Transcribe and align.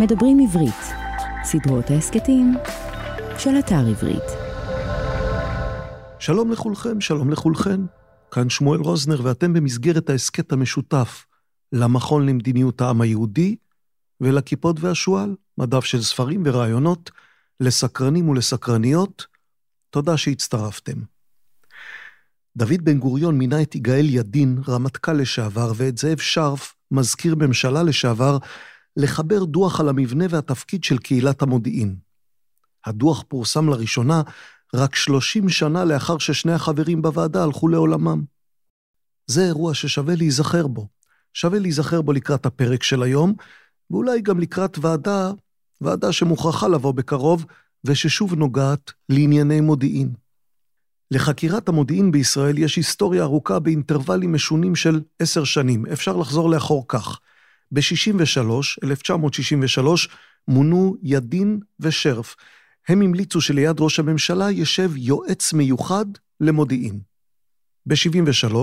מדברים 0.00 0.38
עברית, 0.40 0.94
סדרות 1.44 1.90
ההסכתים 1.90 2.54
של 3.38 3.50
אתר 3.58 3.86
עברית. 3.90 4.22
שלום 6.18 6.52
לכולכם, 6.52 7.00
שלום 7.00 7.30
לכולכן. 7.30 7.80
כאן 8.30 8.50
שמואל 8.50 8.80
רוזנר 8.80 9.20
ואתם 9.22 9.52
במסגרת 9.52 10.10
ההסכת 10.10 10.52
המשותף 10.52 11.26
למכון 11.72 12.26
למדיניות 12.26 12.80
העם 12.80 13.00
היהודי 13.00 13.56
ולכיפות 14.20 14.80
והשועל, 14.80 15.34
מדף 15.58 15.84
של 15.84 16.02
ספרים 16.02 16.42
ורעיונות 16.46 17.10
לסקרנים 17.60 18.28
ולסקרניות. 18.28 19.26
תודה 19.90 20.16
שהצטרפתם. 20.16 20.98
דוד 22.56 22.82
בן 22.82 22.98
גוריון 22.98 23.38
מינה 23.38 23.62
את 23.62 23.74
יגאל 23.74 24.06
ידין, 24.08 24.58
רמטכ"ל 24.68 25.12
לשעבר, 25.12 25.72
ואת 25.76 25.98
זאב 25.98 26.18
שרף, 26.18 26.74
מזכיר 26.90 27.34
ממשלה 27.34 27.82
לשעבר, 27.82 28.38
לחבר 28.96 29.44
דוח 29.44 29.80
על 29.80 29.88
המבנה 29.88 30.24
והתפקיד 30.30 30.84
של 30.84 30.98
קהילת 30.98 31.42
המודיעין. 31.42 31.96
הדוח 32.84 33.24
פורסם 33.28 33.68
לראשונה 33.68 34.22
רק 34.74 34.94
30 34.94 35.48
שנה 35.48 35.84
לאחר 35.84 36.18
ששני 36.18 36.52
החברים 36.52 37.02
בוועדה 37.02 37.44
הלכו 37.44 37.68
לעולמם. 37.68 38.24
זה 39.26 39.44
אירוע 39.44 39.74
ששווה 39.74 40.14
להיזכר 40.14 40.66
בו. 40.66 40.88
שווה 41.34 41.58
להיזכר 41.58 42.02
בו 42.02 42.12
לקראת 42.12 42.46
הפרק 42.46 42.82
של 42.82 43.02
היום, 43.02 43.34
ואולי 43.90 44.20
גם 44.20 44.40
לקראת 44.40 44.78
ועדה, 44.78 45.32
ועדה 45.80 46.12
שמוכרחה 46.12 46.68
לבוא 46.68 46.92
בקרוב, 46.92 47.46
וששוב 47.84 48.34
נוגעת 48.34 48.92
לענייני 49.08 49.60
מודיעין. 49.60 50.14
לחקירת 51.10 51.68
המודיעין 51.68 52.10
בישראל 52.10 52.58
יש 52.58 52.76
היסטוריה 52.76 53.22
ארוכה 53.22 53.58
באינטרוולים 53.58 54.32
משונים 54.32 54.74
של 54.74 55.00
עשר 55.18 55.44
שנים. 55.44 55.86
אפשר 55.86 56.16
לחזור 56.16 56.50
לאחור 56.50 56.84
כך. 56.88 57.20
ב-63, 57.72 58.50
1963, 58.84 60.08
מונו 60.48 60.96
ידין 61.02 61.60
ושרף. 61.80 62.36
הם 62.88 63.02
המליצו 63.02 63.40
שליד 63.40 63.80
ראש 63.80 63.98
הממשלה 63.98 64.50
ישב 64.50 64.90
יועץ 64.96 65.52
מיוחד 65.52 66.06
למודיעין. 66.40 67.00
ב-73, 67.86 68.54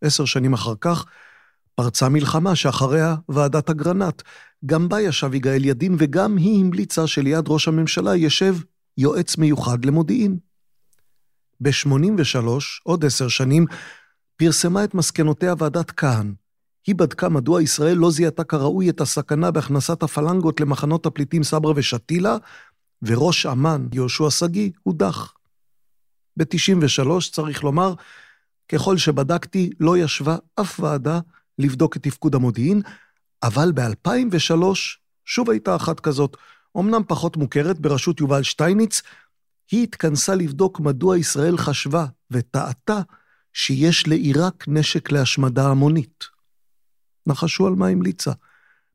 עשר 0.00 0.24
שנים 0.24 0.52
אחר 0.52 0.74
כך, 0.80 1.04
פרצה 1.74 2.08
מלחמה 2.08 2.56
שאחריה 2.56 3.16
ועדת 3.28 3.70
אגרנט. 3.70 4.22
גם 4.66 4.88
בה 4.88 5.00
ישב 5.00 5.34
יגאל 5.34 5.64
ידין, 5.64 5.96
וגם 5.98 6.36
היא 6.36 6.60
המליצה 6.60 7.06
שליד 7.06 7.44
ראש 7.48 7.68
הממשלה 7.68 8.16
ישב 8.16 8.56
יועץ 8.98 9.36
מיוחד 9.36 9.84
למודיעין. 9.84 10.38
ב-83, 11.60 12.46
עוד 12.82 13.04
עשר 13.04 13.28
שנים, 13.28 13.66
פרסמה 14.36 14.84
את 14.84 14.94
מסקנותיה 14.94 15.54
ועדת 15.58 15.90
כהן. 15.90 16.34
היא 16.86 16.94
בדקה 16.94 17.28
מדוע 17.28 17.62
ישראל 17.62 17.96
לא 17.96 18.10
זיהתה 18.10 18.44
כראוי 18.44 18.90
את 18.90 19.00
הסכנה 19.00 19.50
בהכנסת 19.50 20.02
הפלנגות 20.02 20.60
למחנות 20.60 21.06
הפליטים 21.06 21.42
סברה 21.42 21.72
ושתילה, 21.76 22.36
וראש 23.02 23.46
אמ"ן, 23.46 23.86
יהושע 23.92 24.30
שגיא, 24.30 24.70
הודח. 24.82 25.34
ב-93, 26.36 27.30
צריך 27.32 27.64
לומר, 27.64 27.94
ככל 28.68 28.96
שבדקתי, 28.96 29.70
לא 29.80 29.98
ישבה 29.98 30.36
אף 30.60 30.80
ועדה 30.80 31.20
לבדוק 31.58 31.96
את 31.96 32.02
תפקוד 32.02 32.34
המודיעין, 32.34 32.82
אבל 33.42 33.72
ב-2003 33.72 34.64
שוב 35.24 35.50
הייתה 35.50 35.76
אחת 35.76 36.00
כזאת, 36.00 36.36
אמנם 36.78 37.02
פחות 37.08 37.36
מוכרת, 37.36 37.78
בראשות 37.78 38.20
יובל 38.20 38.42
שטייניץ, 38.42 39.02
היא 39.70 39.82
התכנסה 39.82 40.34
לבדוק 40.34 40.80
מדוע 40.80 41.18
ישראל 41.18 41.56
חשבה 41.56 42.06
וטעתה 42.30 43.00
שיש 43.52 44.08
לעיראק 44.08 44.64
נשק 44.68 45.12
להשמדה 45.12 45.68
המונית. 45.68 46.24
נחשו 47.26 47.66
על 47.66 47.74
מה 47.74 47.88
המליצה. 47.88 48.32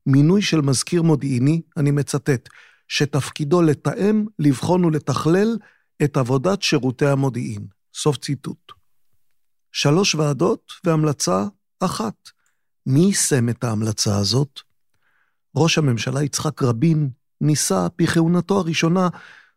מינוי 0.05 0.41
של 0.41 0.61
מזכיר 0.61 1.01
מודיעיני, 1.01 1.61
אני 1.77 1.91
מצטט, 1.91 2.49
שתפקידו 2.87 3.61
לתאם, 3.61 4.25
לבחון 4.39 4.85
ולתכלל 4.85 5.57
את 6.03 6.17
עבודת 6.17 6.61
שירותי 6.61 7.05
המודיעין. 7.05 7.67
סוף 7.93 8.17
ציטוט. 8.17 8.71
שלוש 9.71 10.15
ועדות 10.15 10.71
והמלצה 10.83 11.45
אחת. 11.79 12.29
מי 12.85 12.99
יישם 12.99 13.49
את 13.49 13.63
ההמלצה 13.63 14.17
הזאת? 14.17 14.59
ראש 15.55 15.77
הממשלה 15.77 16.23
יצחק 16.23 16.63
רבין 16.63 17.09
ניסה 17.41 17.87
בכהונתו 17.97 18.59
הראשונה 18.59 19.09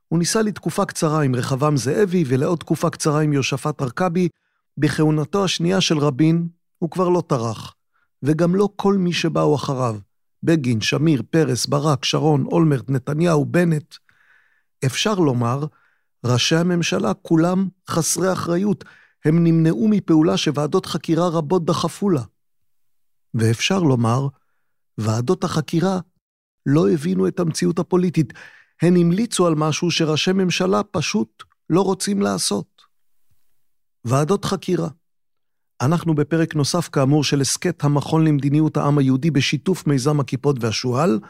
הוא 0.08 0.18
ניסה 0.18 0.42
לתקופה 0.42 0.84
קצרה 0.84 1.22
עם 1.22 1.34
רחבעם 1.34 1.76
זאבי 1.76 2.24
ולעוד 2.26 2.58
תקופה 2.58 2.90
קצרה 2.90 3.20
עם 3.20 3.32
יהושפט 3.32 3.82
ארכבי. 3.82 4.28
בכהונתו 4.78 5.44
השנייה 5.44 5.80
של 5.80 5.98
רבין 5.98 6.48
הוא 6.78 6.90
כבר 6.90 7.08
לא 7.08 7.22
טרח, 7.26 7.74
וגם 8.22 8.54
לא 8.54 8.68
כל 8.76 8.94
מי 8.94 9.12
שבאו 9.12 9.54
אחריו. 9.54 9.98
בגין, 10.42 10.80
שמיר, 10.80 11.22
פרס, 11.30 11.66
ברק, 11.66 12.04
שרון, 12.04 12.44
אולמרט, 12.44 12.90
נתניהו, 12.90 13.44
בנט. 13.44 13.94
אפשר 14.86 15.14
לומר, 15.14 15.64
ראשי 16.24 16.56
הממשלה 16.56 17.14
כולם 17.14 17.68
חסרי 17.88 18.32
אחריות, 18.32 18.84
הם 19.24 19.44
נמנעו 19.44 19.88
מפעולה 19.88 20.36
שוועדות 20.36 20.86
חקירה 20.86 21.28
רבות 21.28 21.64
דחפו 21.64 22.10
לה. 22.10 22.22
ואפשר 23.34 23.78
לומר, 23.78 24.28
ועדות 24.98 25.44
החקירה 25.44 26.00
לא 26.66 26.90
הבינו 26.90 27.28
את 27.28 27.40
המציאות 27.40 27.78
הפוליטית, 27.78 28.32
הן 28.82 28.96
המליצו 28.96 29.46
על 29.46 29.54
משהו 29.54 29.90
שראשי 29.90 30.32
ממשלה 30.32 30.82
פשוט 30.82 31.42
לא 31.70 31.80
רוצים 31.80 32.22
לעשות. 32.22 32.82
ועדות 34.04 34.44
חקירה. 34.44 34.88
אנחנו 35.80 36.14
בפרק 36.14 36.54
נוסף 36.54 36.88
כאמור 36.88 37.24
של 37.24 37.40
הסכת 37.40 37.84
המכון 37.84 38.24
למדיניות 38.24 38.76
העם 38.76 38.98
היהודי 38.98 39.30
בשיתוף 39.30 39.86
מיזם 39.86 40.20
הכיפות 40.20 40.56
והשועל. 40.60 41.20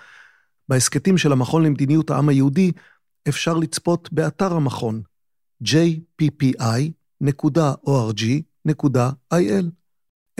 בהסכתים 0.68 1.18
של 1.18 1.32
המכון 1.32 1.64
למדיניות 1.64 2.10
העם 2.10 2.28
היהודי 2.28 2.72
אפשר 3.28 3.54
לצפות 3.54 4.12
באתר 4.12 4.54
המכון 4.54 5.02
jppi.org.il. 5.64 6.94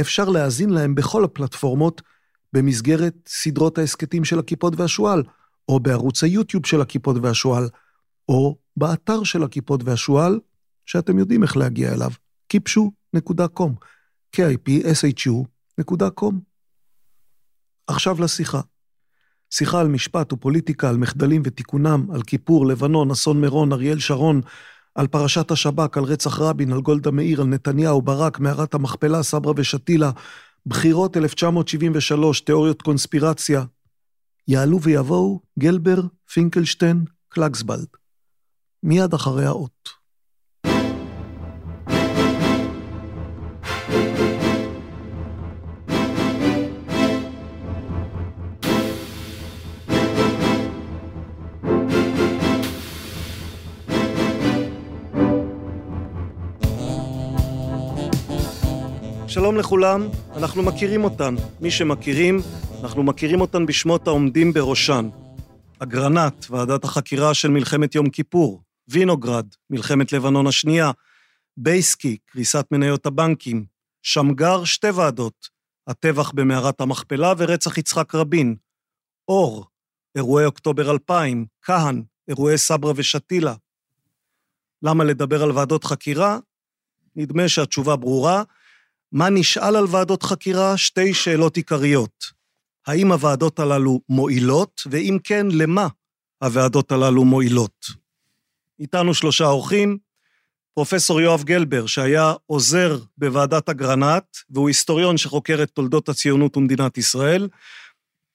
אפשר 0.01 0.29
להאזין 0.29 0.71
להם 0.71 0.95
בכל 0.95 1.25
הפלטפורמות 1.25 2.03
במסגרת 2.53 3.15
סדרות 3.27 3.79
ההסכתים 3.79 4.25
של 4.25 4.39
הכיפות 4.39 4.75
והשועל, 4.77 5.23
או 5.69 5.81
בערוץ 5.81 6.25
היוטיוב 6.25 6.67
של 6.67 6.81
הכיפות 6.81 7.17
והשועל, 7.23 7.69
או 8.29 8.57
באתר 8.77 9.25
של 9.25 9.43
הכיפות 9.43 9.81
והשועל, 9.85 10.41
שאתם 10.87 11.19
יודעים 11.19 11.43
איך 11.43 11.57
להגיע 11.57 11.95
אליו, 11.95 12.11
kipshu.com, 12.53 13.71
k-i-p-s-h-u.com. 14.37 16.35
עכשיו 17.87 18.21
לשיחה. 18.21 18.61
שיחה 19.51 19.81
על 19.81 19.89
משפט 19.89 20.33
ופוליטיקה, 20.33 20.89
על 20.89 20.97
מחדלים 20.97 21.43
ותיקונם, 21.45 22.07
על 22.15 22.23
כיפור, 22.23 22.67
לבנון, 22.67 23.11
אסון 23.11 23.41
מירון, 23.41 23.73
אריאל 23.73 23.99
שרון, 23.99 24.41
על 24.95 25.07
פרשת 25.07 25.51
השב"כ, 25.51 25.97
על 25.97 26.05
רצח 26.05 26.41
רבין, 26.41 26.73
על 26.73 26.81
גולדה 26.81 27.11
מאיר, 27.11 27.41
על 27.41 27.47
נתניהו, 27.47 28.03
ברק, 28.03 28.41
מערת 28.41 28.75
המכפלה, 28.75 29.23
סברה 29.23 29.53
ושתילה, 29.57 30.11
בחירות 30.67 31.17
1973, 31.17 32.41
תיאוריות 32.41 32.83
קונספירציה, 32.83 33.65
יעלו 34.49 34.83
ויבואו 34.83 35.41
גלבר, 35.59 36.01
פינקלשטיין, 36.33 37.05
קלגסבלד. 37.29 37.87
מיד 38.83 39.15
אחרי 39.15 39.47
האות. 39.47 39.98
שלום 59.39 59.57
לכולם, 59.57 60.09
אנחנו 60.37 60.63
מכירים 60.63 61.05
אותן. 61.05 61.35
מי 61.61 61.71
שמכירים, 61.71 62.41
אנחנו 62.83 63.03
מכירים 63.03 63.41
אותן 63.41 63.67
בשמות 63.67 64.07
העומדים 64.07 64.53
בראשן. 64.53 65.09
אגרנט, 65.79 66.47
ועדת 66.51 66.85
החקירה 66.85 67.35
של 67.35 67.49
מלחמת 67.49 67.95
יום 67.95 68.11
כיפור, 68.11 68.63
וינוגרד, 68.89 69.47
מלחמת 69.71 70.13
לבנון 70.13 70.47
השנייה, 70.47 70.91
בייסקי, 71.57 72.17
קריסת 72.27 72.67
מניות 72.71 73.07
הבנקים, 73.07 73.65
שמגר, 74.03 74.65
שתי 74.65 74.91
ועדות, 74.91 75.49
הטבח 75.87 76.31
במערת 76.31 76.81
המכפלה 76.81 77.33
ורצח 77.39 77.79
יצחק 77.79 78.15
רבין, 78.15 78.57
אור, 79.29 79.67
אירועי 80.17 80.47
אוקטובר 80.47 80.91
2000, 80.91 81.47
כהן, 81.63 82.03
אירועי 82.29 82.59
סברה 82.59 82.93
ושתילה. 82.97 83.55
למה 84.83 85.05
לדבר 85.05 85.43
על 85.43 85.51
ועדות 85.51 85.85
חקירה? 85.85 86.39
נדמה 87.17 87.49
שהתשובה 87.49 87.97
ברורה. 87.97 88.43
מה 89.13 89.31
נשאל 89.31 89.77
על 89.77 89.85
ועדות 89.91 90.23
חקירה? 90.23 90.77
שתי 90.77 91.15
שאלות 91.15 91.57
עיקריות. 91.57 92.25
האם 92.87 93.13
הוועדות 93.13 93.59
הללו 93.59 94.01
מועילות, 94.09 94.83
ואם 94.91 95.19
כן, 95.25 95.47
למה 95.51 95.89
הוועדות 96.45 96.93
הללו 96.93 97.25
מועילות. 97.25 97.87
איתנו 98.81 99.15
שלושה 99.15 99.45
אורחים, 99.45 99.99
פרופסור 100.75 101.21
יואב 101.21 101.43
גלבר, 101.45 101.87
שהיה 101.87 102.33
עוזר 102.47 102.99
בוועדת 103.19 103.69
אגרנט, 103.69 104.25
והוא 104.51 104.69
היסטוריון 104.69 105.17
שחוקר 105.17 105.63
את 105.63 105.71
תולדות 105.71 106.09
הציונות 106.09 106.57
ומדינת 106.57 106.99
ישראל, 106.99 107.49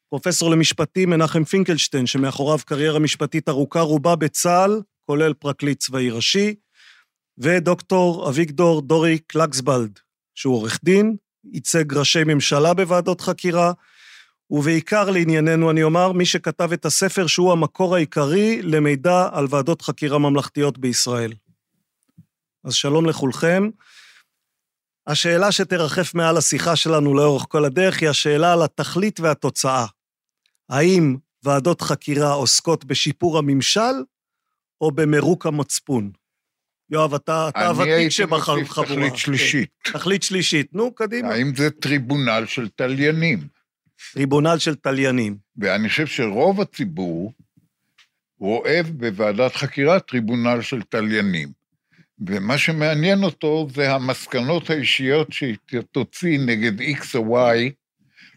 פרופסור 0.10 0.50
למשפטים 0.50 1.10
מנחם 1.10 1.44
פינקלשטיין, 1.44 2.06
שמאחוריו 2.06 2.60
קריירה 2.66 3.00
משפטית 3.00 3.50
ארוכה 3.50 3.81
רובה 3.81 4.16
בצה"ל, 4.16 4.81
כולל 5.06 5.34
פרקליט 5.34 5.80
צבאי 5.80 6.10
ראשי, 6.10 6.56
ודוקטור 7.38 8.30
אביגדור 8.30 8.81
דורי 8.81 9.18
קלקסבלד, 9.18 10.00
שהוא 10.35 10.56
עורך 10.56 10.80
דין, 10.83 11.15
ייצג 11.53 11.94
ראשי 11.94 12.24
ממשלה 12.24 12.74
בוועדות 12.74 13.21
חקירה, 13.21 13.71
ובעיקר 14.50 15.09
לענייננו 15.09 15.71
אני 15.71 15.83
אומר, 15.83 16.12
מי 16.12 16.25
שכתב 16.25 16.71
את 16.74 16.85
הספר 16.85 17.27
שהוא 17.27 17.51
המקור 17.51 17.95
העיקרי 17.95 18.62
למידע 18.62 19.30
על 19.31 19.45
ועדות 19.50 19.81
חקירה 19.81 20.18
ממלכתיות 20.18 20.77
בישראל. 20.77 21.33
אז 22.63 22.74
שלום 22.74 23.06
לכולכם. 23.06 23.69
השאלה 25.07 25.51
שתרחף 25.51 26.13
מעל 26.13 26.38
השיחה 26.38 26.75
שלנו 26.75 27.13
לאורך 27.13 27.45
כל 27.50 27.65
הדרך 27.65 28.01
היא 28.01 28.09
השאלה 28.09 28.53
על 28.53 28.62
התכלית 28.62 29.19
והתוצאה. 29.19 29.85
האם 30.69 31.15
ועדות 31.44 31.81
חקירה 31.81 32.33
עוסקות 32.33 32.85
בשיפור 32.85 33.38
הממשל 33.38 34.03
או 34.81 34.91
במירוק 34.91 35.45
המצפון? 35.45 36.12
יואב, 36.94 37.13
אתה, 37.13 37.50
אתה 37.50 37.68
הוותיק 37.68 38.10
שבחר 38.10 38.60
בחבורה. 38.60 38.88
אני 38.88 39.04
הייתי 39.04 39.12
מוסיף 39.12 39.13
תכלית 39.13 39.16
שלישית. 39.16 39.69
תכלית 39.84 40.24
שלישית, 40.24 40.74
נו, 40.74 40.95
קדימה. 40.95 41.30
האם 41.30 41.56
זה 41.56 41.72
טריבונל 41.72 42.44
של 42.48 42.68
תליינים? 42.75 43.40
טריבונל 44.13 44.57
של 44.57 44.75
תליינים. 44.75 45.38
ואני 45.57 45.90
חושב 45.90 46.07
שרוב 46.07 46.62
הציבור 46.62 47.34
רואה 48.40 48.81
בוועדת 48.84 49.56
חקירה 49.56 50.00
טריבונל 50.00 50.62
של 50.62 50.81
תליינים. 50.81 51.50
ומה 52.28 52.57
שמעניין 52.57 53.24
אותו 53.24 53.68
זה 53.74 53.94
המסקנות 53.94 54.69
האישיות 54.69 55.28
שתוציא 55.31 56.40
נגד 56.40 56.81
X 56.81 57.06
או 57.16 57.50
Y, 57.51 57.57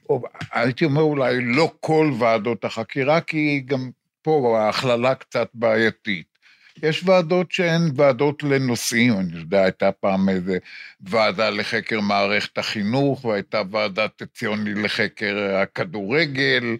או 0.08 0.22
הייתי 0.52 0.84
אומר 0.84 1.02
אולי 1.02 1.44
לא 1.44 1.72
כל 1.80 2.12
ועדות 2.18 2.64
החקירה, 2.64 3.20
כי 3.20 3.62
גם 3.66 3.90
פה 4.22 4.58
ההכללה 4.60 5.14
קצת 5.14 5.48
בעייתית. 5.54 6.35
יש 6.82 7.02
ועדות 7.04 7.52
שהן 7.52 7.90
ועדות 7.96 8.42
לנושאים, 8.42 9.18
אני 9.20 9.38
יודע, 9.38 9.62
הייתה 9.62 9.92
פעם 9.92 10.28
איזה 10.28 10.58
ועדה 11.00 11.50
לחקר 11.50 12.00
מערכת 12.00 12.58
החינוך, 12.58 13.24
והייתה 13.24 13.62
ועדת 13.70 14.22
ציוני 14.34 14.74
לחקר 14.74 15.56
הכדורגל, 15.62 16.76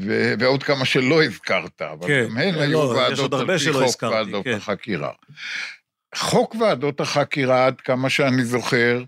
ו- 0.00 0.34
ועוד 0.38 0.62
כמה 0.62 0.84
שלא 0.84 1.24
הזכרת, 1.24 1.82
אבל 1.82 2.06
כן, 2.06 2.26
גם 2.30 2.38
הן 2.38 2.54
לא, 2.54 2.60
היו 2.60 2.78
ועדות 2.78 3.34
על 3.34 3.58
פי 3.58 3.72
חוק 3.72 3.82
הזכרתי, 3.82 4.14
ועדות 4.14 4.44
כן. 4.44 4.52
החקירה. 4.52 5.10
חוק 6.14 6.54
ועדות 6.54 7.00
החקירה, 7.00 7.66
עד 7.66 7.80
כמה 7.80 8.10
שאני 8.10 8.44
זוכר, 8.44 9.02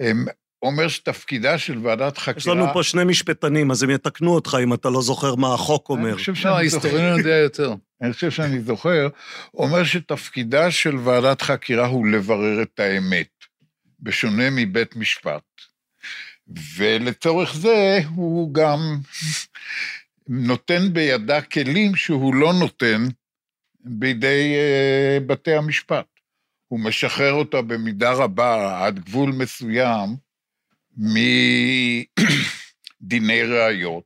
הם 0.00 0.26
אומר 0.62 0.88
שתפקידה 0.88 1.58
של 1.58 1.78
ועדת 1.82 2.18
חקירה... 2.18 2.36
יש 2.36 2.46
לנו 2.46 2.72
פה 2.72 2.82
שני 2.82 3.04
משפטנים, 3.04 3.70
אז 3.70 3.82
הם 3.82 3.90
יתקנו 3.90 4.34
אותך 4.34 4.56
אם 4.62 4.74
אתה 4.74 4.90
לא 4.90 5.02
זוכר 5.02 5.34
מה 5.34 5.54
החוק 5.54 5.90
אומר. 5.90 6.08
אני 6.08 6.14
חושב 6.14 6.34
שאני 6.34 6.52
לא, 6.52 6.56
ההיסטוריון 6.56 7.16
יודע 7.18 7.36
יותר. 7.36 7.74
אני 8.04 8.12
חושב 8.12 8.30
שאני 8.30 8.60
זוכר, 8.60 9.08
אומר 9.54 9.84
שתפקידה 9.84 10.70
של 10.70 10.96
ועדת 10.96 11.42
חקירה 11.42 11.86
הוא 11.86 12.06
לברר 12.06 12.62
את 12.62 12.80
האמת, 12.80 13.28
בשונה 14.00 14.50
מבית 14.50 14.96
משפט. 14.96 15.42
ולצורך 16.76 17.54
זה 17.54 18.00
הוא 18.14 18.54
גם 18.54 18.78
נותן 20.28 20.92
בידה 20.92 21.42
כלים 21.42 21.96
שהוא 21.96 22.34
לא 22.34 22.52
נותן 22.52 23.06
בידי 23.80 24.54
uh, 24.54 25.20
בתי 25.24 25.54
המשפט. 25.54 26.06
הוא 26.68 26.80
משחרר 26.80 27.32
אותה 27.32 27.62
במידה 27.62 28.12
רבה 28.12 28.84
עד 28.86 28.98
גבול 28.98 29.32
מסוים 29.32 30.16
מדיני 33.02 33.42
ראיות, 33.52 34.04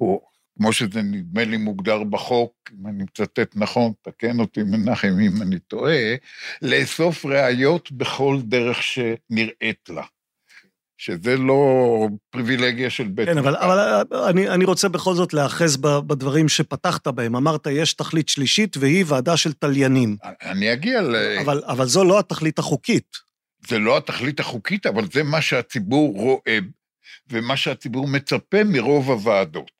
או 0.00 0.28
כמו 0.56 0.72
שזה 0.72 1.02
נדמה 1.02 1.44
לי 1.44 1.56
מוגדר 1.56 2.04
בחוק, 2.04 2.52
אם 2.72 2.86
אני 2.86 3.02
מצטט 3.02 3.50
נכון, 3.54 3.92
תקן 4.02 4.40
אותי 4.40 4.62
מנחם 4.62 5.16
אם 5.22 5.42
אני 5.42 5.58
טועה, 5.58 6.14
לאסוף 6.62 7.24
ראיות 7.24 7.92
בכל 7.92 8.38
דרך 8.42 8.82
שנראית 8.82 9.88
לה. 9.88 10.02
שזה 10.98 11.36
לא 11.36 12.08
פריבילגיה 12.30 12.90
של 12.90 13.08
בית 13.08 13.28
כן, 13.28 13.38
אבל, 13.38 13.56
אבל 13.56 14.02
אני, 14.28 14.48
אני 14.48 14.64
רוצה 14.64 14.88
בכל 14.88 15.14
זאת 15.14 15.34
להאחז 15.34 15.76
בדברים 15.76 16.48
שפתחת 16.48 17.08
בהם. 17.08 17.36
אמרת, 17.36 17.66
יש 17.70 17.94
תכלית 17.94 18.28
שלישית 18.28 18.76
והיא 18.76 19.04
ועדה 19.08 19.36
של 19.36 19.52
תליינים. 19.52 20.16
אני 20.42 20.72
אגיע 20.72 21.02
ל... 21.02 21.16
אבל, 21.40 21.62
אבל 21.66 21.86
זו 21.86 22.04
לא 22.04 22.18
התכלית 22.18 22.58
החוקית. 22.58 23.16
זה 23.68 23.78
לא 23.78 23.96
התכלית 23.96 24.40
החוקית, 24.40 24.86
אבל 24.86 25.04
זה 25.12 25.22
מה 25.22 25.40
שהציבור 25.40 26.14
רואה, 26.16 26.58
ומה 27.30 27.56
שהציבור 27.56 28.08
מצפה 28.08 28.64
מרוב 28.64 29.10
הוועדות. 29.10 29.75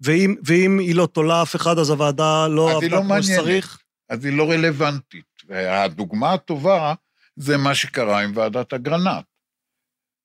ואם, 0.00 0.34
ואם 0.44 0.78
היא 0.78 0.94
לא 0.94 1.06
תולה 1.06 1.42
אף 1.42 1.56
אחד, 1.56 1.78
אז 1.78 1.90
הוועדה 1.90 2.48
לא 2.48 2.70
עבדה 2.70 2.96
לא 2.96 3.02
כמו 3.02 3.22
שצריך? 3.22 3.78
אז 4.08 4.24
היא 4.24 4.36
לא 4.36 4.50
רלוונטית. 4.50 5.24
והדוגמה 5.48 6.32
הטובה 6.32 6.94
זה 7.36 7.56
מה 7.56 7.74
שקרה 7.74 8.22
עם 8.22 8.32
ועדת 8.34 8.72
אגרנט. 8.72 9.24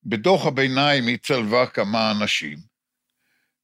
בדוח 0.03 0.45
הביניים 0.45 1.07
היא 1.07 1.17
צלבה 1.23 1.65
כמה 1.65 2.11
אנשים, 2.11 2.57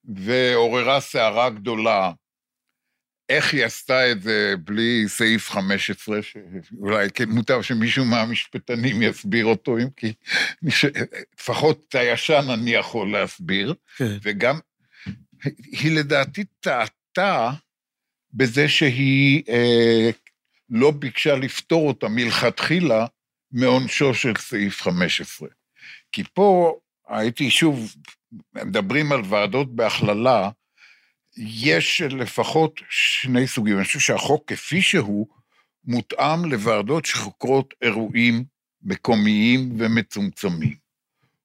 ועוררה 0.06 1.00
סערה 1.02 1.50
גדולה 1.50 2.12
איך 3.30 3.54
היא 3.54 3.66
עשתה 3.66 4.12
את 4.12 4.22
זה 4.22 4.54
בלי 4.64 5.04
סעיף 5.08 5.50
15, 5.50 6.20
שאולי 6.22 7.10
כן 7.14 7.30
מוטב 7.30 7.62
שמישהו 7.62 8.06
מהמשפטנים 8.06 9.02
יסביר 9.02 9.46
אותו, 9.46 9.78
אם 9.78 9.90
כי 9.90 10.14
לפחות 10.62 11.86
את 11.90 11.96
הישן 11.96 12.44
אני 12.54 12.72
יכול 12.72 13.12
להסביר, 13.12 13.74
כן. 13.98 14.18
וגם 14.24 14.60
היא 15.72 16.00
לדעתי 16.00 16.44
טעתה 16.60 17.52
בזה 18.34 18.70
שהיא 18.70 19.44
אה, 19.50 20.10
לא 20.70 20.92
ביקשה 20.92 21.36
לפתור 21.36 21.88
אותה 21.88 22.08
מלכתחילה 22.10 23.06
מעונשו 23.52 24.14
של 24.14 24.34
סעיף 24.38 24.82
15. 24.82 25.50
כי 26.12 26.24
פה 26.34 26.80
הייתי 27.08 27.52
שוב, 27.52 27.96
מדברים 28.54 29.12
על 29.12 29.22
ועדות 29.30 29.76
בהכללה, 29.76 30.50
יש 31.38 32.02
לפחות 32.02 32.82
שני 32.90 33.48
סוגים. 33.48 33.78
אני 33.78 33.86
חושב 33.86 34.00
שהחוק 34.00 34.44
כפי 34.48 34.82
שהוא, 34.82 35.28
מותאם 35.86 36.46
לוועדות 36.46 37.06
שחוקרות 37.06 37.74
אירועים 37.82 38.44
מקומיים 38.82 39.76
ומצומצמים. 39.80 40.76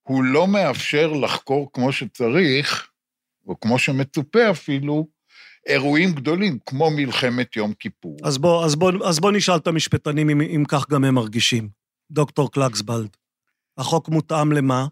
הוא 0.02 0.24
לא 0.24 0.46
מאפשר 0.46 1.12
לחקור 1.12 1.70
כמו 1.72 1.92
שצריך, 1.92 2.91
או 3.46 3.60
כמו 3.60 3.78
שמצופה 3.78 4.50
אפילו, 4.50 5.06
אירועים 5.66 6.12
גדולים, 6.12 6.58
כמו 6.66 6.90
מלחמת 6.90 7.56
יום 7.56 7.72
כיפור. 7.74 8.16
אז 8.24 8.38
בוא, 8.38 8.64
אז 8.64 8.74
בוא, 8.74 8.92
אז 9.08 9.20
בוא 9.20 9.32
נשאל 9.32 9.56
את 9.56 9.66
המשפטנים 9.66 10.30
אם, 10.30 10.40
אם 10.40 10.64
כך 10.68 10.90
גם 10.90 11.04
הם 11.04 11.14
מרגישים. 11.14 11.68
דוקטור 12.10 12.52
קלקסבלד, 12.52 13.16
החוק 13.78 14.08
מותאם 14.08 14.52
למה? 14.52 14.86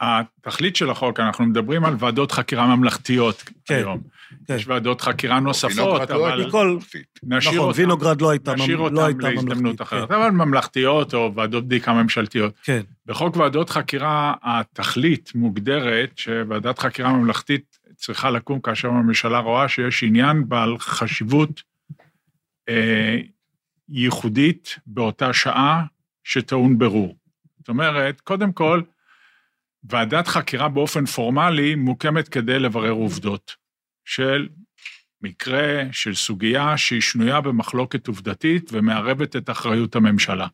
התכלית 0.00 0.76
של 0.76 0.90
החוק, 0.90 1.20
אנחנו 1.20 1.46
מדברים 1.46 1.84
על 1.84 1.96
ועדות 1.98 2.32
חקירה 2.32 2.76
ממלכתיות 2.76 3.44
כן, 3.64 3.74
היום. 3.74 4.02
כן. 4.46 4.54
יש 4.54 4.68
ועדות 4.68 5.00
חקירה 5.00 5.40
נוספות, 5.40 6.10
לא 6.10 6.28
אבל... 6.28 6.46
מכל... 6.46 6.78
נשאיר 7.22 7.54
נכון, 7.54 7.68
אותם, 7.68 7.78
וינוגרד 7.80 8.20
לא 8.20 8.30
הייתה, 8.30 8.54
נשאיר 8.54 8.78
אותם 8.78 8.94
לא 8.94 9.08
להזדמנות 9.20 9.82
אחרת, 9.82 10.08
כן. 10.08 10.14
אבל 10.14 10.30
ממלכתיות 10.30 11.14
או 11.14 11.34
ועדות 11.34 11.64
בדיקה 11.64 11.92
ממשלתיות. 11.92 12.54
כן. 12.62 12.80
בחוק 13.06 13.36
ועדות 13.36 13.70
חקירה, 13.70 14.34
התכלית 14.42 15.32
מוגדרת 15.34 16.18
שוועדת 16.18 16.78
חקירה 16.78 17.12
ממלכתית 17.12 17.78
צריכה 17.96 18.30
לקום 18.30 18.60
כאשר 18.60 18.88
הממשלה 18.88 19.38
רואה 19.38 19.68
שיש 19.68 20.02
עניין 20.02 20.48
בעל 20.48 20.78
חשיבות 20.78 21.62
אה, 22.68 23.18
ייחודית 23.88 24.78
באותה 24.86 25.32
שעה 25.32 25.84
שטעון 26.24 26.78
ברור. 26.78 27.16
זאת 27.58 27.68
אומרת, 27.68 28.20
קודם 28.20 28.52
כל, 28.52 28.82
ועדת 29.84 30.28
חקירה 30.28 30.68
באופן 30.68 31.06
פורמלי 31.06 31.74
מוקמת 31.74 32.28
כדי 32.28 32.58
לברר 32.58 32.90
עובדות 32.90 33.56
של 34.04 34.48
מקרה, 35.22 35.82
של 35.92 36.14
סוגיה 36.14 36.76
שהיא 36.76 37.00
שנויה 37.00 37.40
במחלוקת 37.40 38.08
עובדתית 38.08 38.70
ומערבת 38.72 39.36
את 39.36 39.50
אחריות 39.50 39.96
הממשלה. 39.96 40.46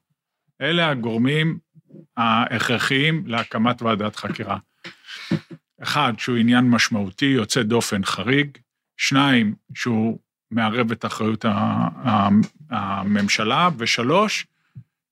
אלה 0.60 0.90
הגורמים 0.90 1.58
ההכרחיים 2.16 3.26
להקמת 3.26 3.82
ועדת 3.82 4.16
חקירה. 4.16 4.58
אחד, 5.82 6.12
שהוא 6.18 6.36
עניין 6.36 6.64
משמעותי, 6.70 7.26
יוצא 7.26 7.62
דופן 7.62 8.04
חריג, 8.04 8.58
שניים, 8.96 9.54
שהוא 9.74 10.18
מערב 10.50 10.92
את 10.92 11.04
אחריות 11.04 11.44
הממשלה, 12.70 13.68
ושלוש, 13.78 14.46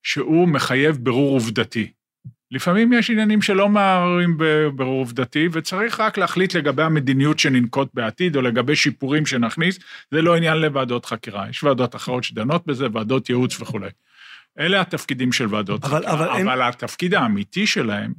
שהוא 0.03 0.49
מחייב 0.49 0.97
ברור 0.97 1.35
עובדתי. 1.35 1.93
לפעמים 2.55 2.93
יש 2.93 3.11
עניינים 3.11 3.43
שלא 3.43 3.69
מערערים 3.69 4.35
בבירור 4.39 4.99
עובדתי, 4.99 5.49
וצריך 5.53 6.01
רק 6.01 6.19
להחליט 6.19 6.55
לגבי 6.55 6.83
המדיניות 6.83 7.39
שננקוט 7.39 7.89
בעתיד, 7.95 8.37
או 8.37 8.43
לגבי 8.43 8.77
שיפורים 8.77 9.27
שנכניס, 9.27 9.79
זה 10.11 10.23
לא 10.23 10.37
עניין 10.37 10.57
לוועדות 10.57 11.07
חקירה. 11.07 11.49
יש 11.51 11.65
ועדות 11.65 11.95
אחרות 11.95 12.25
שדנות 12.25 12.67
בזה, 12.67 12.87
ועדות 12.93 13.31
ייעוץ 13.31 13.61
וכולי. 13.61 13.89
אלה 14.59 14.81
התפקידים 14.81 15.33
של 15.33 15.55
ועדות 15.55 15.85
אבל, 15.85 15.99
חקירה, 15.99 16.13
אבל, 16.13 16.29
אבל 16.29 16.63
אין... 16.63 16.69
התפקיד 16.69 17.15
האמיתי 17.15 17.67
שלהם 17.67 18.13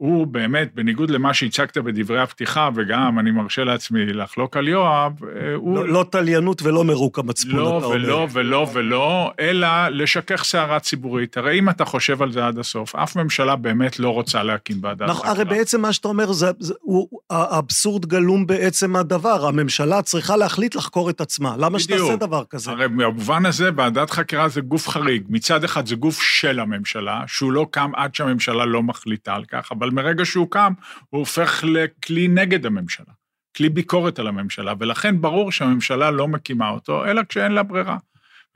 הוא 0.00 0.26
באמת, 0.26 0.74
בניגוד 0.74 1.10
למה 1.10 1.34
שהצגת 1.34 1.78
בדברי 1.78 2.20
הפתיחה, 2.20 2.68
וגם 2.74 3.18
אני 3.18 3.30
מרשה 3.30 3.64
לעצמי 3.64 4.06
לחלוק 4.06 4.56
על 4.56 4.68
יואב, 4.68 5.12
אה, 5.24 5.54
הוא... 5.54 5.74
לא, 5.74 5.88
לא 5.88 6.04
תליינות 6.10 6.62
ולא 6.62 6.84
מרוק 6.84 7.18
המצפון, 7.18 7.56
לא 7.56 7.78
אתה 7.78 7.86
אומר. 7.86 7.96
ולא 7.96 8.26
ולא 8.32 8.66
ולא, 8.72 9.32
אלא 9.40 9.88
לשכך 9.88 10.44
סערה 10.44 10.80
ציבורית. 10.80 11.36
הרי 11.36 11.58
אם 11.58 11.70
אתה 11.70 11.84
חושב 11.84 12.22
על 12.22 12.32
זה 12.32 12.46
עד 12.46 12.58
הסוף, 12.58 12.94
אף 12.94 13.16
ממשלה 13.16 13.56
באמת 13.56 13.98
לא 13.98 14.10
רוצה 14.10 14.42
להקים 14.42 14.76
ועדת 14.82 15.08
נכון, 15.08 15.28
הרי 15.28 15.44
בעצם 15.44 15.80
מה 15.80 15.92
שאתה 15.92 16.08
אומר, 16.08 16.32
זה, 16.32 16.50
זה, 16.58 16.74
הוא, 16.80 17.08
האבסורד 17.30 18.06
גלום 18.06 18.46
בעצם 18.46 18.96
הדבר. 18.96 19.46
הממשלה 19.46 20.02
צריכה 20.02 20.36
להחליט 20.36 20.74
לחקור 20.74 21.10
את 21.10 21.20
עצמה. 21.20 21.54
למה 21.58 21.78
בדיוק. 21.78 22.00
שתעשה 22.00 22.16
דבר 22.16 22.42
כזה? 22.50 22.70
הרי 22.70 22.88
במובן 22.88 23.46
הזה, 23.46 23.70
ועדת 23.76 24.10
חקירה 24.10 24.48
זה 24.48 24.60
גוף 24.60 24.88
חריג. 24.88 25.22
מצד 25.28 25.64
אחד 25.64 25.86
זה 25.86 25.94
גוף 25.94 26.20
של 26.22 26.60
הממשלה, 26.60 27.22
שהוא 27.26 27.52
לא 27.52 27.66
קם 27.70 27.90
עד 27.94 28.14
שהממשלה 28.14 28.64
לא 28.64 28.82
מחליטה 28.82 29.34
על 29.34 29.44
כך, 29.44 29.72
אבל 29.72 29.89
מרגע 29.90 30.24
שהוא 30.24 30.50
קם, 30.50 30.72
הוא 31.08 31.18
הופך 31.18 31.64
לכלי 31.64 32.28
נגד 32.28 32.66
הממשלה, 32.66 33.12
כלי 33.56 33.68
ביקורת 33.68 34.18
על 34.18 34.26
הממשלה, 34.26 34.72
ולכן 34.78 35.20
ברור 35.20 35.52
שהממשלה 35.52 36.10
לא 36.10 36.28
מקימה 36.28 36.70
אותו, 36.70 37.04
אלא 37.04 37.22
כשאין 37.28 37.52
לה 37.52 37.62
ברירה. 37.62 37.96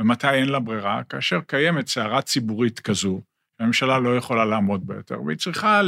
ומתי 0.01 0.31
אין 0.31 0.49
לה 0.49 0.59
ברירה? 0.59 1.03
כאשר 1.09 1.41
קיימת 1.47 1.89
סערה 1.89 2.23
ציבורית 2.23 2.81
כזו, 2.81 3.21
הממשלה 3.61 3.99
לא 3.99 4.17
יכולה 4.17 4.45
לעמוד 4.45 4.87
בה 4.87 4.95
יותר, 4.95 5.23
והיא 5.27 5.39
צריכה 5.39 5.81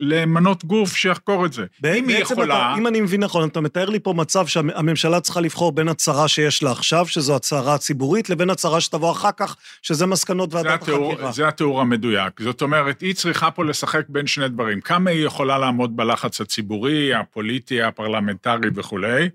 למנות 0.00 0.64
גוף 0.64 0.96
שיחקור 0.96 1.46
את 1.46 1.52
זה. 1.52 1.64
אם 1.84 2.08
היא 2.08 2.18
יכולה... 2.18 2.44
אתה, 2.44 2.74
אם 2.78 2.86
אני 2.86 3.00
מבין 3.00 3.22
נכון, 3.22 3.48
אתה 3.48 3.60
מתאר 3.60 3.90
לי 3.90 4.00
פה 4.00 4.12
מצב 4.12 4.46
שהממשלה 4.46 5.20
צריכה 5.20 5.40
לבחור 5.40 5.72
בין 5.72 5.88
הצהרה 5.88 6.28
שיש 6.28 6.62
לה 6.62 6.72
עכשיו, 6.72 7.06
שזו 7.06 7.36
הצהרה 7.36 7.78
ציבורית, 7.78 8.30
לבין 8.30 8.50
הצהרה 8.50 8.80
שתבוא 8.80 9.12
אחר 9.12 9.32
כך, 9.36 9.56
שזה 9.82 10.06
מסקנות 10.06 10.50
זה 10.50 10.56
ועדת 10.56 10.82
התיאור, 10.82 11.12
החקירה. 11.12 11.32
זה 11.32 11.48
התיאור 11.48 11.80
המדויק. 11.80 12.40
זאת 12.40 12.62
אומרת, 12.62 13.00
היא 13.00 13.14
צריכה 13.14 13.50
פה 13.50 13.64
לשחק 13.64 14.04
בין 14.08 14.26
שני 14.26 14.48
דברים. 14.48 14.80
כמה 14.80 15.10
היא 15.10 15.26
יכולה 15.26 15.58
לעמוד 15.58 15.96
בלחץ 15.96 16.40
הציבורי, 16.40 17.14
הפוליטי, 17.14 17.82
הפרלמנטרי 17.82 18.70
וכולי. 18.74 19.28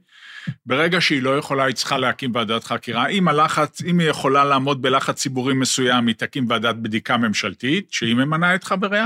ברגע 0.65 1.01
שהיא 1.01 1.21
לא 1.21 1.37
יכולה, 1.37 1.63
היא 1.63 1.75
צריכה 1.75 1.97
להקים 1.97 2.31
ועדת 2.35 2.63
חקירה. 2.63 3.07
אם 3.07 3.27
הלחץ, 3.27 3.81
אם 3.81 3.99
היא 3.99 4.09
יכולה 4.09 4.43
לעמוד 4.43 4.81
בלחץ 4.81 5.15
ציבורי 5.15 5.53
מסוים, 5.53 6.07
היא 6.07 6.15
תקים 6.15 6.45
ועדת 6.49 6.75
בדיקה 6.75 7.17
ממשלתית, 7.17 7.87
שהיא 7.91 8.15
ממנה 8.15 8.55
את 8.55 8.63
חבריה, 8.63 9.05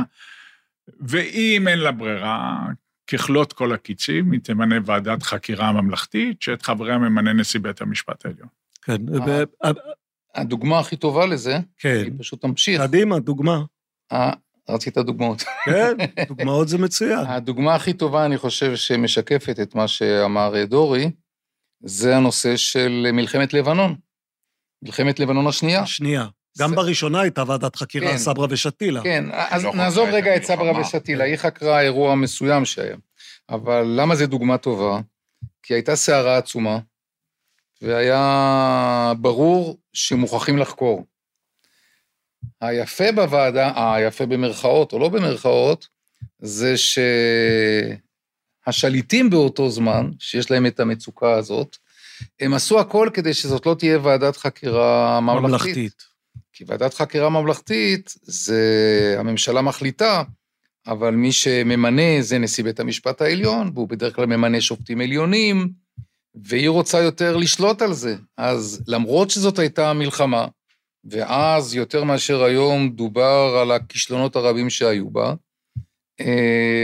ואם 0.99 1.67
אין 1.67 1.79
לה 1.79 1.91
ברירה, 1.91 2.65
ככלות 3.07 3.53
כל 3.53 3.73
הקיצים, 3.73 4.31
היא 4.31 4.39
תמנה 4.43 4.75
ועדת 4.85 5.23
חקירה 5.23 5.71
ממלכתית, 5.71 6.41
שאת 6.41 6.61
חבריה 6.61 6.97
ממנה 6.97 7.33
נשיא 7.33 7.59
בית 7.59 7.81
המשפט 7.81 8.25
העליון. 8.25 8.47
כן, 8.81 8.97
אה, 9.13 9.43
ו- 9.63 9.69
הדוגמה 10.35 10.79
הכי 10.79 10.95
טובה 10.95 11.25
לזה, 11.25 11.59
כן. 11.77 12.01
היא 12.03 12.11
פשוט 12.19 12.41
תמשיך. 12.41 12.81
קדימה, 12.81 13.19
דוגמה. 13.19 13.61
אה, 14.11 14.33
רצית 14.69 14.97
דוגמאות. 14.97 15.43
כן, 15.65 15.97
דוגמאות 16.29 16.67
זה 16.67 16.77
מצוין. 16.77 17.19
הדוגמה 17.19 17.75
הכי 17.75 17.93
טובה, 17.93 18.25
אני 18.25 18.37
חושב, 18.37 18.75
שמשקפת 18.75 19.59
את 19.61 19.75
מה 19.75 19.87
שאמר 19.87 20.55
אה, 20.55 20.65
דורי, 20.65 21.11
זה 21.83 22.15
הנושא 22.17 22.57
של 22.57 23.05
מלחמת 23.13 23.53
לבנון. 23.53 23.95
מלחמת 24.81 25.19
לבנון 25.19 25.47
השנייה. 25.47 25.81
השנייה. 25.81 26.25
גם 26.59 26.69
זה- 26.69 26.75
בראשונה 26.75 27.21
הייתה 27.21 27.43
ועדת 27.47 27.75
חקירה, 27.75 28.11
כן. 28.11 28.17
סברה 28.17 28.47
ושתילה. 28.49 29.01
כן, 29.03 29.25
אז 29.31 29.63
לא 29.63 29.73
נעזוב 29.73 30.09
רגע 30.11 30.35
את 30.35 30.43
סברה. 30.43 30.79
ושתילה, 30.81 31.23
היא 31.23 31.35
חקרה 31.37 31.81
אירוע 31.81 32.15
מסוים 32.15 32.65
שהיה. 32.65 32.95
אבל 33.49 33.83
למה 33.95 34.15
זו 34.15 34.27
דוגמה 34.27 34.57
טובה? 34.57 34.99
כי 35.63 35.73
הייתה 35.73 35.95
סערה 35.95 36.37
עצומה, 36.37 36.79
והיה 37.81 39.13
ברור 39.19 39.77
שמוכרחים 39.93 40.57
לחקור. 40.57 41.05
היפה 42.61 43.11
בוועדה, 43.15 43.93
היפה 43.95 44.25
במרכאות 44.25 44.93
או 44.93 44.99
לא 44.99 45.09
במרכאות, 45.09 45.87
זה 46.39 46.73
שהשליטים 48.65 49.29
באותו 49.29 49.69
זמן, 49.69 50.11
שיש 50.19 50.51
להם 50.51 50.65
את 50.65 50.79
המצוקה 50.79 51.33
הזאת, 51.33 51.77
הם 52.39 52.53
עשו 52.53 52.79
הכל 52.79 53.09
כדי 53.13 53.33
שזאת 53.33 53.65
לא 53.65 53.75
תהיה 53.79 53.99
ועדת 53.99 54.37
חקירה 54.37 55.19
ממלכתית. 55.19 55.49
ממלכתית. 55.49 56.03
כי 56.53 56.63
ועדת 56.67 56.93
חקירה 56.93 57.29
ממלכתית, 57.29 58.15
זה 58.21 59.15
הממשלה 59.19 59.61
מחליטה, 59.61 60.23
אבל 60.87 61.15
מי 61.15 61.31
שממנה 61.31 62.21
זה 62.21 62.37
נשיא 62.37 62.63
בית 62.63 62.79
המשפט 62.79 63.21
העליון, 63.21 63.71
והוא 63.73 63.87
בדרך 63.87 64.15
כלל 64.15 64.25
ממנה 64.25 64.61
שופטים 64.61 65.01
עליונים, 65.01 65.69
והיא 66.35 66.69
רוצה 66.69 66.99
יותר 66.99 67.37
לשלוט 67.37 67.81
על 67.81 67.93
זה. 67.93 68.15
אז 68.37 68.83
למרות 68.87 69.29
שזאת 69.29 69.59
הייתה 69.59 69.93
מלחמה, 69.93 70.47
ואז 71.03 71.75
יותר 71.75 72.03
מאשר 72.03 72.43
היום 72.43 72.89
דובר 72.89 73.57
על 73.61 73.71
הכישלונות 73.71 74.35
הרבים 74.35 74.69
שהיו 74.69 75.09
בה, 75.09 75.33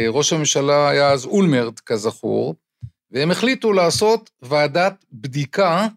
ראש 0.10 0.34
הממשלה 0.34 0.90
היה 0.90 1.12
אז 1.12 1.26
אולמרט, 1.26 1.80
כזכור, 1.86 2.56
והם 3.12 3.32
החליטו 3.32 3.74
לעשות 3.74 4.30
ועדת 4.42 5.06
בדיקה 5.14 5.88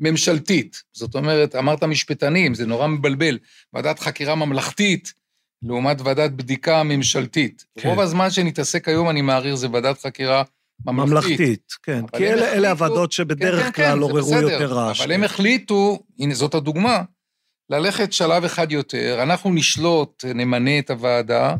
ממשלתית. 0.00 0.82
זאת 0.92 1.14
אומרת, 1.14 1.56
אמרת 1.56 1.84
משפטנים, 1.84 2.54
זה 2.54 2.66
נורא 2.66 2.86
מבלבל. 2.86 3.38
ועדת 3.72 3.98
חקירה 3.98 4.34
ממלכתית 4.34 5.12
לעומת 5.62 6.00
ועדת 6.00 6.30
בדיקה 6.30 6.82
ממשלתית. 6.82 7.64
כן. 7.78 7.88
רוב 7.88 8.00
הזמן 8.00 8.30
שנתעסק 8.30 8.88
היום, 8.88 9.10
אני 9.10 9.22
מעריך, 9.22 9.54
זה 9.54 9.68
ועדת 9.72 10.00
חקירה 10.00 10.42
ממלכתית. 10.86 11.40
ממלכתית, 11.40 11.72
כן. 11.82 12.06
כי 12.06 12.26
אלה 12.26 12.52
אלה 12.52 12.72
החליטו- 12.72 12.84
הוועדות 12.84 13.12
שבדרך 13.12 13.64
כן, 13.64 13.70
כן, 13.72 13.72
כלל 13.72 13.94
כן, 13.94 13.98
עוררו 14.02 14.18
בסדר. 14.18 14.50
יותר 14.50 14.72
רעש. 14.72 15.00
אבל 15.00 15.12
הם 15.12 15.24
החליטו, 15.24 15.98
הנה 16.18 16.34
זאת 16.34 16.54
הדוגמה, 16.54 17.02
ללכת 17.70 18.12
שלב 18.12 18.44
אחד 18.44 18.72
יותר, 18.72 19.18
אנחנו 19.22 19.52
נשלוט, 19.52 20.24
נמנה 20.24 20.78
את 20.78 20.90
הוועדה, 20.90 21.54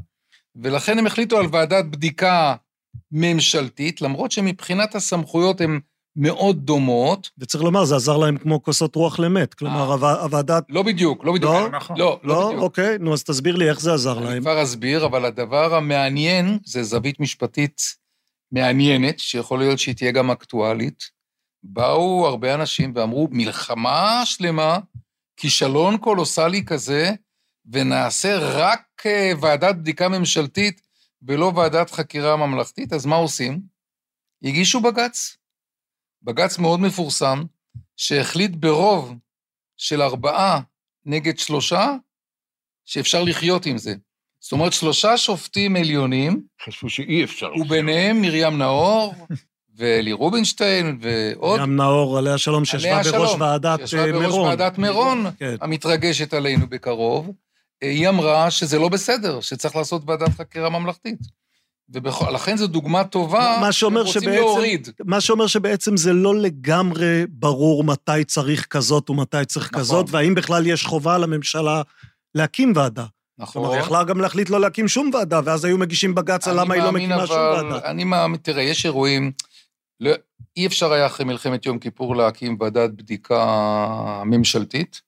ולכן 0.56 0.98
הם 0.98 1.06
החליטו 1.06 1.38
על 1.38 1.46
ועדת 1.52 1.84
בדיקה 1.84 2.54
ממשלתית, 3.12 4.02
למרות 4.02 4.32
שמבחינת 4.32 4.94
הסמכויות 4.94 5.60
הן 5.60 5.80
מאוד 6.16 6.56
דומות. 6.66 7.30
וצריך 7.38 7.64
לומר, 7.64 7.84
זה 7.84 7.96
עזר 7.96 8.16
להם 8.16 8.38
כמו 8.38 8.62
כוסות 8.62 8.94
רוח 8.94 9.18
למת. 9.18 9.54
כלומר, 9.54 9.80
אה. 9.88 9.94
הווע- 9.94 10.20
הוועדה... 10.22 10.58
לא 10.68 10.82
בדיוק, 10.82 11.24
לא 11.24 11.32
בדיוק. 11.32 11.52
לא? 11.52 11.68
נכון. 11.68 11.98
לא, 11.98 12.20
לא 12.22 12.34
לא? 12.34 12.46
בדיוק. 12.48 12.62
אוקיי, 12.62 12.98
נו, 12.98 13.12
אז 13.12 13.24
תסביר 13.24 13.56
לי 13.56 13.68
איך 13.68 13.80
זה 13.80 13.94
עזר 13.94 14.18
אני 14.18 14.26
להם. 14.26 14.40
כבר 14.42 14.62
אסביר, 14.62 15.06
אבל 15.06 15.24
הדבר 15.24 15.74
המעניין 15.74 16.58
זה 16.64 16.82
זווית 16.82 17.20
משפטית 17.20 17.80
מעניינת, 18.52 19.18
שיכול 19.18 19.58
להיות 19.58 19.78
שהיא 19.78 19.94
תהיה 19.94 20.10
גם 20.12 20.30
אקטואלית. 20.30 21.02
באו 21.62 22.26
הרבה 22.26 22.54
אנשים 22.54 22.92
ואמרו, 22.94 23.28
מלחמה 23.30 24.22
שלמה, 24.24 24.78
כישלון 25.36 25.96
קולוסלי 25.98 26.64
כזה, 26.64 27.12
ונעשה 27.72 28.38
רק 28.38 29.02
אה, 29.06 29.32
ועדת 29.40 29.76
בדיקה 29.76 30.08
ממשלתית 30.08 30.80
ולא 31.22 31.52
ועדת 31.56 31.90
חקירה 31.90 32.36
ממלכתית, 32.36 32.92
אז 32.92 33.06
מה 33.06 33.16
עושים? 33.16 33.60
הגישו 34.42 34.80
בג"ץ. 34.80 35.36
בג"ץ 36.22 36.58
מאוד 36.58 36.80
מפורסם, 36.80 37.42
שהחליט 37.96 38.50
ברוב 38.50 39.14
של 39.76 40.02
ארבעה 40.02 40.60
נגד 41.04 41.38
שלושה, 41.38 41.94
שאפשר 42.84 43.22
לחיות 43.22 43.66
עם 43.66 43.78
זה. 43.78 43.94
זאת 44.40 44.52
אומרת, 44.52 44.72
שלושה 44.72 45.16
שופטים 45.16 45.76
עליונים, 45.76 46.42
חשבו 46.64 46.90
שאי 46.90 47.24
אפשר. 47.24 47.50
וביניהם 47.60 48.20
מרים 48.20 48.58
נאור, 48.58 49.14
ואלי 49.76 50.12
רובינשטיין, 50.12 50.98
ועוד, 51.00 51.60
גם 51.60 51.76
נאור, 51.76 52.18
עליה 52.18 52.38
שלום, 52.38 52.64
שישבה 52.64 53.00
עליה 53.00 53.12
בראש 53.12 53.28
שלום, 53.28 53.40
ועדת 53.40 53.80
שישבה 53.80 54.06
אה, 54.06 54.12
בראש 54.12 54.22
מירון. 54.22 54.48
ועדת 54.48 54.78
מירון, 54.78 55.24
כן. 55.38 55.56
המתרגשת 55.60 56.34
עלינו 56.34 56.66
בקרוב, 56.66 57.30
היא 57.82 58.08
אמרה 58.08 58.50
שזה 58.50 58.78
לא 58.78 58.88
בסדר, 58.88 59.40
שצריך 59.40 59.76
לעשות 59.76 60.02
ועדת 60.06 60.28
חקירה 60.38 60.70
ממלכתית. 60.70 61.18
ולכן 61.92 62.56
זו 62.56 62.66
דוגמה 62.66 63.04
טובה, 63.04 63.58
מה 63.60 63.72
שאומר 63.72 64.06
שבעצם- 64.06 64.30
להוריד. 64.30 64.88
מה 65.04 65.20
שאומר 65.20 65.46
שבעצם 65.46 65.96
זה 65.96 66.12
לא 66.12 66.34
לגמרי 66.36 67.24
ברור 67.28 67.84
מתי 67.84 68.24
צריך 68.26 68.66
כזאת 68.66 69.10
ומתי 69.10 69.44
צריך 69.46 69.66
נכון. 69.68 69.80
כזאת, 69.80 70.06
והאם 70.10 70.34
בכלל 70.34 70.66
יש 70.66 70.84
חובה 70.86 71.18
לממשלה 71.18 71.82
להקים 72.34 72.72
ועדה. 72.76 73.04
נכון. 73.38 73.62
כלומר, 73.62 73.78
יכלה 73.78 74.04
גם 74.04 74.20
להחליט 74.20 74.50
לא 74.50 74.60
להקים 74.60 74.88
שום 74.88 75.10
ועדה, 75.14 75.40
ואז 75.44 75.64
היו 75.64 75.78
מגישים 75.78 76.14
בג"ץ 76.14 76.48
על 76.48 76.60
למה 76.60 76.74
היא 76.74 76.82
לא 76.82 76.92
מקימה 76.92 77.26
שום 77.26 77.36
אבל- 77.36 77.66
ועדה. 77.72 77.90
אני 77.90 78.04
מאמין, 78.04 78.36
תראה, 78.42 78.62
יש 78.62 78.86
אירועים, 78.86 79.32
לא, 80.00 80.10
אי 80.56 80.66
אפשר 80.66 80.92
היה 80.92 81.06
אחרי 81.06 81.26
מלחמת 81.26 81.66
יום 81.66 81.78
כיפור 81.78 82.16
להקים 82.16 82.56
ועדת 82.60 82.90
בדיקה 82.90 83.46
ממשלתית. 84.26 85.00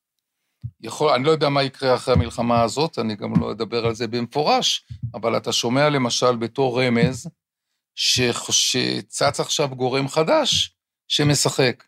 יכול, 0.81 1.13
אני 1.13 1.25
לא 1.25 1.31
יודע 1.31 1.49
מה 1.49 1.63
יקרה 1.63 1.95
אחרי 1.95 2.15
המלחמה 2.15 2.63
הזאת, 2.63 2.99
אני 2.99 3.17
גם 3.17 3.33
לא 3.41 3.53
אדבר 3.53 3.87
על 3.87 3.95
זה 3.95 4.07
במפורש, 4.07 4.87
אבל 5.15 5.37
אתה 5.37 5.53
שומע 5.53 5.89
למשל 5.89 6.37
בתור 6.37 6.83
רמז, 6.83 7.29
שצץ 7.95 9.41
עכשיו 9.41 9.69
גורם 9.69 10.09
חדש 10.09 10.75
שמשחק. 11.09 11.85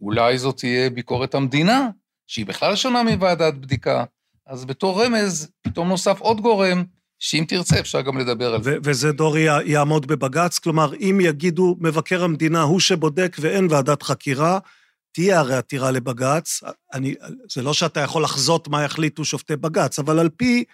אולי 0.00 0.38
זאת 0.38 0.56
תהיה 0.56 0.90
ביקורת 0.90 1.34
המדינה, 1.34 1.88
שהיא 2.26 2.46
בכלל 2.46 2.76
שונה 2.76 3.02
מוועדת 3.02 3.54
בדיקה. 3.54 4.04
אז 4.46 4.64
בתור 4.64 5.04
רמז, 5.04 5.50
פתאום 5.62 5.88
נוסף 5.88 6.20
עוד 6.20 6.40
גורם, 6.40 6.84
שאם 7.18 7.44
תרצה 7.48 7.80
אפשר 7.80 8.00
גם 8.00 8.18
לדבר 8.18 8.54
על 8.54 8.62
זה. 8.62 8.76
וזה 8.84 9.12
דורי 9.12 9.70
יעמוד 9.70 10.06
בבג"ץ, 10.06 10.58
כלומר, 10.58 10.94
אם 10.94 11.18
יגידו 11.22 11.76
מבקר 11.80 12.24
המדינה 12.24 12.62
הוא 12.62 12.80
שבודק 12.80 13.36
ואין 13.40 13.66
ועדת 13.70 14.02
חקירה, 14.02 14.58
תהיה 15.16 15.38
הרי 15.38 15.54
עתירה 15.54 15.90
לבג"ץ. 15.90 16.60
אני, 16.94 17.14
זה 17.50 17.62
לא 17.62 17.74
שאתה 17.74 18.00
יכול 18.00 18.22
לחזות 18.22 18.68
מה 18.68 18.84
יחליטו 18.84 19.24
שופטי 19.24 19.56
בג"ץ, 19.56 19.98
אבל 19.98 20.18
על 20.18 20.28
פי 20.28 20.64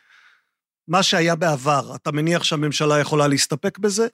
מה 0.88 1.02
שהיה 1.02 1.36
בעבר, 1.36 1.94
אתה 1.94 2.12
מניח 2.12 2.44
שהממשלה 2.44 2.98
יכולה 3.00 3.28
להסתפק 3.28 3.78
בזה? 3.78 4.06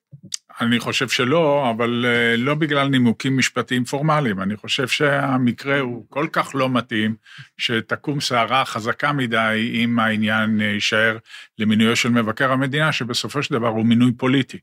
אני 0.61 0.81
חושב 0.81 1.09
שלא, 1.09 1.71
אבל 1.71 2.05
אה, 2.09 2.37
לא 2.37 2.55
בגלל 2.55 2.89
נימוקים 2.89 3.39
משפטיים 3.39 3.85
פורמליים. 3.85 4.43
אני 4.43 4.57
חושב 4.57 4.89
שהמקרה 4.89 5.81
הוא 5.81 6.07
כל 6.09 6.27
כך 6.33 6.55
לא 6.55 6.69
מתאים, 6.69 7.15
שתקום 7.59 8.21
סערה 8.21 8.65
חזקה 8.65 9.13
מדי 9.13 9.73
אם 9.75 9.99
העניין 9.99 10.61
אה, 10.61 10.67
יישאר 10.67 11.19
למינויו 11.59 11.97
של 11.97 12.09
מבקר 12.09 12.53
המדינה, 12.53 12.93
שבסופו 12.93 13.43
של 13.43 13.55
דבר 13.55 13.69
הוא 13.69 13.87
מינוי 13.87 14.13
פוליטי. 14.13 14.59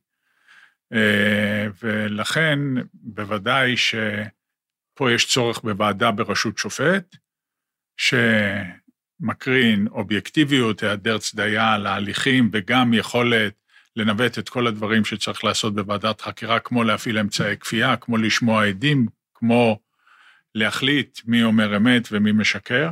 אה, 0.93 1.67
ולכן, 1.83 2.59
בוודאי 2.93 3.77
שפה 4.95 5.11
יש 5.11 5.25
צורך 5.25 5.61
בוועדה 5.63 6.11
בראשות 6.11 6.57
שופט, 6.57 7.15
שמקרין 7.97 9.87
אובייקטיביות, 9.91 10.83
היעדר 10.83 11.17
צדיה 11.17 11.77
להליכים 11.77 12.49
וגם 12.53 12.93
יכולת 12.93 13.53
לנווט 13.95 14.39
את 14.39 14.49
כל 14.49 14.67
הדברים 14.67 15.05
שצריך 15.05 15.43
לעשות 15.43 15.75
בוועדת 15.75 16.21
חקירה, 16.21 16.59
כמו 16.59 16.83
להפעיל 16.83 17.17
אמצעי 17.17 17.57
כפייה, 17.57 17.95
כמו 17.95 18.17
לשמוע 18.17 18.65
עדים, 18.65 19.05
כמו 19.33 19.79
להחליט 20.55 21.19
מי 21.25 21.43
אומר 21.43 21.77
אמת 21.77 22.07
ומי 22.11 22.31
משקר, 22.31 22.89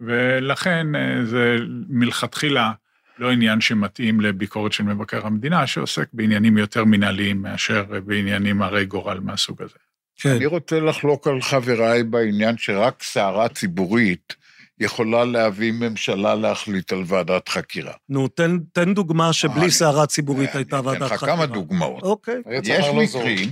ולכן 0.00 0.94
אה, 0.94 1.24
זה 1.24 1.56
מלכתחילה 1.88 2.72
לא 3.18 3.30
עניין 3.30 3.60
שמתאים 3.60 4.20
לביקורת 4.20 4.72
של 4.72 4.84
מבקר 4.84 5.26
המדינה, 5.26 5.66
שעוסק 5.66 6.08
בעניינים 6.12 6.58
יותר 6.58 6.84
מנהליים 6.84 7.42
מאשר 7.42 7.84
בעניינים 8.04 8.62
הרי 8.62 8.86
גורל 8.86 9.20
מהסוג 9.20 9.62
הזה. 9.62 9.87
כן. 10.20 10.30
אני 10.30 10.46
רוצה 10.46 10.80
לחלוק 10.80 11.26
על 11.26 11.42
חבריי 11.42 12.02
בעניין 12.02 12.58
שרק 12.58 13.02
סערה 13.02 13.48
ציבורית 13.48 14.34
יכולה 14.80 15.24
להביא 15.24 15.72
ממשלה 15.72 16.34
להחליט 16.34 16.92
על 16.92 17.02
ועדת 17.06 17.48
חקירה. 17.48 17.92
נו, 18.08 18.28
תן, 18.28 18.58
תן 18.72 18.94
דוגמה 18.94 19.32
שבלי 19.32 19.60
אני- 19.60 19.70
סערה 19.70 20.06
ציבורית 20.06 20.54
הייתה 20.54 20.78
אני 20.78 20.86
ועדת 20.86 20.96
אתן 20.96 21.06
לך 21.06 21.12
חקירה. 21.12 21.36
כמה 21.36 21.46
דוגמאות. 21.46 22.02
אוקיי. 22.02 22.42
יש. 22.62 22.86
מקרים, 22.94 23.48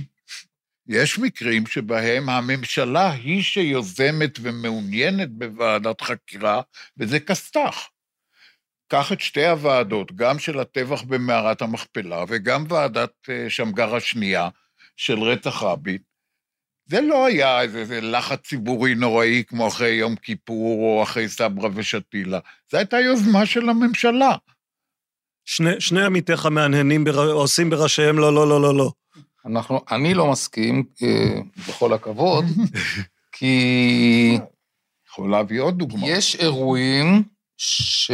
יש 0.87 1.19
מקרים 1.19 1.67
שבהם 1.67 2.29
הממשלה 2.29 3.11
היא 3.11 3.41
שיוזמת 3.43 4.39
ומעוניינת 4.41 5.29
בוועדת 5.31 6.01
חקירה, 6.01 6.61
וזה 6.97 7.19
כסת"ח. 7.19 7.89
קח 8.87 9.11
את 9.11 9.21
שתי 9.21 9.45
הוועדות, 9.47 10.15
גם 10.15 10.39
של 10.39 10.59
הטבח 10.59 11.01
במערת 11.01 11.61
המכפלה 11.61 12.23
וגם 12.27 12.63
ועדת 12.69 13.13
אה, 13.29 13.45
שמגר 13.49 13.95
השנייה 13.95 14.49
של 14.97 15.19
רצח 15.19 15.63
רבין. 15.63 15.97
זה 16.87 17.01
לא 17.01 17.25
היה 17.25 17.61
איזה, 17.61 17.79
איזה 17.79 18.01
לחץ 18.01 18.47
ציבורי 18.47 18.95
נוראי 18.95 19.43
כמו 19.47 19.67
אחרי 19.67 19.89
יום 19.89 20.15
כיפור 20.15 20.79
או 20.81 21.03
אחרי 21.03 21.29
סברה 21.29 21.69
ושתילה, 21.73 22.39
זו 22.71 22.77
הייתה 22.77 22.99
יוזמה 22.99 23.45
של 23.45 23.69
הממשלה. 23.69 24.35
שני, 25.45 25.81
שני 25.81 26.05
עמיתיך 26.05 26.45
מהנהנים 26.45 27.03
בר... 27.03 27.31
עושים 27.31 27.69
בראשיהם 27.69 28.19
לא, 28.19 28.33
לא, 28.33 28.47
לא, 28.47 28.61
לא, 28.61 28.75
לא. 28.75 28.91
אנחנו, 29.45 29.81
אני 29.91 30.13
לא 30.13 30.31
מסכים, 30.31 30.83
אה, 31.03 31.39
בכל 31.67 31.93
הכבוד, 31.93 32.45
כי 33.35 34.37
יכול 35.11 35.31
להביא 35.31 35.61
עוד 35.61 35.77
דוגמאות. 35.77 36.09
יש 36.13 36.35
אירועים 36.35 37.23
ש... 37.57 38.11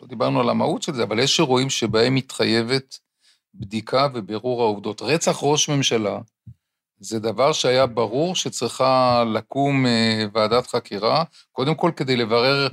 לא 0.00 0.08
דיברנו 0.08 0.40
על 0.40 0.50
המהות 0.50 0.82
של 0.82 0.94
זה, 0.94 1.02
אבל 1.02 1.18
יש 1.18 1.40
אירועים 1.40 1.70
שבהם 1.70 2.14
מתחייבת 2.14 2.98
בדיקה 3.54 4.08
ובירור 4.14 4.62
העובדות. 4.62 5.02
רצח 5.02 5.38
ראש 5.42 5.68
ממשלה 5.68 6.18
זה 7.00 7.18
דבר 7.18 7.52
שהיה 7.52 7.86
ברור 7.86 8.36
שצריכה 8.36 9.24
לקום 9.34 9.86
אה, 9.86 10.24
ועדת 10.34 10.66
חקירה, 10.66 11.24
קודם 11.52 11.74
כל 11.74 11.90
כדי 11.96 12.16
לברר, 12.16 12.68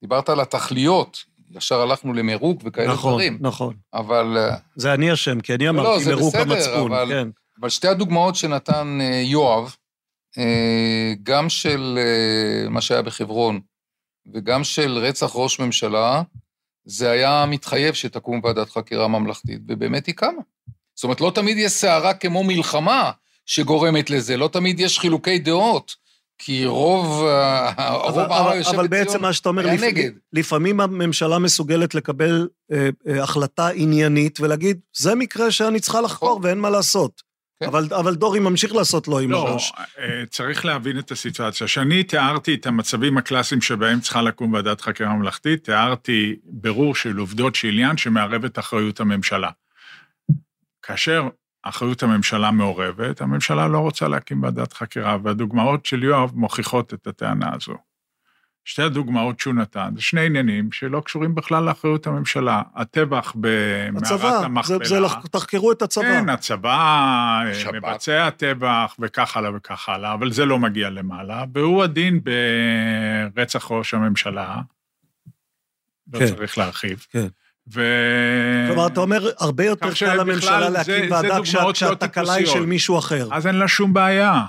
דיברת 0.00 0.28
על 0.28 0.40
התכליות, 0.40 1.24
ישר 1.50 1.80
הלכנו 1.80 2.12
למירוג 2.12 2.62
וכאלה 2.64 2.92
נכון, 2.92 3.12
דברים, 3.12 3.38
נכון. 3.40 3.74
אבל 3.94 4.36
אה, 4.38 4.56
זה 4.76 4.94
אני 4.94 5.12
אשם, 5.12 5.40
כי 5.40 5.54
אני 5.54 5.64
לא, 5.64 5.70
אמרתי 5.70 6.04
זה 6.04 6.14
מירוק 6.14 6.34
בסדר, 6.36 6.52
המצפון, 6.54 6.92
אבל- 6.92 7.08
כן. 7.08 7.28
אבל 7.60 7.68
שתי 7.68 7.88
הדוגמאות 7.88 8.34
שנתן 8.36 8.98
אה, 9.00 9.20
יואב, 9.24 9.74
גם 11.22 11.48
של 11.48 11.98
מה 12.70 12.80
שהיה 12.80 13.02
בחברון 13.02 13.60
וגם 14.34 14.64
של 14.64 14.98
רצח 14.98 15.30
ראש 15.34 15.60
ממשלה, 15.60 16.22
זה 16.84 17.10
היה 17.10 17.44
מתחייב 17.48 17.94
שתקום 17.94 18.40
ועדת 18.44 18.70
חקירה 18.70 19.08
ממלכתית, 19.08 19.60
ובאמת 19.68 20.06
היא 20.06 20.14
קמה. 20.14 20.42
זאת 20.94 21.04
אומרת, 21.04 21.20
לא 21.20 21.32
תמיד 21.34 21.56
יש 21.58 21.72
סערה 21.72 22.14
כמו 22.14 22.44
מלחמה 22.44 23.10
שגורמת 23.48 24.10
לזה, 24.10 24.36
לא 24.36 24.48
תמיד 24.52 24.80
יש 24.80 24.98
חילוקי 24.98 25.38
דעות, 25.38 25.94
כי 26.38 26.66
רוב 26.66 27.24
ה- 27.24 27.94
רוב 27.94 28.18
אבל, 28.18 28.32
העם 28.32 28.44
אבל, 28.46 28.52
היושב 28.52 28.70
אבל 28.70 28.88
בעצם 28.88 29.08
בציון 29.08 29.22
מה 29.22 29.32
שאתה 29.32 29.48
אומר, 29.48 29.66
לפ... 29.66 29.80
לפעמים 30.32 30.80
הממשלה 30.80 31.38
מסוגלת 31.38 31.94
לקבל 31.94 32.48
אה, 32.72 32.88
אה, 33.08 33.22
החלטה 33.22 33.68
עניינית 33.68 34.40
ולהגיד, 34.40 34.80
זה 34.96 35.14
מקרה 35.14 35.50
שאני 35.50 35.80
צריכה 35.80 36.00
לחקור 36.00 36.30
נכון. 36.30 36.44
ואין 36.44 36.58
מה 36.58 36.70
לעשות. 36.70 37.22
כן. 37.62 37.66
אבל, 37.66 37.88
אבל 37.98 38.14
דורי 38.14 38.40
ממשיך 38.40 38.74
לעשות 38.74 39.08
לו 39.08 39.18
עם 39.18 39.30
לא, 39.30 39.48
הראש. 39.48 39.72
אה, 39.98 40.26
צריך 40.30 40.64
להבין 40.64 40.98
את 40.98 41.10
הסיטואציה. 41.10 41.66
כשאני 41.66 42.02
תיארתי 42.02 42.54
את 42.54 42.66
המצבים 42.66 43.18
הקלאסיים 43.18 43.60
שבהם 43.60 44.00
צריכה 44.00 44.22
לקום 44.22 44.52
ועדת 44.52 44.80
חקירה 44.80 45.14
ממלכתית, 45.14 45.64
תיארתי 45.64 46.36
בירור 46.44 46.94
של 46.94 47.16
עובדות 47.16 47.54
של 47.54 47.68
עניין 47.68 47.96
שמערב 47.96 48.44
את 48.44 48.58
אחריות 48.58 49.00
הממשלה. 49.00 49.50
כאשר 50.82 51.28
אחריות 51.62 52.02
הממשלה 52.02 52.50
מעורבת, 52.50 53.20
הממשלה 53.20 53.68
לא 53.68 53.78
רוצה 53.78 54.08
להקים 54.08 54.42
ועדת 54.42 54.72
חקירה, 54.72 55.16
והדוגמאות 55.22 55.86
של 55.86 56.04
יואב 56.04 56.32
מוכיחות 56.34 56.94
את 56.94 57.06
הטענה 57.06 57.50
הזו. 57.54 57.74
שתי 58.64 58.82
הדוגמאות 58.82 59.40
שהוא 59.40 59.54
נתן, 59.54 59.90
זה 59.96 60.02
שני 60.02 60.26
עניינים 60.26 60.72
שלא 60.72 61.00
קשורים 61.00 61.34
בכלל 61.34 61.64
לאחריות 61.64 62.06
הממשלה. 62.06 62.62
הטבח 62.74 63.32
במערת 63.36 64.02
הצבא, 64.02 64.18
זה, 64.18 64.46
המכפלה. 64.46 64.84
זה 64.84 65.00
לח... 65.00 65.26
תחקרו 65.26 65.72
את 65.72 65.82
הצבא. 65.82 66.04
כן, 66.04 66.28
הצבא 66.28 66.70
אה, 66.70 67.50
השב"כ. 67.50 67.74
מבצע 67.74 68.30
טבח 68.30 68.96
וכך 68.98 69.36
הלאה 69.36 69.50
וכך 69.56 69.88
הלאה, 69.88 70.14
אבל 70.14 70.32
זה 70.32 70.44
לא 70.44 70.58
מגיע 70.58 70.90
למעלה, 70.90 71.44
והוא 71.54 71.82
הדין 71.82 72.20
ברצח 73.34 73.70
ראש 73.70 73.94
הממשלה. 73.94 74.56
לא 76.12 76.18
כן. 76.18 76.26
צריך 76.26 76.58
להרחיב. 76.58 77.06
כן. 77.10 77.28
ו... 77.74 77.82
כלומר, 78.66 78.86
אתה 78.86 79.00
אומר, 79.00 79.30
הרבה 79.38 79.64
יותר 79.64 79.94
קל 79.94 80.14
לממשלה 80.14 80.68
להקים 80.68 81.10
ועדה 81.10 81.38
לא 81.38 81.72
כשהתקלה 81.72 82.32
היא 82.32 82.46
של. 82.46 82.66
מישהו 82.66 82.98
אחר. 82.98 83.28
אז 83.32 83.46
אין 83.46 83.54
לה 83.54 83.68
שום 83.68 83.92
בעיה. 83.92 84.42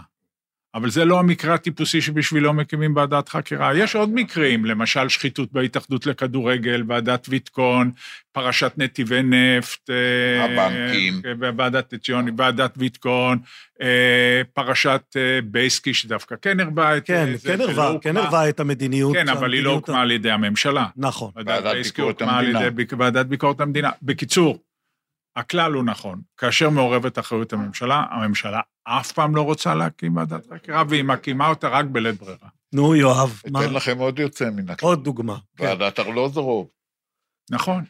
אבל 0.79 0.89
זה 0.89 1.05
לא 1.05 1.19
המקרה 1.19 1.53
הטיפוסי 1.53 2.01
שבשבילו 2.01 2.53
מקימים 2.53 2.95
ועדת 2.95 3.29
חקירה. 3.29 3.77
יש 3.77 3.95
עוד 3.95 4.09
מקרים, 4.13 4.65
למשל 4.65 5.09
שחיתות 5.09 5.51
בהתאחדות 5.51 6.05
לכדורגל, 6.05 6.83
ועדת 6.87 7.25
ויתקון, 7.29 7.91
פרשת 8.31 8.71
נתיבי 8.77 9.21
נפט, 9.23 9.89
אה, 9.89 10.45
הבנקים. 10.45 11.21
אה, 11.25 11.49
ועדת 11.57 11.93
ציוני, 11.95 12.31
ועדת 12.37 12.73
ויתקון, 12.77 13.37
אה, 13.81 14.41
פרשת 14.53 15.01
בייסקי, 15.43 15.93
שדווקא 15.93 16.35
כן 16.41 16.59
הרבה 16.59 16.97
את 16.97 17.05
כן, 17.05 17.29
כן 17.43 17.55
ולא 17.61 17.69
ערבה, 17.69 17.87
הוקמה- 17.87 18.01
כן 18.01 18.17
ערבה 18.17 18.49
את 18.49 18.59
המדיניות. 18.59 19.13
כן, 19.15 19.29
אבל 19.29 19.53
היא 19.53 19.63
לא 19.63 19.71
הוקמה 19.71 20.01
על 20.01 20.11
ידי 20.11 20.31
הממשלה. 20.31 20.85
נכון. 20.97 21.31
ועדת 21.35 21.63
בייסקי 21.63 22.01
ביקורת 22.01 22.21
הוקמה 22.21 22.37
על 22.39 22.45
המדינה. 22.45 22.65
ידי 22.65 22.95
ועדת 22.97 23.25
ביקורת 23.25 23.61
המדינה. 23.61 23.89
בקיצור, 24.01 24.57
הכלל 25.39 25.73
הוא 25.73 25.83
נכון. 25.83 26.21
כאשר 26.37 26.69
מעורבת 26.69 27.19
אחריות 27.19 27.53
הממשלה, 27.53 28.03
הממשלה 28.09 28.59
אף 28.83 29.11
פעם 29.11 29.35
לא 29.35 29.41
רוצה 29.41 29.75
להקים 29.75 30.17
ועדת 30.17 30.47
חקירה, 30.53 30.83
והיא 30.89 31.03
מקימה 31.03 31.49
אותה 31.49 31.67
רק 31.67 31.85
בלית 31.85 32.19
ברירה. 32.19 32.49
נו, 32.73 32.95
יואב, 32.95 33.41
מה? 33.51 33.65
אתן 33.65 33.73
לכם 33.73 33.97
עוד 33.97 34.19
יוצא 34.19 34.49
מן 34.49 34.69
הכלל. 34.69 34.89
עוד 34.89 35.03
דוגמה. 35.03 35.37
כן. 35.57 35.63
ועדת 35.65 35.99
ארלוזורוב. 35.99 36.67
נכון. 37.51 37.83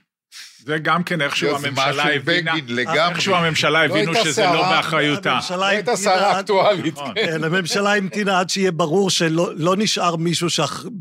זה 0.66 0.78
גם 0.78 1.04
כן 1.04 1.22
איכשהו 1.22 1.56
הממשלה 1.56 1.94
של 2.04 2.10
הבינה, 2.16 2.54
לגמרי. 2.68 3.00
איכשהו 3.10 3.36
הממשלה 3.36 3.88
לא 3.88 3.94
הבינו 3.94 4.16
שזה 4.16 4.44
לא 4.46 4.70
באחריותה. 4.70 5.32
הממשלה 5.32 5.58
לא 5.58 5.66
הייתה 5.66 5.92
עד- 5.92 6.40
אקטואלית. 6.40 6.94
נכון. 6.94 7.12
כן, 7.16 7.44
הממשלה 7.44 7.96
המתינה 7.96 8.40
עד 8.40 8.50
שיהיה 8.50 8.72
ברור 8.72 9.10
שלא 9.10 9.50
לא 9.56 9.76
נשאר 9.78 10.16
מישהו. 10.16 10.48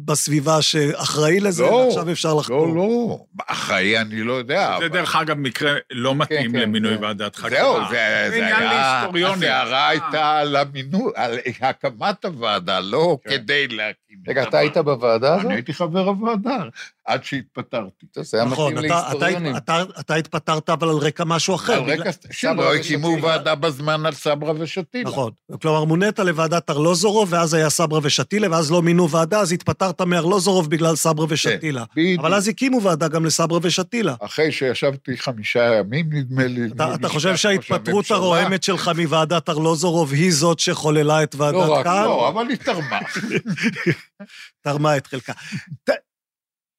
בסביבה 0.05 0.63
שאחראי 0.63 1.41
לזה, 1.41 1.63
לא, 1.63 1.67
ועכשיו 1.69 2.13
אפשר 2.13 2.35
לחקור. 2.35 2.67
לא, 2.67 2.75
לא. 2.75 3.19
אחראי 3.47 3.99
אני 3.99 4.23
לא 4.23 4.33
יודע. 4.33 4.77
זה 4.81 4.89
דרך 4.89 5.17
אגב 5.17 5.37
מקרה 5.39 5.73
לא 5.91 6.15
מתאים 6.15 6.53
כן, 6.53 6.59
למינוי 6.59 6.97
ועדת 6.97 7.37
חקירה. 7.37 7.61
זהו, 7.63 7.77
זה 7.91 8.27
זה 8.31 8.35
עניין 8.37 8.57
היה... 8.57 8.73
להיסטוריונים. 9.01 9.43
הסערה 9.43 9.89
הייתה 9.89 10.39
על 10.39 10.57
המינוי, 10.57 11.13
על 11.17 11.39
הקמת 11.61 12.25
הוועדה, 12.25 12.81
לא 12.81 13.19
כן. 13.25 13.31
כדי 13.31 13.69
להקים... 13.69 14.08
רגע, 14.29 14.43
אתה. 14.43 14.59
היית 14.59 14.77
בוועדה 14.77 15.35
הזאת? 15.35 15.47
אני 15.47 15.55
הייתי 15.55 15.75
חבר 15.75 16.09
הוועדה, 16.09 16.57
עד 17.05 17.25
שהתפטרתי. 17.25 18.07
זה 18.17 18.37
היה 18.37 18.47
נכון, 18.47 18.75
מתאים 18.75 18.93
אתה, 18.93 19.01
אתה, 19.01 19.19
להיסטוריונים. 19.19 19.57
אתה, 20.01 20.15
התפטרת 20.15 20.71
אבל 20.71 20.89
על 20.89 20.97
רקע 20.97 21.25
משהו 21.25 21.55
אחר. 21.55 21.73
על 21.73 21.91
רקע 21.91 22.13
סברה 22.13 22.33
שלא 22.33 22.75
הקימו 22.75 23.09
ושתילה. 23.09 23.27
ועדה 23.27 23.55
בזמן 23.55 24.07
על 24.07 24.13
סברה 24.13 24.53
ושתילה. 24.59 25.11
נכון. 25.11 25.33
כלומר, 25.63 25.85
מונית 25.85 26.19
לוועדת 26.19 26.71
ארלוזורוב, 26.71 27.33
ואז 27.33 27.55
היה 27.55 27.71
סברה 27.71 28.01
ושתילה, 28.03 28.51
ואז 28.51 28.71
לא 28.71 28.83
מינו 28.83 29.11
ועדה, 29.11 29.41
אז 29.41 29.53
התפטרת 29.53 30.01
מארלוזורוב 30.01 30.71
בגלל 30.71 30.97
סברה 30.97 31.27
ושתילה. 31.29 31.85
בדיוק. 31.97 32.21
אבל 32.21 32.35
אז 32.35 32.49
הקימו 32.49 32.83
ועדה 32.83 33.09
גם 33.09 33.25
לסברה 33.25 33.59
ושתילה. 33.63 34.15
אחרי 34.21 34.53
שישבתי 34.53 35.17
חמישה 35.17 35.75
ימים, 35.75 36.07
נדמה 36.13 36.47
לי. 36.47 36.61
אתה, 36.95 37.09
חושב 37.09 37.37
שההתפטרות. 37.37 38.11
הרועמת 38.11 38.63
שלך 38.63 38.91
מוועדת 38.97 39.49
ארלוזורוב 39.49 40.13
היא 40.13 40.33
זאת 40.33 40.59
שחוללה 40.59 41.23
את 41.23 41.35
ועדת 41.35 41.69
רק, 41.69 41.85
קהל? 41.85 42.05
לא, 42.05 42.29
אבל 42.29 42.49
היא 42.49 42.57
תרמה. 42.57 42.99
תרמה 44.61 44.97
את 44.97 45.07
חלקה. 45.07 45.33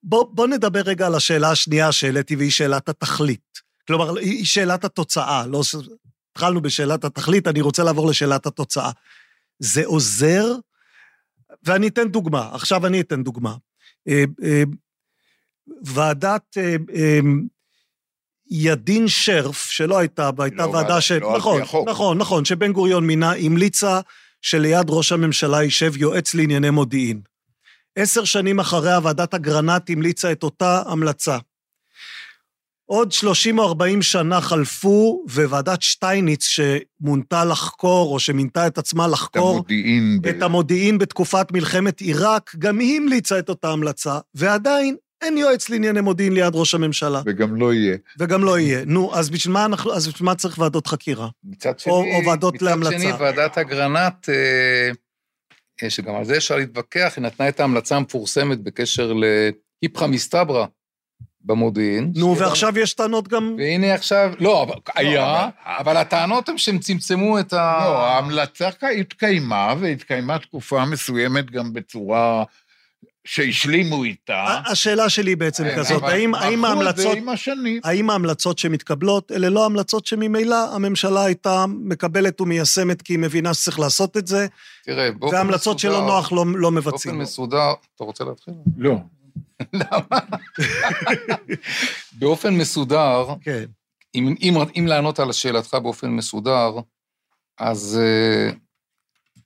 בוא, 0.04 0.26
בוא 0.32 0.48
נדבר 0.48 0.82
רגע 0.82 1.06
על 1.06 1.16
השאלה 1.16 1.52
השנייה 1.52 1.92
שהעליתי, 1.92 2.36
והיא 2.36 2.52
שאלת 2.52 2.90
התכלית. 2.90 3.60
כלומר, 3.88 4.18
היא 4.18 4.46
שאלת 4.46 4.86
התוצאה. 4.86 5.48
לא, 5.48 5.62
התחלנו 6.32 6.62
בשאלת 6.62 7.04
התכלית, 7.04 7.48
אני 7.48 7.62
רוצה 7.62 7.84
לעבור 7.84 8.10
לשאלת 8.10 8.46
התוצאה. 8.46 8.92
זה 9.60 9.86
עוזר, 9.86 10.56
ואני 11.64 11.88
אתן 11.88 12.08
דוגמה, 12.08 12.50
עכשיו 12.54 12.88
אני 12.88 13.02
אתן 13.02 13.24
דוגמה. 13.24 13.56
אה, 14.08 14.24
אה, 14.44 14.64
ועדת 15.84 16.58
אה, 16.58 17.20
ידין 18.52 19.08
שרף, 19.08 19.70
שלא 19.70 19.98
הייתה, 19.98 20.30
והייתה 20.38 20.66
לא, 20.66 20.72
ועדה 20.72 21.02
ש... 21.02 21.12
לא 21.12 21.38
נכון. 21.38 21.62
נכון, 21.88 22.18
נכון, 22.18 22.46
שבן 22.46 22.72
גוריון 22.72 23.08
מינה, 23.08 23.32
המליצה 23.32 24.00
שליד 24.42 24.86
ראש 24.90 25.12
הממשלה 25.12 25.64
יישב 25.64 25.98
יועץ 25.98 26.34
לענייני 26.34 26.70
מודיעין. 26.70 27.22
עשר 27.96 28.24
שנים 28.24 28.60
אחריה 28.60 29.00
ועדת 29.04 29.34
אגרנט 29.34 29.90
המליצה 29.90 30.32
את 30.32 30.44
אותה 30.44 30.82
המלצה. 30.86 31.38
עוד 32.86 33.12
30 33.12 33.60
או 33.60 33.68
40 33.68 34.02
שנה 34.02 34.42
חלפו, 34.42 35.26
וועדת 35.30 35.82
שטייניץ, 35.82 36.44
שמונתה 36.44 37.46
לחקור, 37.46 38.14
או 38.14 38.20
שמינתה 38.20 38.68
את 38.68 38.78
עצמה 38.78 39.06
את 39.06 39.12
לחקור 39.12 39.54
המודיעין. 39.54 40.22
ב- 40.22 40.28
את 40.28 40.42
המודיעין 40.42 40.98
בתקופת 40.98 41.52
מלחמת 41.52 42.02
עיראק, 42.02 42.56
גם 42.60 42.80
היא 42.80 42.98
המליצה 42.98 43.40
את 43.40 43.50
אותה 43.50 43.72
המלצה, 43.72 44.20
ועדיין 44.36 44.96
אין 45.22 45.38
יועץ 45.38 45.70
לענייני 45.70 46.02
מודיעין 46.02 46.34
ליד 46.34 46.52
ראש 46.56 46.76
הממשלה, 46.76 47.22
וגם 47.26 47.56
לא 47.56 47.74
יהיה. 47.74 47.98
וגם 48.20 48.44
לא 48.44 48.60
יהיה. 48.60 48.82
נו, 48.86 49.16
אז 49.16 49.30
בשביל 49.30 49.54
מה 49.54 49.66
אנחנו, 49.66 49.94
אז 49.94 50.08
בשביל 50.08 50.26
מה 50.26 50.36
צריך 50.36 50.58
ועדות 50.60 50.88
חקירה? 50.88 51.28
מצד 51.44 51.80
שני, 51.80 51.94
או- 51.94 52.04
או 52.16 52.26
ועדות 52.28 52.54
מצד 52.54 52.66
להמלצה. 52.66 53.00
שני, 53.00 53.12
ועדת 53.12 53.58
אגרנט, 53.58 54.30
אה, 54.30 54.90
אה, 55.84 55.90
שגם 55.90 56.16
על 56.16 56.26
זה 56.26 56.38
אפשר 56.38 56.56
להתווכח, 56.56 57.14
היא 57.16 57.24
נתנה 57.24 57.50
את 57.50 57.60
ההמלצה 57.60 57.96
המפורסמת 57.96 58.60
בקשר 58.64 59.14
להיפכא 59.14 60.06
מסתברא 60.06 60.66
במודיעין. 61.42 62.12
נו, 62.16 62.38
ועכשיו 62.38 62.80
יש 62.80 62.94
טענות 62.94 63.28
גם... 63.28 63.56
והנה 63.58 63.94
עכשיו, 63.94 64.34
לא, 64.40 64.64
אבל 64.64 64.74
היה, 64.96 65.44
אבל- 65.44 65.50
אבל 65.66 65.98
הטענות 65.98 66.50
הן 66.50 66.58
שהם 66.58 66.80
צמצמו 66.80 67.40
את 67.40 67.54
ה... 67.54 67.80
לא, 67.86 68.06
ההמלצה 68.06 68.70
התקיימה, 69.00 69.74
והתקיימה 69.80 70.40
תקופה 70.40 70.86
מסוימת 70.86 71.52
גם 71.52 71.74
בצורה 71.74 72.44
שהשלימו 73.26 74.04
איתה. 74.04 74.62
השאלה 74.66 75.10
שלי 75.10 75.36
בעצם 75.36 75.64
כן, 75.64 75.76
כזאת, 75.78 76.04
האם, 76.04 76.36
האם 76.36 76.66
ההמלצות... 76.66 77.18
עם 77.18 77.30
השנים. 77.30 77.82
האם 77.84 78.10
ההמלצות 78.10 78.60
שמתקבלות, 78.60 79.32
אלה 79.32 79.50
לא 79.50 79.66
המלצות 79.66 80.06
שממילא 80.06 80.76
הממשלה 80.76 81.26
הייתה 81.26 81.66
מקבלת 81.68 82.42
ומיישמת 82.42 83.02
כי 83.02 83.14
היא 83.14 83.20
מבינה 83.20 83.54
שצריך 83.54 83.80
לעשות 83.80 84.18
את 84.18 84.28
זה, 84.28 84.48
תראה, 84.86 85.12
באופן 85.12 85.36
והמלצות 85.36 85.80
שלא 85.80 86.06
נוח 86.06 86.32
לא, 86.32 86.46
לא 86.56 86.70
באופן 86.70 86.90
מבצעים. 86.90 87.20
מסודר, 87.20 87.74
אתה 87.96 88.04
רוצה 88.04 88.24
להתחיל? 88.24 88.54
לא. 88.78 88.96
באופן 92.20 92.54
מסודר, 92.54 93.26
כן. 93.42 93.66
אם, 94.16 94.36
אם, 94.42 94.54
אם 94.80 94.88
לענות 94.88 95.20
על 95.20 95.32
שאלתך 95.32 95.74
באופן 95.74 96.10
מסודר, 96.10 96.72
אז 97.58 98.00
uh, 98.00 98.56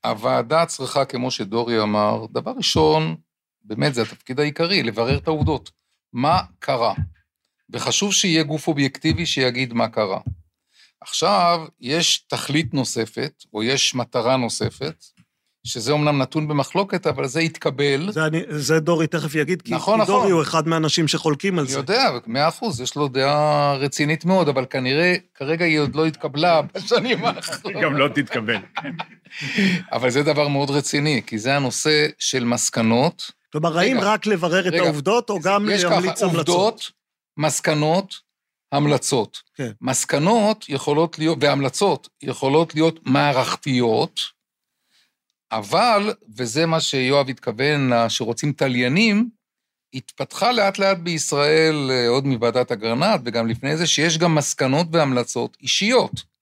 הוועדה 0.07 0.65
צריכה, 0.65 1.05
כמו 1.05 1.31
שדורי 1.31 1.81
אמר, 1.81 2.25
דבר 2.31 2.51
ראשון, 2.57 3.15
באמת 3.63 3.93
זה 3.93 4.02
התפקיד 4.02 4.39
העיקרי, 4.39 4.84
לברר 4.84 5.17
את 5.17 5.28
העובדות. 5.28 5.71
מה 6.13 6.41
קרה? 6.60 6.93
וחשוב 7.69 8.13
שיהיה 8.13 8.43
גוף 8.43 8.67
אובייקטיבי 8.67 9.26
שיגיד 9.26 9.73
מה 9.73 9.88
קרה. 9.88 10.19
עכשיו, 11.02 11.65
יש 11.80 12.17
תכלית 12.17 12.73
נוספת, 12.73 13.43
או 13.54 13.63
יש 13.63 13.95
מטרה 13.95 14.38
נוספת, 14.38 15.04
שזה 15.67 15.91
אומנם 15.91 16.17
נתון 16.17 16.47
במחלוקת, 16.47 17.08
אבל 17.08 17.28
זה 17.28 17.41
יתקבל. 17.41 18.12
זה, 18.12 18.26
אני, 18.26 18.41
זה 18.49 18.80
דורי 18.80 19.08
תכף 19.08 19.36
יגיד, 19.36 19.62
כי, 19.62 19.73
נכון, 19.73 19.99
כי 19.99 20.08
דורי 20.08 20.19
נכון. 20.19 20.32
הוא 20.32 20.41
אחד 20.41 20.67
מהאנשים 20.67 21.08
שחולקים 21.08 21.60
על 21.60 21.65
אני 21.65 21.71
זה. 21.73 21.80
יודע, 21.80 22.10
מאה 22.28 22.47
אחוז, 22.47 22.82
יש 22.82 22.95
לו 22.95 23.08
דעה 23.08 23.76
רצינית 23.76 24.26
מאוד, 24.26 24.47
אבל 24.49 24.65
כנראה, 24.69 25.15
כרגע 25.36 25.65
היא 25.65 25.80
עוד 25.80 25.95
לא 25.95 26.06
התקבלה 26.06 26.62
בשנים 26.76 27.26
האחרונות. 27.26 27.84
גם 27.84 27.97
לא 27.97 28.08
תתקבל. 28.08 28.58
אבל 29.91 30.10
זה 30.10 30.23
דבר 30.23 30.47
מאוד 30.47 30.69
רציני, 30.69 31.21
כי 31.28 31.38
זה 31.39 31.56
הנושא 31.56 32.08
של 32.19 32.43
מסקנות. 32.43 33.32
כלומר, 33.54 33.78
האם 33.78 33.98
רק 34.02 34.26
לברר 34.26 34.68
את 34.68 34.74
רגע, 34.74 34.84
העובדות, 34.84 35.30
או 35.30 35.39
גם 35.39 35.68
יש 35.72 35.84
להמליץ 35.84 36.12
ככה, 36.18 36.26
המלצות? 36.26 36.48
עובדות, 36.48 36.92
מסקנות, 37.38 38.16
המלצות. 38.72 39.42
כן. 39.56 39.72
מסקנות 39.82 40.66
יכולות 40.70 41.20
להיות, 41.20 41.38
והמלצות 41.42 42.10
יכולות 42.22 42.76
להיות 42.76 43.00
מערכתיות, 43.06 44.20
אבל, 45.52 46.13
וזה 46.38 46.66
מה 46.66 46.80
שיואב 46.80 47.30
התכוון, 47.30 47.92
שרוצים 48.10 48.54
תליינים, 48.54 49.30
התפתחה 49.94 50.52
לאט 50.52 50.80
לאט 50.80 50.98
בישראל, 50.98 51.92
אה, 51.92 52.08
עוד 52.08 52.26
מוועדת 52.26 52.72
אגרנט, 52.72 53.22
וגם 53.26 53.48
לפני 53.48 53.78
זה, 53.78 53.88
שיש 53.88 54.18
גם 54.18 54.36
מסקנות 54.36 54.88
והמלצות 54.92 55.58
אישיות. 55.62 56.33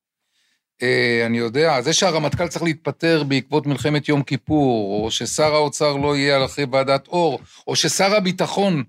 אה, 0.84 1.26
אני 1.26 1.38
יודע, 1.38 1.82
זה 1.82 1.94
שהרמטכ"ל 1.94 2.48
צריך 2.48 2.64
להתפטר 2.64 3.24
בעקבות 3.24 3.68
מלחמת 3.68 4.10
יום 4.10 4.24
כיפור, 4.24 5.04
או 5.04 5.12
ששר 5.12 5.54
האוצר 5.54 5.96
לא 5.96 6.16
יהיה 6.16 6.46
אחרי 6.46 6.66
ועדת 6.72 7.08
אור, 7.08 7.40
או 7.68 7.76
ששר 7.76 8.16
הביטחון, 8.16 8.84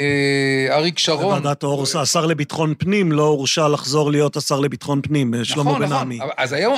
אה, 0.00 0.66
אריק 0.70 0.98
שרון... 0.98 1.38
בוועדת 1.38 1.62
האור, 1.62 1.84
השר 2.00 2.26
לביטחון 2.26 2.74
פנים 2.78 3.12
לא 3.12 3.22
הורשע 3.22 3.68
לחזור 3.68 4.10
להיות 4.10 4.36
השר 4.36 4.60
לביטחון 4.60 5.02
פנים, 5.02 5.34
אה, 5.34 5.44
שלמה 5.44 5.78
בן 5.78 5.92
עמי. 5.92 6.16
נכון, 6.16 6.30
אז 6.36 6.52
היום, 6.52 6.76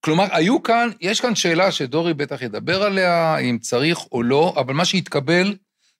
כלומר, 0.00 0.26
היו 0.30 0.62
כאן, 0.62 0.88
יש 1.00 1.20
כאן 1.20 1.34
שאלה 1.34 1.72
שדורי 1.72 2.14
בטח 2.14 2.42
ידבר 2.42 2.82
עליה, 2.82 3.38
אם 3.38 3.58
צריך 3.58 3.98
או 4.12 4.22
לא, 4.22 4.54
אבל 4.56 4.74
מה 4.74 4.84
שהתקבל, 4.84 5.54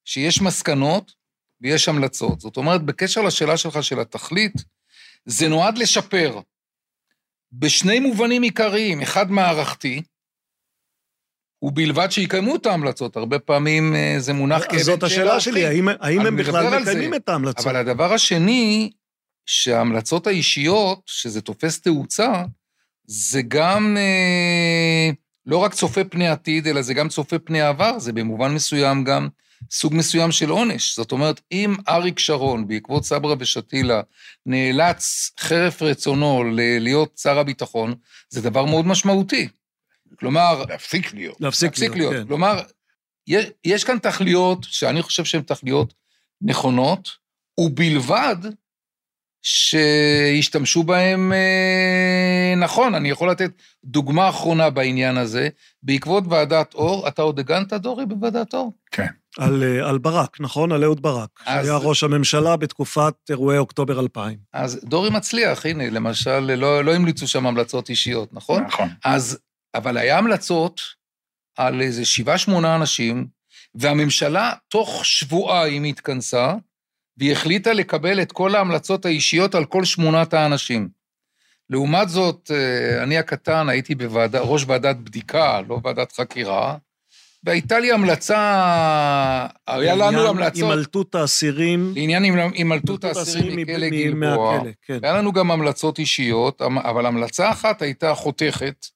שיש 0.04 0.42
מסקנות 0.42 1.12
ויש 1.60 1.88
המלצות. 1.88 2.40
זאת 2.40 2.56
אומרת, 2.56 2.82
בקשר 2.82 3.22
לשאלה 3.22 3.56
שלך 3.56 3.82
של 3.82 4.00
התכלית, 4.00 4.52
זה 5.26 5.48
נועד 5.48 5.78
לשפר. 5.78 6.40
בשני 7.52 8.00
מובנים 8.00 8.42
עיקריים, 8.42 9.02
אחד 9.02 9.30
מערכתי, 9.30 10.02
ובלבד 11.62 12.10
שיקיימו 12.10 12.56
את 12.56 12.66
ההמלצות. 12.66 13.16
הרבה 13.16 13.38
פעמים 13.38 13.94
אה, 13.94 14.14
זה 14.18 14.32
מונח 14.32 14.62
אז 14.74 14.82
זאת 14.82 15.02
השאלה 15.02 15.40
שלי, 15.40 15.66
האם, 15.66 15.88
האם 15.88 16.26
הם 16.26 16.36
בכלל. 16.36 16.80
מקיימים 16.80 17.14
את 17.14 17.28
ההמלצות? 17.28 17.66
אבל 17.66 17.76
הדבר 17.76 18.12
השני, 18.12 18.90
שההמלצות 19.46 20.26
האישיות, 20.26 21.02
שזה 21.06 21.40
תופס 21.40 21.80
תאוצה, 21.80 22.44
זה 23.04 23.42
גם 23.48 23.96
אה, 23.96 25.10
לא 25.46 25.56
רק 25.56 25.74
צופה 25.74 26.04
פני 26.04 26.28
עתיד, 26.28 26.66
אלא 26.66 26.82
זה 26.82 26.94
גם 26.94 27.08
צופה 27.08 27.38
פני 27.38 27.60
עבר, 27.62 27.98
זה 27.98 28.12
במובן 28.12 28.54
מסוים 28.54 29.04
גם 29.04 29.28
סוג 29.70 29.94
מסוים 29.94 30.32
של 30.32 30.50
עונש. 30.50 30.96
זאת 30.96 31.12
אומרת, 31.12 31.40
אם 31.52 31.74
אריק 31.88 32.18
שרון, 32.18 32.68
בעקבות 32.68 33.04
סברה 33.04 33.34
ושתילה, 33.38 34.00
נאלץ 34.46 35.30
חרף 35.40 35.82
רצונו 35.82 36.44
להיות 36.80 37.18
שר 37.18 37.38
הביטחון, 37.38 37.94
זה 38.30 38.40
דבר 38.40 38.64
מאוד 38.64 38.86
משמעותי. 38.86 39.48
כלומר, 40.18 40.64
להפסיק 40.68 41.14
להיות. 41.14 41.40
להפסיק 41.40 41.70
להפסיק 41.70 41.90
להיות, 41.90 42.12
להיות. 42.12 42.22
כן. 42.22 42.28
כלומר, 42.28 42.62
יש, 43.26 43.46
יש 43.64 43.84
כאן 43.84 43.98
תכליות 43.98 44.58
שאני 44.64 45.02
חושב 45.02 45.24
שהן 45.24 45.42
תכליות 45.42 45.94
נכונות, 46.40 47.08
ובלבד 47.60 48.36
שישתמשו 49.42 50.82
בהן 50.82 51.32
אה, 51.32 52.54
נכון. 52.56 52.94
אני 52.94 53.10
יכול 53.10 53.30
לתת 53.30 53.50
דוגמה 53.84 54.28
אחרונה 54.28 54.70
בעניין 54.70 55.16
הזה. 55.16 55.48
בעקבות 55.82 56.24
ועדת 56.30 56.74
אור, 56.74 57.08
אתה 57.08 57.22
עוד 57.22 57.38
הגנת, 57.38 57.72
דורי, 57.72 58.06
בוועדת 58.06 58.54
אור? 58.54 58.72
על, 59.38 59.62
אה, 59.62 59.88
על 59.88 59.98
ברק, 59.98 60.36
נכון? 60.40 60.72
על 60.72 60.84
אהוד 60.84 61.02
ברק, 61.02 61.28
אז- 61.46 61.66
שהיה 61.66 61.76
ראש 61.76 62.04
הממשלה 62.04 62.56
בתקופת 62.56 63.14
אירועי 63.30 63.58
אוקטובר 63.58 64.00
2000. 64.00 64.38
אז 64.52 64.80
דורי 64.84 65.10
מצליח, 65.10 65.66
הנה, 65.66 65.90
למשל, 65.90 66.38
לא, 66.40 66.84
לא 66.84 66.94
המליצו 66.94 67.28
שם 67.28 67.46
המלצות 67.46 67.90
אישיות, 67.90 68.28
נכון? 68.32 68.62
נכון. 68.62 68.88
אז, 69.04 69.38
אבל 69.74 69.96
היה 69.96 70.18
המלצות 70.18 70.80
על 71.56 71.80
איזה 71.80 72.04
שבעה, 72.04 72.38
שמונה 72.38 72.76
אנשים, 72.76 73.26
והממשלה 73.74 74.52
תוך 74.68 75.04
שבועיים 75.04 75.84
התכנסה, 75.84 76.54
והיא 77.16 77.32
החליטה 77.32 77.72
לקבל 77.72 78.22
את 78.22 78.32
כל 78.32 78.54
ההמלצות 78.54 79.06
האישיות 79.06 79.54
על 79.54 79.64
כל 79.64 79.84
שמונת 79.84 80.34
האנשים. 80.34 80.88
לעומת 81.70 82.08
זאת, 82.08 82.50
אה, 82.54 83.02
אני 83.02 83.18
הקטן 83.18 83.68
הייתי 83.68 83.94
בוועדה, 83.94 84.40
ראש 84.40 84.64
ועדת 84.66 84.96
בדיקה, 84.96 85.60
לא 85.68 85.80
ועדת 85.84 86.12
חקירה, 86.12 86.76
והייתה 87.44 87.78
לי 87.78 87.92
המלצה, 87.92 88.36
היה 89.66 89.94
לנו 89.94 90.04
לעניין 90.04 90.26
המלצות 90.26 90.62
הימלטות 90.62 91.14
האסירים, 91.14 91.92
לעניין 91.96 92.24
הימלטות 92.54 93.04
האסירים 93.04 93.56
מכלא 93.56 93.88
גלבוע. 93.88 94.60
כן. 94.86 94.98
היה 95.02 95.12
לנו 95.12 95.32
גם 95.32 95.50
המלצות 95.50 95.98
אישיות, 95.98 96.62
אבל 96.62 97.06
המלצה 97.06 97.50
אחת 97.50 97.82
הייתה 97.82 98.14
חותכת, 98.14 98.86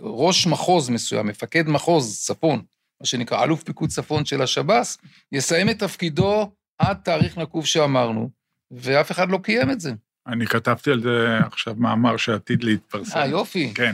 שראש 0.00 0.46
מחוז 0.46 0.88
מסוים, 0.88 1.26
מפקד 1.26 1.68
מחוז 1.68 2.20
צפון, 2.24 2.62
מה 3.00 3.06
שנקרא 3.06 3.44
אלוף 3.44 3.62
פיקוד 3.62 3.88
צפון 3.88 4.24
של 4.24 4.42
השב"ס, 4.42 4.98
יסיים 5.32 5.70
את 5.70 5.78
תפקידו 5.78 6.52
עד 6.78 6.96
תאריך 7.04 7.38
נקוב 7.38 7.66
שאמרנו, 7.66 8.30
ואף 8.70 9.10
אחד 9.10 9.30
לא 9.30 9.38
קיים 9.42 9.70
את 9.70 9.80
זה. 9.80 9.92
אני 10.26 10.46
כתבתי 10.46 10.90
על 10.90 11.00
זה 11.02 11.38
עכשיו 11.46 11.74
מאמר 11.78 12.16
שעתיד 12.16 12.64
להתפרסם. 12.64 13.18
אה, 13.18 13.26
יופי. 13.26 13.74
כן. 13.74 13.92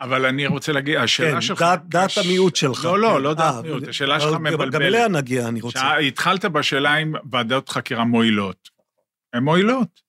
אבל 0.00 0.26
אני 0.26 0.46
רוצה 0.46 0.72
להגיד, 0.72 0.96
השאלה 0.96 1.32
כן, 1.32 1.40
שלך... 1.40 1.62
דעת- 1.62 1.88
דעת 1.88 2.10
קש- 2.10 2.18
המיעוט 2.18 2.56
שלך. 2.56 2.84
לא, 2.84 2.98
לא, 3.00 3.14
כן. 3.16 3.22
לא 3.22 3.34
דעת 3.34 3.54
אה, 3.54 3.62
מיעוט, 3.62 3.82
אבל- 3.82 3.90
השאלה 3.90 4.16
אבל 4.16 4.24
שלך 4.24 4.34
גם- 4.34 4.42
מבלבלת. 4.42 4.72
גם 4.72 4.82
אליה 4.82 5.08
נגיע, 5.08 5.48
אני 5.48 5.60
רוצה. 5.60 5.78
שעה- 5.78 5.98
התחלת 5.98 6.44
בשאלה 6.44 6.96
אם 6.96 7.12
ועדות 7.30 7.68
חקירה 7.68 8.04
מועילות. 8.04 8.68
הן 9.32 9.42
מועילות. 9.42 10.00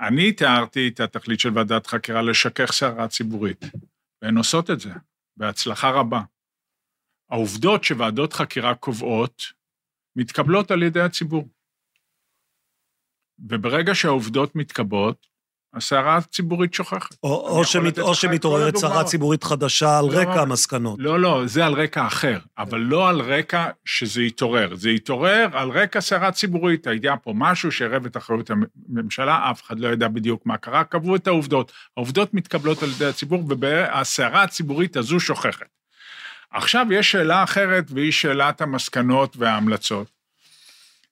אני 0.00 0.32
תיארתי 0.32 0.88
את 0.88 1.00
התכלית 1.00 1.40
של 1.40 1.50
ועדת 1.54 1.86
חקירה 1.86 2.22
לשכך 2.22 2.72
סערה 2.72 3.08
ציבורית, 3.08 3.64
והן 4.22 4.36
עושות 4.36 4.70
את 4.70 4.80
זה, 4.80 4.90
בהצלחה 5.36 5.90
רבה. 5.90 6.20
העובדות 7.30 7.84
שוועדות 7.84 8.32
חקירה 8.32 8.74
קובעות 8.74 9.42
מתקבלות 10.16 10.70
על 10.70 10.82
ידי 10.82 11.00
הציבור. 11.00 11.48
וברגע 13.48 13.94
שהעובדות 13.94 14.56
מתקבלות, 14.56 15.26
הסערה 15.74 16.16
הציבורית 16.16 16.74
שוכחת. 16.74 17.14
או- 17.22 17.48
או 17.58 17.64
שמת- 17.64 17.98
או 17.98 18.14
שמתעוררת 18.14 18.76
סערה. 18.76 19.04
ציבורית 19.04 19.44
חדשה 19.44 19.98
על 19.98 20.04
לא, 20.04 20.18
רקע 20.18 20.42
המסקנות. 20.42 20.98
לא, 21.02 21.20
לא, 21.20 21.42
זה 21.46 21.66
על 21.66 21.72
רקע 21.72 22.06
אחר, 22.06 22.38
אבל 22.58 22.78
לא 22.80 23.08
על 23.08 23.20
רקע 23.20 23.70
שזה 23.84 24.22
יתעורר. 24.22 24.74
זה 24.74 24.90
יתעורר 24.90 25.46
על 25.52 25.70
רקע 25.70 26.00
סערה 26.00 26.32
ציבורית. 26.32 26.86
היה 26.86 27.16
פה 27.16 27.32
משהו 27.36 27.72
שערב 27.72 28.06
את 28.06 28.16
אחריות 28.16 28.50
הממשלה, 28.88 29.50
אף 29.50 29.62
אחד 29.62 29.80
לא 29.80 29.88
ידע 29.88 30.08
בדיוק 30.08 30.46
מה 30.46 30.56
קרה, 30.56 30.84
קבעו 30.84 31.16
את 31.16 31.26
העובדות. 31.26 31.72
העובדות 31.96 32.34
מתקבלות 32.34 32.82
על 32.82 32.88
ידי 32.90 33.06
הציבור, 33.06 33.42
והסערה 33.60 34.42
הציבורית 34.42 34.96
הזו 34.96 35.20
שוכחת. 35.20 35.66
עכשיו 36.50 36.86
יש 36.90 37.10
שאלה 37.10 37.42
אחרת, 37.42 37.84
והיא 37.90 38.12
שאלת 38.12 38.60
המסקנות 38.60 39.36
וההמלצות. 39.36 40.10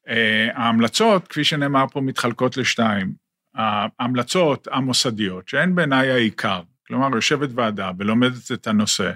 אה, 0.08 0.48
ההמלצות, 0.54 1.28
כפי 1.28 1.44
שנאמר 1.44 1.84
פה, 1.92 2.00
מתחלקות 2.00 2.56
לשתיים. 2.56 3.26
ההמלצות 3.54 4.68
המוסדיות, 4.70 5.48
שהן 5.48 5.74
בעיניי 5.74 6.10
העיקר, 6.10 6.60
כלומר, 6.86 7.08
יושבת 7.14 7.48
ועדה 7.54 7.90
ולומדת 7.98 8.52
את 8.52 8.66
הנושא, 8.66 9.10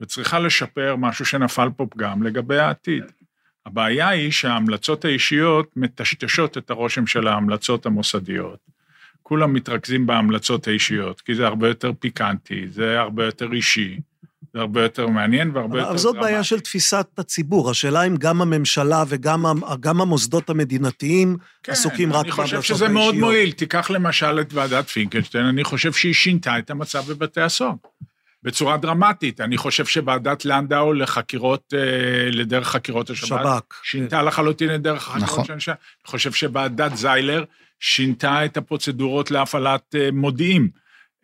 וצריכה 0.00 0.38
לשפר 0.38 0.96
משהו 0.96 1.24
שנפל 1.24 1.68
פה 1.76 1.86
פגם 1.90 2.22
לגבי 2.22 2.58
העתיד. 2.58 3.04
הבעיה 3.66 4.08
היא 4.08 4.30
שההמלצות 4.30 5.04
האישיות 5.04 5.70
מטשטשות 5.76 6.58
את 6.58 6.70
הרושם 6.70 7.06
של 7.06 7.28
ההמלצות 7.28 7.86
המוסדיות. 7.86 8.58
כולם 9.22 9.52
מתרכזים 9.52 10.06
בהמלצות 10.06 10.68
האישיות, 10.68 11.20
כי 11.20 11.34
זה 11.34 11.46
הרבה 11.46 11.68
יותר 11.68 11.92
פיקנטי, 11.98 12.68
זה 12.68 13.00
הרבה 13.00 13.24
יותר 13.24 13.52
אישי, 13.52 14.00
זה 14.52 14.60
הרבה 14.60 14.82
יותר 14.82 15.06
מעניין 15.06 15.50
והרבה 15.54 15.78
יותר 15.78 15.90
אבל 15.90 15.98
זאת. 15.98 16.16
בעיה 16.16 16.44
של 16.44 16.60
תפיסת 16.60 17.06
הציבור. 17.18 17.70
השאלה 17.70 18.02
אם 18.02 18.16
גם 18.16 18.42
הממשלה 18.42 19.04
וגם 19.08 19.44
גם 19.80 20.00
המוסדות 20.00 20.50
המדינתיים 20.50 21.36
עסוקים 21.66 22.12
רק 22.12 22.16
כן, 22.16 22.22
אני 22.22 22.30
חושב 22.30 22.50
בהמלצות 22.50 22.76
שזה 22.76 22.88
מאוד 22.88 23.04
האישיות. 23.04 23.24
מועיל. 23.24 23.52
תיקח 23.52 23.90
למשל 23.90 24.40
את 24.40 24.52
ועדת 24.52 24.88
פינקלשטיין, 24.88 25.44
אני 25.46 25.64
חושב 25.64 25.92
שהיא 25.92 26.14
שינתה 26.14 26.58
את 26.58 26.70
המצב 26.70 27.12
בבתי 27.12 27.40
הסוהר. 27.40 27.72
בצורה 28.44 28.76
דרמטית. 28.76 29.40
אני 29.40 29.56
חושב 29.56 29.86
שוועדת 29.86 30.44
לנדאו 30.44 30.92
לחקירות, 30.92 31.74
אה, 31.76 32.30
לדרך 32.30 32.68
חקירות 32.68 33.10
השב"כ, 33.10 33.28
שב"כ. 33.28 33.80
שינתה 33.82 34.22
לחלוטין 34.22 34.74
את 34.74 34.82
דרך 34.82 35.08
החקירות 35.08 35.28
נכון. 35.30 35.44
של 35.44 35.52
אנשי... 35.52 35.70
אני 35.70 35.76
חושב 36.06 36.32
שוועדת 36.32 36.96
זיילר 36.96 37.44
שינתה 37.80 38.44
את 38.44 38.56
הפרוצדורות 38.56 39.30
להפעלת 39.30 39.94
אה, 39.94 40.08
מודיעין. 40.12 40.68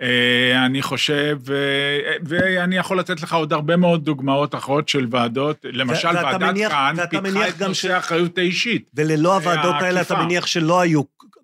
אה, 0.02 0.66
אני 0.66 0.82
חושב, 0.82 1.38
אה, 1.50 2.16
ואני 2.24 2.76
יכול 2.76 2.98
לתת 2.98 3.22
לך 3.22 3.32
עוד 3.34 3.52
הרבה 3.52 3.76
מאוד 3.76 4.04
דוגמאות 4.04 4.54
אחרות 4.54 4.88
של 4.88 5.06
ועדות, 5.10 5.64
למשל 5.72 6.08
ועדת 6.08 6.70
כהן 6.70 6.98
ואתה 6.98 7.20
פיתחה 7.20 7.48
את 7.48 7.58
גם 7.58 7.68
נושא 7.68 7.88
ש- 7.88 7.90
האחריות 7.90 8.38
האישית. 8.38 8.90
וללא 8.94 9.34
הוועדות 9.34 9.74
האלה 9.80 10.00
אתה. 10.00 10.14
מניח 10.16 10.46
שלא 10.46 10.80
היו, 10.80 11.02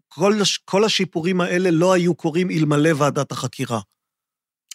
כל, 0.08 0.32
כל 0.64 0.84
השיפורים 0.84 1.40
האלה 1.40 1.70
לא 1.70 1.92
היו 1.92 2.14
קורים 2.14 2.50
אלמלא 2.50 2.90
ועדת 2.96 3.32
החקירה. 3.32 3.80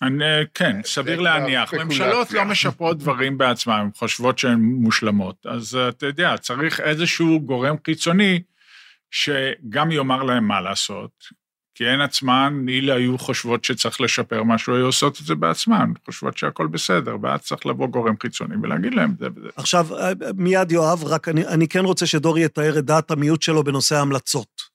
אני, 0.02 0.24
כן, 0.54 0.82
סביר 0.86 1.20
להניח. 1.20 1.74
ממשלות. 1.74 2.32
לא 2.32 2.46
משפרות 2.46 2.98
דברים 2.98 3.38
בעצמן, 3.38 3.80
הן 3.80 3.90
חושבות 3.96 4.40
שהן 4.40 4.60
מושלמות. 4.60 5.46
אז 5.46 5.76
אה, 5.76 5.90
אתה 5.90 6.06
יודע, 6.06 6.38
צריך 6.38 6.80
איזשהו 6.80 7.40
גורם 7.40 7.76
חיצוני 7.86 8.42
שגם 9.12 9.92
יאמר 9.92 10.24
להם 10.24 10.48
מה 10.48 10.62
לעשות, 10.62 11.12
כי 11.76 11.88
הן 11.88 12.02
עצמן, 12.02 12.66
אילו 12.68 12.94
היו 12.94 13.18
חושבות 13.18 13.64
שצריך 13.66 14.02
לשפר 14.02 14.44
משהו, 14.44 14.76
היו 14.76 14.86
עושות 14.86 15.20
את 15.22 15.26
זה 15.26 15.36
בעצמן, 15.36 15.92
חושבות 16.06 16.38
שהכל 16.38 16.68
בסדר, 16.68 17.16
ואז 17.22 17.40
צריך 17.42 17.66
לבוא 17.66 17.88
גורם 17.88 18.14
חיצוני 18.22 18.56
ולהגיד 18.64 18.94
להם 18.94 19.14
זה 19.20 19.28
וזה. 19.36 19.50
עכשיו, 19.56 19.88
מיד 20.38 20.72
יואב, 20.72 21.04
רק 21.04 21.28
אני, 21.30 21.48
אני 21.48 21.68
כן 21.68 21.80
רוצה 21.86 22.06
שדורי 22.06 22.44
יתאר 22.46 22.80
את 22.80 22.86
דעת 22.86 23.12
המיעוט 23.12 23.42
שלו 23.42 23.64
בנושא 23.64 23.96
ההמלצות. 23.96 24.72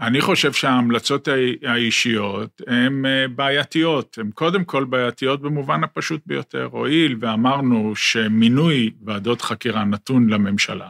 אני 0.00 0.20
חושב 0.20 0.52
שההמלצות 0.52 1.28
האי- 1.28 1.56
האישיות 1.66 2.62
הן 2.66 3.06
אה, 3.06 3.28
בעייתיות. 3.28 4.18
הן 4.20 4.30
קודם 4.34 4.64
כל 4.64 4.84
בעייתיות 4.84 5.40
במובן 5.42 5.84
הפשוט 5.84 6.20
ביותר. 6.26 6.68
הואיל 6.72 7.16
ואמרנו 7.20 7.96
שמינוי 7.96 8.90
ועדות 9.04 9.42
חקירה 9.42 9.84
נתון 9.84 10.28
לממשלה, 10.30 10.88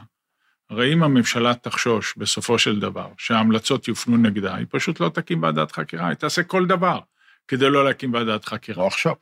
הרי 0.71 0.93
אם 0.93 1.03
הממשלה 1.03 1.55
תחשוש 1.55 2.15
בסופו 2.17 2.59
של 2.59 2.81
דבר 2.81 3.09
שההמלצות 3.19 3.89
יופנו 3.89 4.17
נגדה, 4.17 4.55
היא 4.55 4.67
פשוט 4.71 5.01
לא 5.01 5.09
תקים 5.09 5.43
ועדת 5.43 5.73
חקירה, 5.73 6.09
היא 6.09 6.15
תעשה 6.15 6.43
כל 6.43 6.67
דבר 6.67 7.01
כדי 7.49 7.71
לא 7.71 7.85
להקים 7.85 8.15
ועדת 8.15 8.45
חקירה. 8.45 8.83
לא 8.83 8.87
עכשיו. 8.87 9.15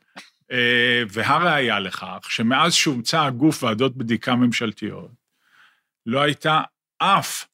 אה, 0.51 1.03
והראיה 1.09 1.79
לכך 1.79 2.27
שמאז 2.29 2.73
שהומצא 2.73 3.21
הגוף 3.21 3.63
ועדות 3.63 3.97
בדיקה 3.97 4.35
ממשלתיות, 4.35 5.11
לא 6.05 6.21
הייתה 6.21 6.61
אף 6.97 7.45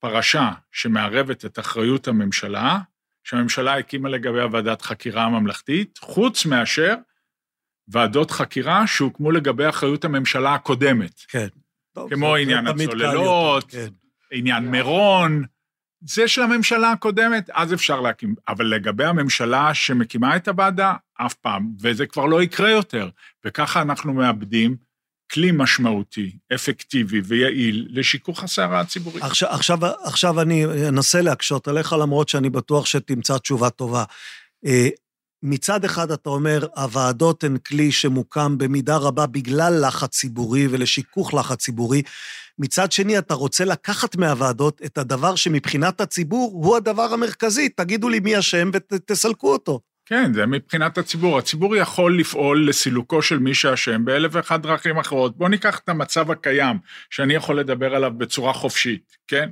פרשה 0.00 0.50
שמערבת 0.72 1.44
את 1.44 1.58
אחריות 1.58 2.08
הממשלה, 2.08 2.78
שהממשלה 3.24 3.78
הקימה 3.78 4.08
לגביה 4.08 4.46
ועדת 4.52 4.82
חקירה 4.82 5.28
ממלכתית, 5.28 5.98
חוץ 5.98 6.46
מאשר 6.46 6.94
ועדות 7.88 8.30
חקירה 8.30 8.86
שהוקמו 8.86 9.30
לגבי 9.30 9.68
אחריות 9.68 10.04
הממשלה 10.04 10.54
הקודמת. 10.54 11.20
כן. 11.28 11.48
טוב, 11.94 12.14
כמו 12.14 12.32
זה- 12.36 12.42
עניין 12.42 12.66
הצוללות, 12.66 13.74
יותר, 13.74 13.86
כן. 13.86 13.92
עניין 14.38 14.64
מירון, 14.70 15.42
זה 16.00 16.28
של 16.28 16.42
הממשלה 16.42 16.90
הקודמת, 16.90 17.50
אז 17.54 17.74
אפשר 17.74 18.00
להקים. 18.00 18.34
אבל 18.48 18.66
לגבי 18.66 19.04
הממשלה 19.04 19.74
שמקימה 19.74 20.36
את 20.36 20.48
הוועדה, 20.48 20.94
אף 21.26 21.34
פעם, 21.34 21.72
וזה 21.80 22.06
כבר 22.06 22.26
לא 22.26 22.42
יקרה 22.42 22.70
יותר. 22.70 23.08
וככה 23.44 23.82
אנחנו 23.82 24.12
מאבדים 24.14 24.76
כלי 25.32 25.50
משמעותי, 25.54 26.36
אפקטיבי 26.54 27.20
ויעיל 27.24 27.88
לשיכוך 27.90 28.42
הסערה 28.44 28.80
הציבורית. 28.80 29.22
עכשיו, 29.22 29.48
עכשיו, 29.50 29.78
עכשיו 30.04 30.40
אני 30.40 30.64
אנסה 30.88 31.20
להקשות 31.20 31.68
עליך, 31.68 31.92
למרות 31.92 32.28
שאני 32.28 32.50
בטוח 32.50 32.86
שתמצא 32.86 33.38
תשובה 33.38 33.70
טובה. 33.70 34.04
מצד 35.42 35.84
אחד 35.84 36.10
אתה 36.10 36.30
אומר, 36.30 36.66
הוועדות 36.76 37.44
הן 37.44 37.56
כלי 37.56 37.92
שמוקם 37.92 38.58
במידה 38.58 38.96
רבה 38.96 39.26
בגלל 39.26 39.86
לחץ 39.86 40.10
ציבורי 40.10 40.66
ולשיכוך 40.70 41.34
לחץ 41.34 41.58
ציבורי. 41.58 42.02
מצד 42.58 42.92
שני, 42.92 43.18
אתה 43.18 43.34
רוצה 43.34 43.64
לקחת 43.64 44.16
מהוועדות 44.16 44.82
את 44.84 44.98
הדבר 44.98 45.36
שמבחינת 45.36 46.00
הציבור 46.00 46.50
הוא 46.52 46.76
הדבר 46.76 47.12
המרכזי. 47.12 47.68
תגידו 47.68 48.08
לי 48.08 48.20
מי 48.20 48.38
אשם 48.38 48.70
ותסלקו 48.74 49.52
אותו. 49.52 49.80
כן, 50.06 50.34
זה 50.34 50.46
מבחינת 50.46 50.98
הציבור. 50.98 51.38
הציבור 51.38 51.76
יכול 51.76 52.18
לפעול 52.20 52.68
לסילוקו 52.68 53.22
של 53.22 53.38
מי 53.38 53.54
שאשם 53.54 54.04
באלף 54.04 54.30
ואחת 54.34 54.60
דרכים 54.60 54.98
אחרות. 54.98 55.36
בואו 55.36 55.48
ניקח 55.48 55.78
את 55.78 55.88
המצב 55.88 56.30
הקיים, 56.30 56.76
שאני 57.10 57.34
יכול 57.34 57.60
לדבר 57.60 57.94
עליו 57.94 58.10
בצורה 58.18 58.52
חופשית, 58.52 59.16
כן? 59.28 59.50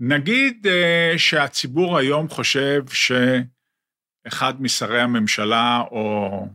נגיד 0.00 0.66
uh, 0.66 1.18
שהציבור 1.18 1.98
היום 1.98 2.28
חושב 2.28 2.82
שאחד 4.30 4.62
משרי 4.62 5.00
הממשלה, 5.00 5.80
או 5.90 6.46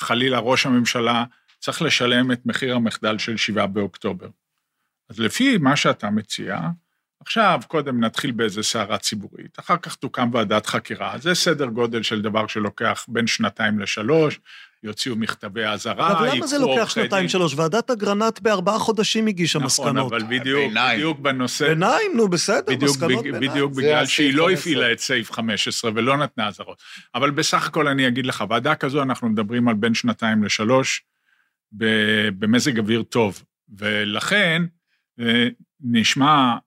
חלילה 0.00 0.38
ראש 0.38 0.66
הממשלה, 0.66 1.24
צריך 1.58 1.82
לשלם 1.82 2.32
את 2.32 2.46
מחיר 2.46 2.74
המחדל 2.74 3.18
של 3.18 3.36
7 3.36 3.66
באוקטובר. 3.66 4.28
אז 5.10 5.20
לפי 5.20 5.58
מה 5.58 5.76
שאתה 5.76 6.10
מציע, 6.10 6.58
עכשיו, 7.26 7.60
קודם 7.68 8.04
נתחיל 8.04 8.30
באיזה 8.30 8.62
סערה 8.62 8.98
ציבורית, 8.98 9.58
אחר 9.58 9.76
כך 9.76 9.94
תוקם 9.94 10.30
ועדת 10.32 10.66
חקירה. 10.66 11.14
זה 11.18 11.34
סדר 11.34 11.66
גודל 11.66 12.02
של 12.02 12.22
דבר 12.22 12.46
שלוקח 12.46 13.06
בין 13.08 13.26
שנתיים 13.26 13.78
לשלוש, 13.78 14.40
יוציאו 14.82 15.16
מכתבי 15.16 15.64
אזהרה, 15.64 16.18
אבל 16.18 16.36
למה 16.36 16.46
זה 16.46 16.58
לוקח 16.58 16.78
עורכי 16.78 16.90
שנתיים, 16.90 17.22
דין. 17.22 17.28
שלוש? 17.28 17.54
ועדת 17.54 17.90
אגרנט 17.90 18.40
בארבעה 18.40 18.78
חודשים 18.78 19.26
הגישה 19.26 19.58
נכון, 19.58 19.66
מסקנות. 19.66 20.12
אבל 20.12 20.22
בדיוק, 20.22 20.60
ביניים. 20.60 20.98
בדיוק 20.98 21.18
בנושא, 21.18 21.68
ביניים, 21.68 22.16
נו, 22.16 22.28
בסדר, 22.28 22.62
בדיוק, 22.66 22.82
מסקנות 22.82 23.22
ביניים. 23.24 23.50
בדיוק 23.50 23.72
בגלל 23.72 24.06
שהיא 24.06 24.34
לא 24.34 24.44
15. 24.44 24.60
הפעילה 24.60 24.92
את 24.92 24.98
סעיף 24.98 25.32
15 25.32 25.90
ולא 25.94 26.16
נתנה 26.16 26.48
אזהרות. 26.48 26.82
אבל 27.14 27.30
בסך 27.30 27.66
הכל 27.66 27.88
אני 27.88 28.08
אגיד 28.08 28.26
לך, 28.26 28.44
ועדה 28.48 28.74
כזו, 28.74 29.02
אנחנו 29.02 29.28
מדברים 29.28 29.68
על 29.68 29.74
בין 29.74 29.94
שנתיים 29.94 30.44
לשלוש, 30.44 31.02
במזג 32.38 32.78
אוויר 32.78 33.02
טוב. 33.02 33.42
ולכן, 33.78 34.62
אה, 35.20 35.48
נשמע 35.80 36.26
אה, 36.26 36.58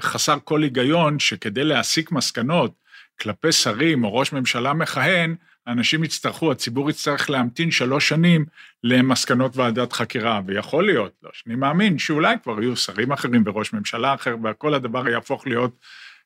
חסר 0.00 0.38
כל 0.44 0.62
היגיון 0.62 1.18
שכדי 1.18 1.64
להסיק 1.64 2.12
מסקנות 2.12 2.72
כלפי 3.20 3.52
שרים 3.52 4.04
או 4.04 4.14
ראש 4.14 4.32
ממשלה 4.32 4.74
מכהן, 4.74 5.34
אנשים 5.66 6.04
יצטרכו, 6.04 6.52
הציבור 6.52 6.90
יצטרך 6.90 7.30
להמתין 7.30 7.70
שלוש 7.70 8.08
שנים 8.08 8.44
למסקנות 8.84 9.56
ועדת 9.56 9.92
חקירה, 9.92 10.40
ויכול 10.46 10.86
להיות, 10.86 11.12
לא, 11.22 11.30
שאני 11.32 11.54
מאמין 11.54 11.98
שאולי 11.98 12.36
כבר 12.42 12.62
יהיו 12.62 12.76
שרים 12.76 13.12
אחרים 13.12 13.42
וראש 13.46 13.72
ממשלה 13.72 14.14
אחר, 14.14 14.36
וכל 14.44 14.74
הדבר 14.74 15.08
יהפוך 15.08 15.46
להיות 15.46 15.76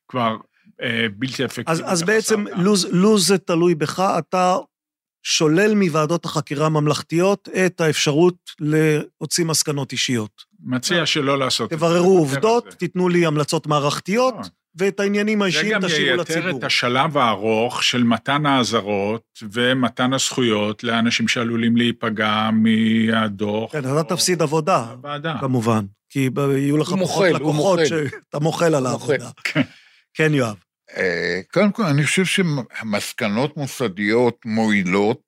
כבר 0.09 0.37
אה, 0.83 1.07
בלתי 1.17 1.45
אפקטיבי. 1.45 1.73
אז, 1.73 1.83
אז 1.87 2.03
בעצם. 2.03 2.45
לוז, 2.57 2.89
לוז 2.93 3.27
זה 3.27 3.39
תלוי 3.39 3.75
בך, 3.75 4.03
אתה 4.19 4.57
שולל 5.31 5.75
מוועדות 5.75 6.25
החקירה 6.25 6.67
הממלכתיות 6.67 7.49
את 7.67 7.81
האפשרות 7.81 8.35
להוציא 8.61 9.45
מסקנות 9.45 9.93
אישיות. 9.93 10.31
מציע 10.61 11.07
שלא 11.07 11.39
לעשות 11.39 11.73
את 11.73 11.79
זה. 11.79 11.87
תבררו 11.87 12.19
עובדות, 12.19 12.65
זה. 12.71 12.77
תיתנו 12.77 13.09
לי 13.09 13.27
המלצות 13.27 13.67
מערכתיות, 13.67 14.35
אה. 14.35 14.41
ואת 14.77 15.01
העניינים 15.01 15.39
זה 15.39 15.45
האישיים 15.45 15.73
גם 15.73 15.81
תשאירו 15.87 16.21
ייתר 16.21 16.35
לציבור. 16.41 16.59
את 16.59 16.65
השלב 16.65 17.19
הארוך 17.19 17.83
של 17.83 18.03
מתן 18.03 18.47
האזהרות 18.47 19.23
ומתן 19.53 20.13
הזכויות 20.13 20.85
לאנשים 20.85 21.29
שעלולים 21.29 21.77
להיפגע 21.77 22.51
מהדוח. 22.53 23.73
כן, 23.73 23.85
או 23.85 24.01
אתה 24.01 24.15
תפסיד 24.15 24.43
עבודה. 24.43 24.87
כמובן, 25.41 25.85
כי 26.09 26.31
יהיו 26.57 26.77
לך 26.77 26.95
פחות 27.01 27.27
לקוחות. 27.35 27.81
שאתה 27.87 28.39
מוחל 28.39 28.75
על. 28.75 28.87
העבודה. 28.87 29.31
כן, 30.15 30.35
יואב. 30.35 30.68
אה, 30.97 31.41
קודם 31.53 31.73
כל, 31.73 31.83
אני 31.83 32.05
חושב 32.05 32.25
שמסקנות 32.25 33.57
מוסדיות 33.57 34.39
מועילות, 34.45 35.23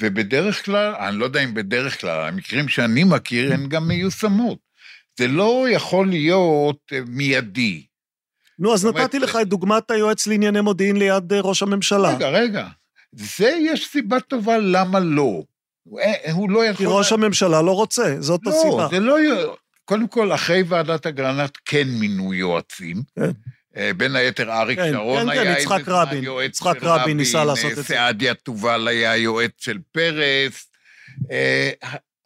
ובדרך 0.00 0.64
כלל, 0.64 0.94
אני 0.94 1.16
לא 1.16 1.24
יודע 1.24 1.44
אם 1.44 1.54
בדרך 1.54 2.00
כלל, 2.00 2.28
המקרים 2.28 2.68
שאני 2.68 3.04
מכיר 3.04 3.52
הן 3.52 3.68
גם 3.68 3.88
מיושמות. 3.88 4.58
זה 5.18 5.28
לא 5.28 5.66
יכול 5.70 6.08
להיות 6.08 6.78
אה, 6.92 7.00
מיידי. 7.06 7.86
נו, 8.58 8.74
אז 8.74 8.86
אומרת, 8.86 9.04
נתתי 9.04 9.18
לך 9.18 9.38
את 9.42 9.48
דוגמת 9.48 9.90
היועץ 9.90 10.26
לענייני 10.26 10.60
מודיעין 10.60 10.96
ליד 10.96 11.32
אה, 11.32 11.40
ראש 11.40 11.62
הממשלה. 11.62 12.14
רגע, 12.14 12.28
רגע. 12.28 12.66
זה, 13.12 13.56
יש 13.60 13.88
סיבה 13.88 14.20
טובה 14.20 14.58
למה 14.58 15.00
לא. 15.00 15.42
הוא, 15.84 16.00
אה, 16.00 16.32
לא 16.48 16.64
יכול... 16.64 16.86
כי 16.86 16.92
ראש 16.92 17.12
הממשלה 17.12 17.62
לא 17.62 17.70
רוצה, 17.70 18.16
זאת 18.20 18.40
לא, 18.44 18.50
הסיבה. 18.50 18.88
זה 18.90 19.00
לא... 19.00 19.16
קודם 19.84 20.08
כל, 20.08 20.34
אחרי 20.34 20.62
ועדת 20.62 21.06
אגרנט 21.06 21.58
כן 21.64 21.88
מינו 21.88 22.34
יועצים. 22.34 23.02
כן. 23.16 23.30
אה, 23.76 23.90
בין 23.96 24.16
היתר 24.16 24.52
אריק 24.52 24.78
כן, 24.78 24.92
שרון 24.92 25.30
כן, 25.30 25.34
כן, 25.34 25.40
היה 25.40 25.58
יצחק 25.58 25.78
איזה 25.78 25.84
זמן 25.84 25.94
רבין. 25.94 26.24
יועץ 26.24 26.50
יצחק 26.50 26.76
של 26.80 26.86
רבין 26.86 27.16
ניסה 27.16 27.44
לעשות 27.44 27.64
אה, 27.64 27.70
את 27.70 27.76
זה. 27.76 27.82
סעדיה 27.82 28.34
תובל 28.34 28.88
היה 28.88 29.16
יועץ 29.16 29.52
של 29.58 29.78
פרס. 29.92 30.68
אה, 31.30 31.70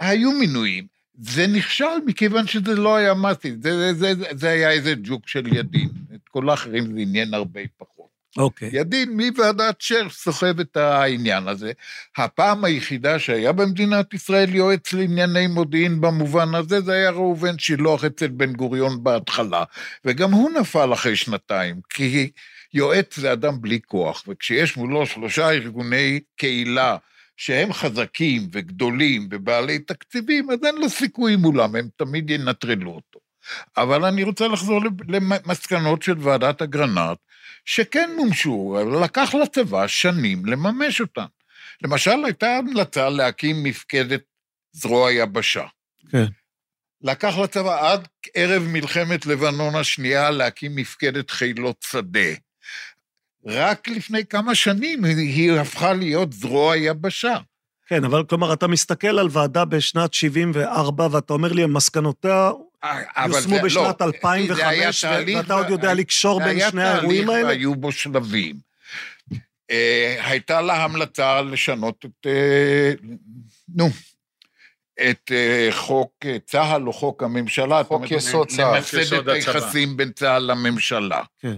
היו 0.00 0.32
מינויים. 0.32 0.98
זה 1.20 1.46
נכשל 1.46 1.84
מכיוון 2.06 2.46
שזה 2.46 2.74
לא 2.74 2.96
היה 2.96 3.14
מעשי, 3.14 3.52
זה, 3.62 3.94
זה, 3.94 4.14
זה, 4.14 4.24
זה 4.32 4.48
היה 4.48 4.70
איזה 4.70 4.94
ג'וק 5.02 5.28
של 5.28 5.56
ידין. 5.56 5.88
את 6.14 6.28
כל 6.28 6.50
האחרים 6.50 6.92
זה 6.94 7.00
עניין 7.00 7.34
הרבה 7.34 7.60
פחות. 7.76 7.97
אוקיי. 8.36 8.70
ידין 8.72 9.20
מוועדת 9.20 9.80
שר 9.80 10.08
סוחב 10.10 10.60
את 10.60 10.76
העניין 10.76 11.48
הזה. 11.48 11.72
הפעם 12.16 12.64
היחידה 12.64 13.18
שהיה 13.18 13.52
במדינת 13.52 14.14
ישראל 14.14 14.54
יועץ 14.54 14.92
לענייני 14.92 15.46
מודיעין 15.46 16.00
במובן 16.00 16.54
הזה, 16.54 16.80
זה 16.80 16.92
היה 16.92 17.10
ראובן 17.10 17.58
שילוח 17.58 18.04
אצל 18.04 18.28
בן 18.28 18.52
גוריון 18.52 19.04
בהתחלה, 19.04 19.64
וגם 20.04 20.32
הוא 20.32 20.50
נפל 20.50 20.92
אחרי 20.92 21.16
שנתיים, 21.16 21.80
כי 21.90 22.30
יועץ 22.74 23.16
זה 23.16 23.32
אדם 23.32 23.60
בלי 23.60 23.80
כוח, 23.86 24.24
וכשיש 24.28 24.76
מולו 24.76 25.06
שלושה 25.06 25.50
ארגוני 25.50 26.20
קהילה 26.36 26.96
שהם 27.36 27.72
חזקים 27.72 28.48
וגדולים 28.52 29.28
ובעלי 29.30 29.78
תקציבים, 29.78 30.50
אז 30.50 30.58
אין 30.64 30.74
לו 30.76 30.88
סיכוי 30.88 31.36
מולם, 31.36 31.76
הם 31.76 31.88
תמיד 31.96 32.30
ינטרלו 32.30 32.90
אותו. 32.90 33.18
אבל 33.76 34.04
אני 34.04 34.22
רוצה 34.22 34.48
לחזור 34.48 34.80
למסקנות 35.08 36.02
של 36.02 36.14
ועדת 36.18 36.62
אגרנט, 36.62 37.18
שכן 37.68 38.10
מומשו, 38.16 38.76
לקח 39.04 39.34
לצבא 39.34 39.86
שנים 39.86 40.46
לממש 40.46 41.00
אותן. 41.00 41.24
למשל, 41.82 42.24
הייתה 42.24 42.56
המלצה 42.56 43.08
להקים 43.08 43.62
מפקדת 43.62 44.22
זרוע 44.72 45.12
יבשה. 45.12 45.66
כן. 46.10 46.24
לקח 47.02 47.34
לצבא 47.42 47.92
עד 47.92 48.08
ערב 48.34 48.62
מלחמת 48.62 49.26
לבנון 49.26 49.74
השנייה 49.74 50.30
להקים 50.30 50.76
מפקדת 50.76 51.30
חילות 51.30 51.84
שדה. 51.90 52.30
רק 53.46 53.88
לפני 53.88 54.26
כמה 54.26 54.54
שנים 54.54 55.04
היא 55.04 55.52
הפכה 55.52 55.92
להיות 55.92 56.32
זרוע 56.32 56.76
יבשה. 56.76 57.36
כן, 57.86 58.04
אבל 58.04 58.24
כלומר, 58.24 58.52
אתה 58.52 58.66
מסתכל 58.66 59.18
על 59.18 59.28
ועדה 59.30 59.64
בשנת 59.64 60.14
74, 60.14 61.08
ואתה 61.10 61.32
אומר 61.32 61.52
לי, 61.52 61.66
מסקנותיה 61.66 62.50
יושמו 63.26 63.56
זה- 63.56 63.62
בשנת 63.62 64.00
לא, 64.00 64.06
2005, 64.06 64.56
זה 64.56 64.68
היה 64.68 64.88
ו- 64.90 64.92
תהליך 65.02 65.36
ואתה 65.38 65.54
עוד 65.54 65.70
יודע 65.70 65.94
לקשור 65.94 66.38
זה 66.38 66.44
בין 66.44 66.56
היה 66.56 66.70
שני 66.70 66.82
האירועים 66.82 67.24
תהליך 67.26 67.36
האלה? 67.36 67.48
והיו 67.48 67.74
בו 67.74 67.92
שלבים. 67.92 68.56
אה, 69.70 70.16
הייתה 70.24 70.60
לה 70.60 70.84
המלצה 70.84 71.42
לשנות 71.42 72.04
את, 72.04 72.26
אה, 72.26 72.92
נו, 73.74 73.88
את 75.10 75.32
אה, 75.32 75.68
חוק 75.70 76.12
אה, 76.24 76.36
צה"ל 76.46 76.86
או 76.86 76.92
חוק 76.92 77.22
הממשלה. 77.22 77.84
חוק 77.84 78.10
יסוד 78.10 78.48
צה"ל. 78.48 78.76
למסד 78.76 79.28
את. 79.28 79.28
היחסים 79.28 79.96
בין 79.96 80.12
צה"ל 80.12 80.42
לממשלה. 80.42 81.22
כן. 81.40 81.56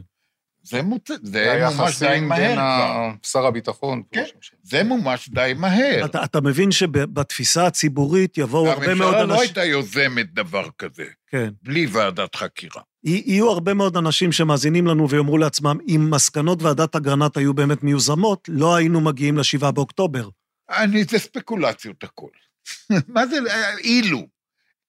זה 0.62 0.82
מוצ... 0.82 1.08
זה 1.22 1.70
מומש 1.76 2.02
די 2.02 2.20
מהר 2.20 2.52
כבר. 2.54 3.10
שר 3.22 3.46
הביטחון. 3.46 4.02
כן. 4.12 4.24
זה 4.62 4.84
מומש 4.84 5.28
די 5.28 5.52
מהר. 5.56 6.04
אתה, 6.04 6.24
אתה 6.24 6.40
מבין 6.40 6.70
שבתפיסה 6.70 7.66
הציבורית 7.66 8.38
יבואו 8.38 8.70
הרבה 8.70 8.94
מאוד 8.94 9.14
הממשלה 9.14 9.26
לא 9.26 9.32
אנשים... 9.32 9.40
הייתה 9.40 9.64
יוזמת 9.64 10.34
דבר 10.34 10.68
כזה, 10.78 11.04
כן. 11.30 11.48
בלי 11.62 11.86
ועדת 11.86 12.34
חקירה. 12.34 12.82
יהיו 13.04 13.50
הרבה 13.50 13.74
מאוד 13.74 13.96
אנשים 13.96 14.32
שמאזינים 14.32 14.86
לנו 14.86 15.08
ויאמרו 15.10 15.38
לעצמם, 15.38 15.78
אם 15.88 16.06
מסקנות 16.10 16.62
ועדת 16.62 16.96
אגרנט 16.96 17.36
היו 17.36 17.54
באמת 17.54 17.82
מיוזמות, 17.82 18.48
לא 18.48 18.76
היינו 18.76 19.00
מגיעים 19.00 19.38
לשבעה 19.38 19.72
באוקטובר. 19.72 20.28
אני, 20.70 21.04
זה 21.04 21.18
ספקולציות 21.18 22.04
הכל. 22.04 22.28
מה 23.14 23.26
זה, 23.26 23.36
אילו? 23.84 24.26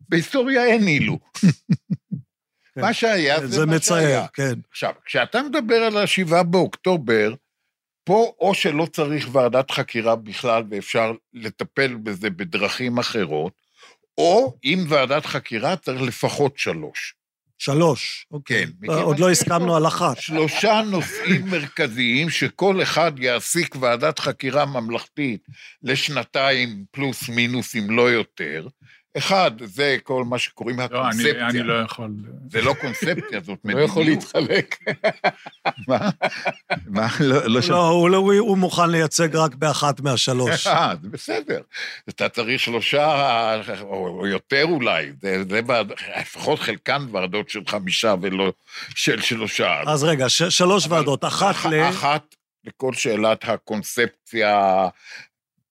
בהיסטוריה 0.09 0.65
אין 0.65 0.87
אילו. 0.87 1.19
מה 2.75 2.93
שהיה 2.93 3.39
זה, 3.39 3.47
זה 3.47 3.65
מה 3.65 3.75
מצער, 3.75 4.01
שהיה. 4.01 4.27
כן. 4.33 4.53
עכשיו, 4.71 4.93
כשאתה 5.05 5.41
מדבר 5.41 5.75
על 5.75 5.97
השבעה 5.97 6.43
באוקטובר, 6.43 7.33
פה 8.03 8.33
או 8.39 8.53
שלא 8.53 8.85
צריך 8.85 9.27
ועדת 9.31 9.71
חקירה 9.71 10.15
בכלל 10.15 10.63
ואפשר 10.69 11.11
לטפל 11.33 11.95
בזה 11.95 12.29
בדרכים 12.29 12.97
אחרות, 12.97 13.53
או 14.17 14.57
אם 14.63 14.85
ועדת 14.89 15.25
חקירה 15.25 15.75
צריך 15.75 16.01
לפחות 16.01 16.57
שלוש. 16.57 17.15
שלוש. 17.57 18.25
אוקיי. 18.31 18.65
כן. 18.65 18.91
עוד 18.91 19.19
לא 19.19 19.31
הסכמנו 19.31 19.75
על 19.75 19.87
אחת. 19.87 20.19
שלושה 20.19 20.81
נושאים 20.85 21.47
מרכזיים 21.47 22.29
שכל 22.29 22.83
אחד 22.83 23.11
יעסיק 23.19 23.75
ועדת 23.79 24.19
חקירה 24.19 24.65
ממלכתית 24.65 25.45
לשנתיים 25.83 26.85
פלוס 26.91 27.29
מינוס, 27.29 27.75
אם 27.75 27.97
לא 27.97 28.11
יותר. 28.11 28.67
אחד, 29.17 29.51
זה 29.63 29.97
כל 30.03 30.23
מה 30.23 30.39
שקוראים 30.39 30.79
לא, 30.79 30.83
אני, 30.85 30.95
הקונספציה. 30.95 31.47
אני 31.47 31.63
לא 31.63 31.73
יכול... 31.81 32.09
זה 32.51 32.61
לא 32.61 32.73
קונספציה, 32.81 33.39
זאת 33.39 33.47
לא 33.49 33.55
מדיניות. 33.63 33.89
יכול 33.89 34.03
להתחלק. 34.05 34.75
מה? 35.87 36.09
מה? 36.87 37.07
לא, 37.19 37.41
לא 37.47 37.59
לא, 37.69 37.87
הוא, 37.87 38.09
לא, 38.09 38.17
הוא, 38.17 38.33
הוא 38.33 38.57
מוכן 38.57 38.89
לייצג 38.89 39.35
רק 39.35 39.55
באחת 39.55 39.99
מהשלוש. 39.99 40.67
אה, 40.67 40.93
זה 41.01 41.09
בסדר. 41.09 41.61
אתה 42.09 42.29
צריך 42.29 42.59
שלושה, 42.59 43.61
או 43.81 44.07
או 44.07 44.27
יותר 44.27 44.63
אולי, 44.63 45.11
זה, 45.21 45.43
זה 45.49 45.59
ועד, 45.67 45.91
לפחות 46.21 46.59
חלקן 46.59 47.05
ועדות 47.11 47.49
של 47.49 47.61
חמישה 47.67 48.15
ולא 48.21 48.53
של 48.95 49.21
שלושה. 49.21 49.81
אז 49.87 50.03
רגע, 50.03 50.29
ש, 50.29 50.43
שלוש 50.43 50.87
ועדות, 50.87 51.25
אחת 51.25 51.51
אח- 51.55 51.65
ל... 51.65 51.89
אחת 51.89 52.35
לכל 52.65 52.93
שאלת 52.93 53.49
הקונספציה, 53.49 54.87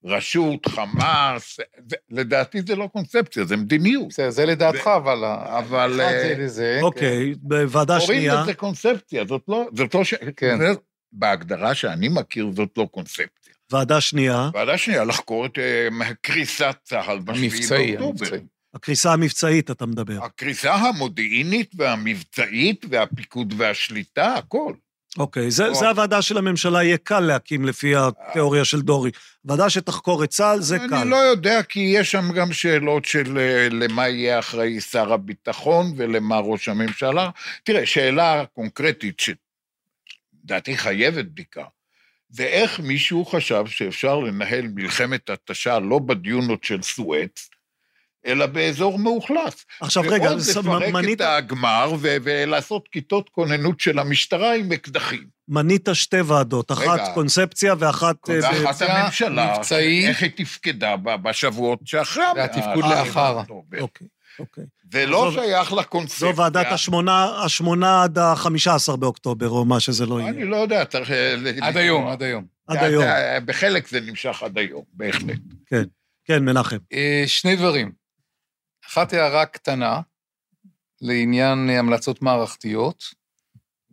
רשות, 0.05 0.67
חמאס, 0.67 1.61
זה, 1.89 1.97
לדעתי 2.11 2.63
זה 2.67 2.77
לא 2.77 2.89
קונספציה, 2.93 3.45
זה 3.45 3.57
מדיניות. 3.57 4.09
בסדר, 4.09 4.31
זה 4.31 4.47
לדעתך, 4.47 4.91
אבל... 4.97 5.25
אבל, 5.25 6.01
אה, 6.01 6.11
זה 6.11 6.35
לזה. 6.39 6.79
אוקיי, 6.83 7.35
בוועדה 7.37 7.99
קוראים 7.99 8.19
שנייה, 8.19 8.43
לזה 8.43 8.55
קונספציה, 8.55 9.25
זאת 9.25 9.43
לא, 9.49 9.69
זאת 9.75 9.95
לא 9.95 10.05
ש... 10.05 10.15
כן. 10.37 10.59
בהגדרה 11.13 11.75
שאני 11.75 12.09
מכיר, 12.09 12.51
זאת 12.57 12.69
לא 12.77 12.89
קונספציה. 12.91 13.55
ועדה 13.73 14.01
שנייה, 14.01 14.51
ועדה 14.55 14.79
שנייה, 14.79 15.05
לחקור 15.05 15.47
את 15.47 15.59
אה, 15.59 15.89
קריסת 16.21 16.77
צה"ל 16.83 17.19
בשביעי 17.19 17.97
באוקטובר. 17.97 18.27
המבצעי. 18.27 18.41
הקריסה 18.75 19.13
המבצעית, 19.13 19.71
אתה 19.71 19.87
מדבר. 19.87 20.25
הקריסה 20.25 20.75
המודיעינית 20.75 21.73
והמבצעית 21.75 22.85
והפיקוד 22.91 23.55
והשליטה, 23.57 24.35
הכל. 24.35 24.73
אוקיי, 25.19 25.51
זה. 25.51 25.75
זה 25.75 25.89
הוועדה 25.89 26.23
של 26.23 26.39
הממשלה, 26.39 26.83
יהיה 26.83 26.97
קל 26.97 27.21
להקים 27.21 27.65
לפי 27.65 27.95
התיאוריה 27.97 28.65
של 28.65 28.81
דורי. 28.81 29.11
ועדה 29.45 29.71
שתחקור 29.71 30.25
את 30.25 30.29
צה"ל, 30.29 30.61
זה 30.61 30.79
קל. 30.79 30.95
אני 30.95 31.11
לא 31.11 31.17
יודע, 31.17 31.63
כי 31.63 31.81
יש 31.81 32.11
שם 32.11 32.33
גם 32.33 32.53
שאלות 32.53 33.05
של 33.05 33.39
אה, 33.39 33.69
למה 33.71 34.09
יהיה 34.09 34.39
אחראי 34.39 34.81
שר 34.81 35.13
הביטחון 35.13 35.93
ולמה 35.97 36.39
ראש 36.39 36.69
הממשלה. 36.69 37.31
תראה, 37.65 37.87
שאלה 37.87 38.45
קונקרטית 38.55 39.21
שלדעתי 39.21 40.77
חייבת 40.77 41.25
בדיקה, 41.25 41.65
זה 42.29 42.45
איך 42.45 42.81
מישהו 42.81 43.25
חשב 43.25 43.65
שאפשר 43.67 44.19
לנהל 44.19 44.69
מלחמת 44.75 45.31
התשה 45.31 45.79
לא 45.79 45.99
בדיונות 45.99 46.65
של 46.65 46.83
סואץ, 46.83 47.51
אלא 48.27 48.47
באזור 48.47 48.99
מאוכלס. 48.99 49.67
עכשיו 49.81 50.03
רגע, 50.09 50.25
ועוד 50.25 50.39
ס- 50.41 50.57
לפרק 50.57 50.93
מנית, 50.93 51.21
את 51.21 51.27
הגמר 51.27 51.93
ו- 52.01 52.17
ולעשות 52.23 52.89
כיתות 52.93 53.29
כוננות 53.29 53.81
של 53.81 53.99
המשטרה 53.99 54.55
עם 54.55 54.73
אקדחים. 54.73 55.25
מנית 55.49 55.89
שתי 55.93 56.21
ועדות, 56.21 56.73
אחת 56.73 56.83
רגע. 57.01 57.15
קונספציה 57.15 57.75
ואחת... 57.79 58.31
אה, 58.31 58.41
ב- 58.41 58.65
ואחת 58.65 58.83
הממשלה, 58.83 59.55
מבצעי. 59.59 60.09
איך 60.09 60.23
היא 60.23 60.31
תפקדה 60.37 60.97
בשבועות 60.97 61.79
שאחרי... 61.85 62.25
והתפקוד 62.37 62.85
לאחר. 62.91 63.41
אוקיי, 63.81 64.07
אוקיי. 64.39 64.65
זה 64.93 65.07
לא 65.07 65.31
זו- 65.35 65.41
שייך 65.43 65.73
לקונספציה. 65.73 66.33
זו 66.33 66.37
ועדת 66.37 66.67
השמונה, 66.71 67.43
השמונה 67.45 68.03
עד 68.03 68.19
החמישה 68.19 68.75
עשר 68.75 68.97
באוקטובר, 68.97 69.49
או 69.49 69.65
מה 69.65 69.81
שזה 69.81 70.07
לא 70.07 70.21
אני 70.21 70.37
יהיה. 70.37 70.47
לא 70.47 70.57
יודע, 70.57 70.85
צריך... 70.85 71.11
אה, 71.11 71.35
עד 71.61 71.77
היום, 71.77 72.07
עד 72.09 72.23
היום. 72.23 72.45
עד 72.69 72.79
היום. 72.79 73.05
בחלק 73.45 73.89
זה 73.89 74.01
נמשך 74.01 74.43
עד 74.43 74.59
היום, 74.59 74.83
בהחלט. 74.93 75.39
כן, 76.25 76.45
מנחם. 76.45 76.77
אה, 76.93 77.25
שני 77.27 77.57
דברים. 77.57 78.00
אחת 78.91 79.13
הערה 79.13 79.47
קטנה 79.47 80.01
לעניין 81.01 81.71
אה, 81.71 81.79
המלצות 81.79 82.23
מערכתיות, 82.23 83.05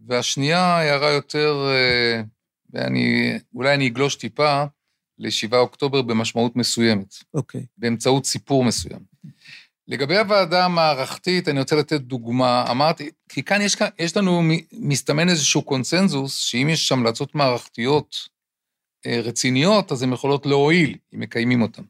והשנייה 0.08 0.60
הערה 0.60 1.10
יותר, 1.10 1.56
אה, 1.68 2.22
ואני, 2.70 3.34
אולי 3.54 3.74
אני 3.74 3.88
אגלוש 3.88 4.16
טיפה, 4.16 4.64
ל-7 5.18 5.56
אוקטובר 5.56 6.02
במשמעות 6.02 6.56
מסוימת, 6.56 7.16
אוקיי. 7.34 7.66
באמצעות 7.78 8.26
סיפור 8.26 8.64
מסוים. 8.64 9.00
לגבי 9.88 10.18
הוועדה 10.18 10.66
המערכתית, 10.66 11.48
אני 11.48 11.60
רוצה 11.60 11.76
לתת 11.76 12.02
דוגמה. 12.02 12.66
אמרתי, 12.72 13.10
כי 13.30 13.44
כאן 13.44 13.62
יש, 13.62 13.76
יש 14.00 14.18
לנו, 14.18 14.42
מסתמן 14.72 15.30
איזשהו 15.30 15.62
קונסנזוס, 15.62 16.38
שאם 16.38 16.70
יש 16.70 16.92
המלצות 16.92 17.36
מערכתיות 17.36 18.16
אה, 19.06 19.22
רציניות, 19.24 19.92
אז 19.92 20.04
הן 20.04 20.14
יכולות 20.14 20.46
להועיל, 20.46 20.98
אם 21.16 21.20
מקיימים 21.20 21.62
אותן. 21.62 21.84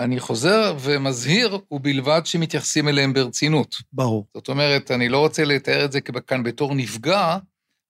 אני 0.00 0.20
חוזר 0.20 0.76
ומזהיר, 0.80 1.58
ובלבד 1.70 2.20
שמתייחסים 2.24 2.88
אליהם 2.88 3.12
ברצינות. 3.12 3.76
ברור. 3.92 4.26
זאת 4.34 4.48
אומרת, 4.48 4.90
אני 4.90 5.08
לא 5.08 5.18
רוצה 5.18 5.44
לתאר 5.44 5.84
את 5.84 5.92
זה 5.92 6.00
כאן 6.00 6.42
בתור 6.42 6.74
נפגע, 6.74 7.38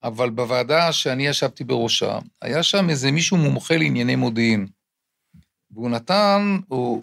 אבל 0.02 0.30
בוועדה 0.30 0.92
שאני 0.92 1.26
ישבתי 1.26 1.64
בראשה, 1.64 2.18
היה 2.42 2.62
שם 2.62 2.90
איזה 2.90 3.10
מישהו 3.10 3.36
מומחה 3.36 3.76
לענייני 3.76 4.16
מודיעין. 4.16 4.66
והוא 5.70 5.90
נתן, 5.90 6.58
הוא, 6.68 7.02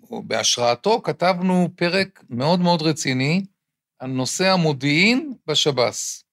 הוא, 0.00 0.24
בהשראתו 0.24 1.02
כתבנו 1.02 1.68
פרק 1.76 2.24
מאוד 2.30 2.60
מאוד 2.60 2.82
רציני 2.82 3.44
על 3.98 4.10
נושא 4.10 4.52
המודיעין 4.52 5.34
בשב"ס. 5.46 6.24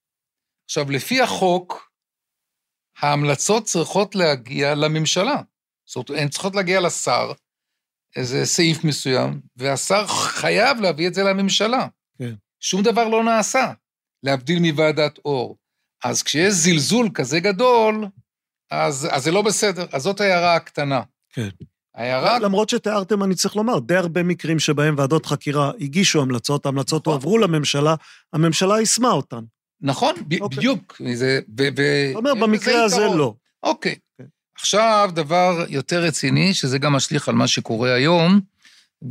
עכשיו, 0.64 0.90
לפי 0.90 1.20
החוק, 1.20 1.90
ההמלצות 3.00 3.64
צריכות 3.64 4.14
להגיע 4.14 4.74
לממשלה. 4.74 5.42
זאת 5.88 6.08
אומרת, 6.08 6.22
הן 6.22 6.28
צריכות 6.28 6.54
להגיע 6.54 6.80
לשר, 6.80 7.32
איזה 8.16 8.46
סעיף 8.46 8.84
מסוים, 8.84 9.40
והשר 9.56 10.06
חייב 10.06 10.80
להביא 10.80 11.08
את 11.08 11.14
זה 11.14 11.22
לממשלה. 11.22 11.86
כן. 12.18 12.34
שום 12.60 12.82
דבר 12.82 13.08
לא 13.08 13.24
נעשה, 13.24 13.72
להבדיל 14.22 14.58
מוועדת 14.58 15.18
אור. 15.24 15.56
אז 16.04 16.22
כשיש 16.22 16.54
זלזול 16.54 17.08
כזה 17.14 17.40
גדול, 17.40 18.06
אז, 18.70 19.08
אז 19.10 19.24
זה 19.24 19.30
לא 19.30 19.42
בסדר. 19.42 19.86
אז 19.92 20.02
זאת 20.02 20.20
ההערה 20.20 20.54
הקטנה. 20.54 21.00
כן. 21.32 21.48
ההערה... 21.94 22.38
למרות 22.38 22.68
שתיארתם, 22.68 23.22
אני 23.22 23.34
צריך 23.34 23.56
לומר, 23.56 23.78
די 23.78 23.96
הרבה 23.96 24.22
מקרים 24.22 24.58
שבהם 24.58 24.94
ועדות 24.98 25.26
חקירה 25.26 25.72
הגישו 25.80 26.22
המלצות, 26.22 26.66
ההמלצות 26.66 27.02
נכון. 27.02 27.12
הועברו 27.12 27.38
לממשלה, 27.38 27.94
הממשלה 28.32 28.80
יישמה 28.80 29.10
אותן. 29.10 29.44
נכון, 29.80 30.14
ב- 30.28 30.40
אוקיי. 30.40 30.58
בדיוק. 30.58 31.00
זה, 31.14 31.40
ו, 31.58 31.62
ו, 31.76 32.06
זאת 32.08 32.16
אומרת, 32.16 32.36
יש 32.36 32.42
בזה 32.42 32.46
במקרה 32.46 32.84
הזה. 32.84 33.06
לא. 33.16 33.34
אוקיי. 33.62 33.94
כן. 34.18 34.24
עכשיו, 34.60 35.10
דבר 35.14 35.64
יותר 35.68 36.02
רציני, 36.02 36.54
שזה 36.54 36.78
גם 36.78 36.92
משליך 36.92 37.28
על 37.28 37.34
מה 37.34 37.46
שקורה 37.48 37.94
היום, 37.94 38.40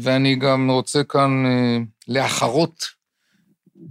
ואני 0.02 0.36
גם 0.36 0.72
רוצה 0.72 1.04
כאן 1.04 1.46
אה, 1.46 1.78
לאחרות, 2.08 2.86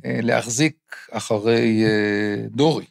אה, 0.05 0.19
להחזיק 0.23 0.77
אחרי 1.11 1.85
אה, 1.85 2.47
דורי. 2.51 2.85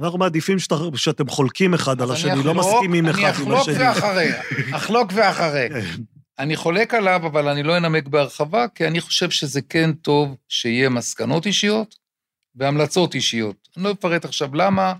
אנחנו 0.00 0.18
מעדיפים 0.18 0.58
שאתה, 0.58 0.74
שאתם 0.96 1.28
חולקים 1.28 1.74
אחד 1.74 2.02
על 2.02 2.10
השני, 2.10 2.32
אני 2.32 2.42
לא 2.42 2.52
אחלוק- 2.52 2.66
מסכימים 2.74 3.06
אחד 3.08 3.18
אני 3.18 3.26
עם 3.26 3.32
אחלוק 3.32 3.60
השני. 3.60 3.74
ואחריה, 3.84 4.42
אחלוק 4.72 5.10
ואחריה. 5.14 5.68
כן. 5.68 6.02
אני 6.38 6.56
חולק 6.56 6.94
עליו, 6.94 7.26
אבל 7.26 7.48
אני 7.48 7.62
לא 7.62 7.76
אנמק 7.76 8.08
בהרחבה, 8.08 8.66
כי 8.74 8.86
אני 8.86 9.00
חושב 9.00 9.30
שזה 9.30 9.60
כן 9.62 9.92
טוב 9.92 10.36
שיהיה 10.48 10.88
מסקנות 10.88 11.46
אישיות 11.46 11.94
והמלצות 12.54 13.14
אישיות. 13.14 13.68
אני 13.76 13.84
לא 13.84 13.90
אפרט 13.92 14.24
עכשיו 14.24 14.54
למה, 14.54 14.92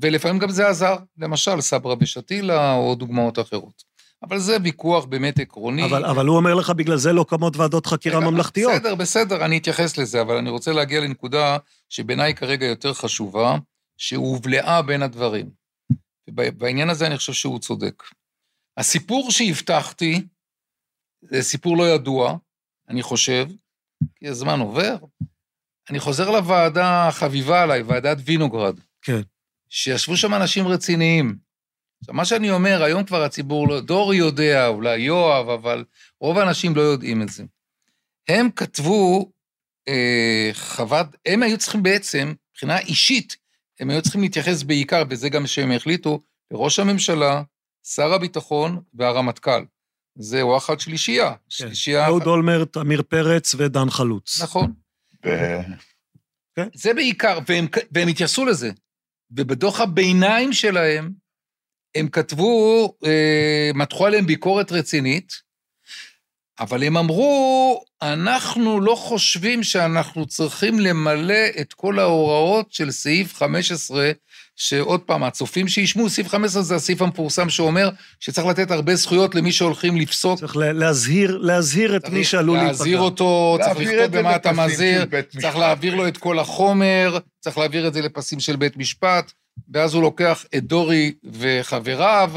ולפעמים 0.00 0.38
גם 0.38 0.50
זה 0.50 0.68
עזר, 0.68 0.96
למשל 1.18 1.60
סברה 1.60 1.94
ושתילה 2.00 2.74
או 2.74 2.94
דוגמאות 2.94 3.38
אחרות. 3.38 3.96
אבל 4.22 4.38
זה 4.38 4.56
ויכוח 4.62 5.04
באמת 5.04 5.38
עקרוני. 5.38 5.84
אבל, 5.84 6.04
אבל 6.04 6.26
הוא 6.26 6.36
אומר 6.36 6.54
לך, 6.54 6.70
בגלל 6.70 6.96
זה 6.96 7.12
לא 7.12 7.24
קמות 7.28 7.56
ועדות 7.56 7.86
חקירה 7.86 8.18
רגע, 8.18 8.30
ממלכתיות. 8.30 8.72
בסדר, 8.72 8.94
בסדר, 8.94 9.44
אני 9.44 9.58
אתייחס 9.58 9.98
לזה, 9.98 10.20
אבל 10.20 10.36
אני 10.36 10.50
רוצה 10.50 10.72
להגיע 10.72 11.00
לנקודה 11.00 11.58
שבעיניי 11.88 12.34
כרגע 12.34 12.66
יותר 12.66 12.94
חשובה, 12.94 13.56
שהובלעה 13.96 14.82
בין 14.82 15.02
הדברים. 15.02 15.50
ובעניין 16.30 16.90
הזה 16.90 17.06
אני 17.06 17.16
חושב 17.16 17.32
שהוא 17.32 17.58
צודק. 17.58 18.02
הסיפור 18.76 19.30
שהבטחתי, 19.30 20.26
זה 21.22 21.42
סיפור 21.42 21.76
לא 21.76 21.88
ידוע, 21.94 22.36
אני 22.88 23.02
חושב, 23.02 23.46
כי 24.14 24.28
הזמן 24.28 24.60
עובר. 24.60 24.96
אני 25.90 26.00
חוזר 26.00 26.30
לוועדה 26.30 27.08
החביבה 27.08 27.62
עליי, 27.62 27.82
ועדת 27.82 28.18
וינוגרד. 28.24 28.80
כן. 29.02 29.20
שישבו 29.68 30.16
שם 30.16 30.34
אנשים 30.34 30.68
רציניים. 30.68 31.36
עכשיו, 32.00 32.14
מה 32.14 32.24
שאני 32.24 32.50
אומר, 32.50 32.82
היום 32.82 33.04
כבר 33.04 33.22
הציבור 33.22 33.68
לא... 33.68 33.80
דורי 33.80 34.16
יודע, 34.16 34.66
אולי 34.66 34.98
יואב, 34.98 35.48
אבל 35.48 35.84
רוב 36.20 36.38
האנשים 36.38 36.76
לא 36.76 36.80
יודעים 36.80 37.22
את 37.22 37.28
זה. 37.28 37.44
הם 38.28 38.50
כתבו 38.50 39.32
אה, 39.88 40.50
חוות... 40.52 41.06
הם 41.26 41.42
היו 41.42 41.58
צריכים 41.58 41.82
בעצם, 41.82 42.34
מבחינה 42.50 42.78
אישית, 42.78 43.36
הם 43.80 43.90
היו 43.90 44.02
צריכים 44.02 44.20
להתייחס 44.20 44.62
בעיקר, 44.62 45.02
וזה 45.10 45.28
גם 45.28 45.46
שהם 45.46 45.72
החליטו, 45.72 46.22
לראש 46.50 46.78
הממשלה, 46.78 47.42
שר 47.82 48.12
הביטחון 48.12 48.80
והרמטכ"ל. 48.94 49.64
זה 50.18 50.46
וואחד 50.46 50.80
שלישייה. 50.80 51.30
כן. 51.30 51.36
שלישייה... 51.48 52.06
אהוד 52.06 52.26
אולמרט, 52.26 52.76
עמיר 52.76 53.02
פרץ 53.02 53.54
ודן 53.54 53.90
חלוץ. 53.90 54.42
נכון. 54.42 54.72
ו- 55.26 56.62
זה 56.74 56.94
בעיקר, 56.94 57.38
והם, 57.48 57.66
והם 57.92 58.08
התייחסו 58.08 58.44
לזה. 58.44 58.70
ובדוח 59.30 59.80
הביניים 59.80 60.52
שלהם, 60.52 61.12
הם 61.94 62.08
כתבו, 62.08 62.94
אה, 63.04 63.70
מתחו 63.74 64.06
עליהם 64.06 64.26
ביקורת 64.26 64.72
רצינית, 64.72 65.45
אבל 66.60 66.82
הם 66.82 66.96
אמרו, 66.96 67.80
אנחנו 68.02 68.80
לא 68.80 68.94
חושבים 68.94 69.62
שאנחנו 69.62 70.26
צריכים 70.26 70.80
למלא 70.80 71.34
את 71.60 71.72
כל 71.72 71.98
ההוראות 71.98 72.66
של 72.72 72.90
סעיף 72.90 73.34
15, 73.34 74.10
שעוד 74.56 75.00
פעם, 75.00 75.24
הצופים 75.24 75.68
שישמעו, 75.68 76.10
סעיף 76.10 76.28
15 76.28 76.62
זה 76.62 76.74
הסעיף 76.74 77.02
המפורסם 77.02 77.48
שאומר 77.50 77.88
שצריך 78.20 78.46
לתת 78.46 78.70
הרבה 78.70 78.96
זכויות 78.96 79.34
למי 79.34 79.52
שהולכים 79.52 79.96
לפסוק. 79.96 80.38
צריך 80.38 80.56
לה- 80.56 80.72
להזהיר, 80.72 81.36
להזהיר 81.38 81.96
את 81.96 82.08
מי 82.08 82.24
שעלול 82.24 82.56
להיפגע. 82.56 82.72
להזהיר 82.72 82.98
אותו, 82.98 83.58
צריך 83.64 83.78
לכתוב 83.78 84.18
במה 84.18 84.36
אתה 84.36 84.52
מזהיר, 84.52 85.04
צריך. 85.40 85.56
להעביר 85.56 85.94
לו 85.94 86.08
את 86.08 86.16
כל 86.16 86.38
החומר, 86.38 87.18
צריך 87.40 87.58
להעביר 87.58 87.88
את 87.88 87.94
זה 87.94 88.02
לפסים 88.02 88.40
של 88.40 88.56
בית 88.56 88.76
משפט, 88.76 89.32
ואז 89.72 89.94
הוא 89.94 90.02
לוקח 90.02 90.44
את 90.56 90.64
דורי 90.64 91.12
וחבריו, 91.32 92.32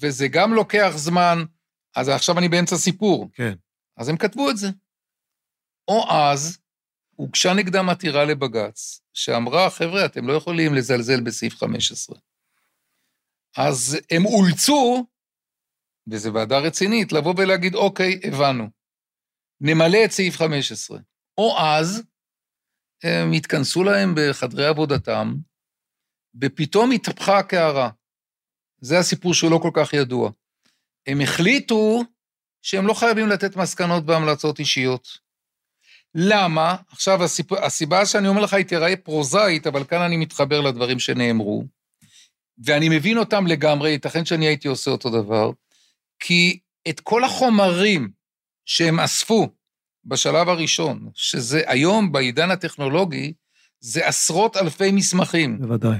וזה 0.00 0.28
גם 0.28 0.54
לוקח 0.54 0.92
זמן. 0.96 1.44
אז 1.96 2.08
עכשיו 2.08 2.38
אני 2.38 2.48
באמצע 2.48 2.76
סיפור. 2.76 3.30
כן. 3.32 3.54
אז 3.96 4.08
הם 4.08 4.16
כתבו 4.16 4.50
את 4.50 4.56
זה. 4.56 4.68
או 5.88 6.04
אז 6.10 6.58
הוגשה 7.16 7.54
נגדם 7.54 7.88
עתירה 7.88 8.24
לבג"ץ, 8.24 9.00
שאמרה, 9.12 9.70
חבר'ה, 9.70 10.04
אתם 10.04 10.26
לא 10.26 10.32
יכולים 10.32 10.74
לזלזל 10.74 11.20
בסעיף 11.20 11.54
15. 11.54 12.18
אז 13.56 13.98
הם 14.10 14.26
אולצו, 14.26 15.06
וזו 16.10 16.34
ועדה 16.34 16.58
רצינית, 16.58 17.12
לבוא 17.12 17.34
ולהגיד, 17.38 17.74
אוקיי, 17.74 18.20
הבנו. 18.24 18.70
נמלא 19.60 19.98
את 20.04 20.10
סעיף 20.10 20.36
15. 20.36 20.98
או 21.38 21.58
אז 21.58 22.02
הם 23.02 23.32
התכנסו 23.32 23.84
להם 23.84 24.14
בחדרי 24.16 24.66
עבודתם, 24.66 25.34
ופתאום 26.40 26.90
התהפכה 26.92 27.38
הקערה. 27.38 27.90
זה 28.80 28.98
הסיפור 28.98 29.34
שהוא 29.34 29.50
לא 29.50 29.58
כל 29.62 29.70
כך 29.74 29.92
ידוע. 29.92 30.30
הם 31.06 31.20
החליטו 31.20 32.02
שהם 32.62 32.86
לא 32.86 32.94
חייבים 32.94 33.28
לתת 33.28 33.56
מסקנות 33.56 34.04
והמלצות 34.06 34.58
אישיות. 34.58 35.18
למה? 36.14 36.76
עכשיו, 36.88 37.24
הסיפ... 37.24 37.52
הסיבה 37.52 38.06
שאני 38.06 38.28
אומר 38.28 38.40
לך 38.42 38.54
היא 38.54 38.64
תיראה 38.64 38.96
פרוזאית, 38.96 39.66
אבל 39.66 39.84
כאן 39.84 40.00
אני 40.00 40.16
מתחבר 40.16 40.60
לדברים 40.60 40.98
שנאמרו, 40.98 41.64
ואני 42.64 42.88
מבין 42.88 43.18
אותם 43.18 43.46
לגמרי, 43.46 43.90
ייתכן 43.90 44.24
שאני 44.24 44.46
הייתי 44.46 44.68
עושה 44.68 44.90
אותו 44.90 45.10
דבר, 45.10 45.50
כי 46.18 46.58
את 46.88 47.00
כל 47.00 47.24
החומרים 47.24 48.10
שהם 48.64 49.00
אספו 49.00 49.48
בשלב 50.04 50.48
הראשון, 50.48 51.10
שזה 51.14 51.62
היום, 51.66 52.12
בעידן 52.12 52.50
הטכנולוגי, 52.50 53.32
זה 53.80 54.06
עשרות 54.06 54.56
אלפי 54.56 54.92
מסמכים. 54.92 55.58
בוודאי. 55.58 55.98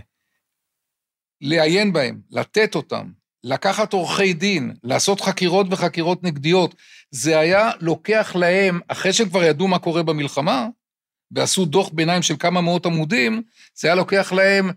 לעיין 1.40 1.92
בהם, 1.92 2.20
לתת 2.30 2.74
אותם, 2.74 3.12
לקחת 3.45 3.93
עורכי 3.93 4.32
דין, 4.32 4.74
לעשות 4.84 5.20
חקירות 5.20 5.66
וחקירות 5.70 6.22
נגדיות, 6.22 6.74
זה 7.11 7.38
היה 7.38 7.70
לוקח 7.80 8.36
להם, 8.36 8.80
אחרי 8.88 9.12
שהם 9.12 9.28
כבר 9.28 9.45
ידעו 9.45 9.68
מה 9.68 9.78
קורה 9.78 10.03
במלחמה, 10.03 10.68
ועשו 11.30 11.64
דוח 11.64 11.88
ביניים 11.88 12.22
של 12.22 12.34
כמה 12.38 12.61
מאות 12.61 12.86
עמודים, 12.86 13.43
זה 13.74 13.88
היה 13.88 13.95
לוקח 13.95 14.32
להם, 14.32 14.70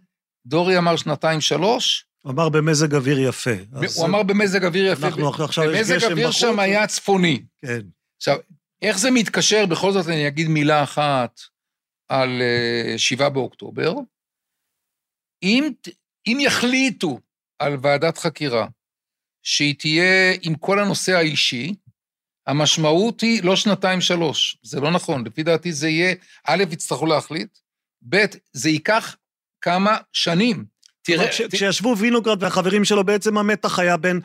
דורי 0.46 0.78
אמר 0.78 0.96
שנתיים-שלוש, 0.96 2.06
הוא 2.26 2.32
אמר 2.32 2.50
במזג 2.50 2.96
אוויר 2.96 3.20
יפה. 3.20 3.52
הוא 3.96 4.06
אמר 4.06 4.24
במזג 4.24 4.66
אוויר 4.66 4.92
יפה, 4.92 5.08
אנחנו 5.08 5.46
עכשיו 5.46 5.72
יש 5.72 5.92
גשם 5.92 6.12
אוויר 6.12 6.28
בחוץ. 6.28 6.42
שם 6.42 6.60
היה 6.60 6.88
צפוני. 6.88 7.42
כן. 7.62 7.82
עכשיו, 8.18 8.38
איך 8.82 8.98
זה 8.98 9.12
מתקשר, 9.12 9.66
בכל 9.66 9.92
זאת 9.92 10.08
אני 10.08 10.28
אגיד 10.28 10.48
מילה 10.48 10.84
אחת 10.84 11.42
על 12.10 12.42
אה, 12.42 12.98
7 12.98 13.30
באוקטובר. 13.30 13.94
אם, 15.44 15.72
אם 16.28 16.38
יחליטו 16.42 17.20
על 17.60 17.78
ועדת 17.82 18.18
חקירה 18.18 18.68
שהיא 19.44 19.76
תהיה 19.80 20.34
עם 20.42 20.56
כל 20.56 20.80
הנושא 20.80 21.12
האישי, 21.12 21.74
המשמעות 22.48 23.22
היא 23.22 23.44
לא 23.44 23.56
שנתיים-שלוש, 23.56 24.58
זה 24.64 24.80
לא 24.80 24.92
נכון. 24.92 25.26
לפי 25.26 25.44
דעתי 25.44 25.74
זה 25.74 25.90
יהיה, 25.90 26.16
א', 26.48 26.64
יצטרכו 26.72 27.06
להחליט, 27.06 27.58
ב', 28.10 28.26
זה 28.54 28.70
ייקח 28.70 29.16
כמה 29.62 29.98
שנים. 30.14 30.66
תראה. 31.02 31.28
כשישבו 31.52 31.96
וינוגרד 31.98 32.44
והחברים 32.44 32.86
שלו, 32.86 33.04
בעצם 33.04 33.38
המתח 33.38 33.80
היה 33.80 33.98
בין 33.98 34.20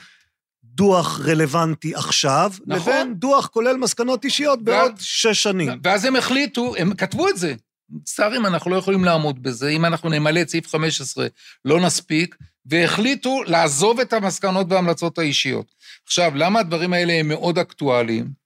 דוח 0.64 1.20
רלוונטי 1.20 1.94
עכשיו, 1.94 2.52
נכון. 2.66 2.92
לבין 2.92 3.14
דוח 3.14 3.46
כולל 3.46 3.76
מסקנות 3.76 4.24
אישיות 4.24 4.58
ו... 4.58 4.64
בעוד 4.64 4.92
שש 4.98 5.42
שנים. 5.42 5.80
ואז 5.82 6.04
הם 6.04 6.16
החליטו, 6.16 6.76
הם 6.76 6.94
כתבו 6.94 7.28
את 7.28 7.36
זה. 7.36 7.54
מצטערים, 7.90 8.46
אנחנו 8.46 8.70
לא 8.70 8.76
יכולים 8.76 9.04
לעמוד 9.04 9.42
בזה. 9.42 9.68
אם 9.68 9.84
אנחנו 9.84 10.08
נמלא 10.08 10.40
את 10.40 10.48
סעיף 10.48 10.66
15, 10.66 11.26
לא 11.64 11.80
נספיק, 11.80 12.36
והחליטו 12.66 13.42
לעזוב 13.42 14.00
את 14.00 14.12
המסקנות 14.12 14.66
וההמלצות 14.70 15.18
האישיות. 15.18 15.74
עכשיו, 16.06 16.32
למה 16.34 16.60
הדברים 16.60 16.92
האלה 16.92 17.12
הם 17.12 17.28
מאוד 17.28 17.58
אקטואליים? 17.58 18.40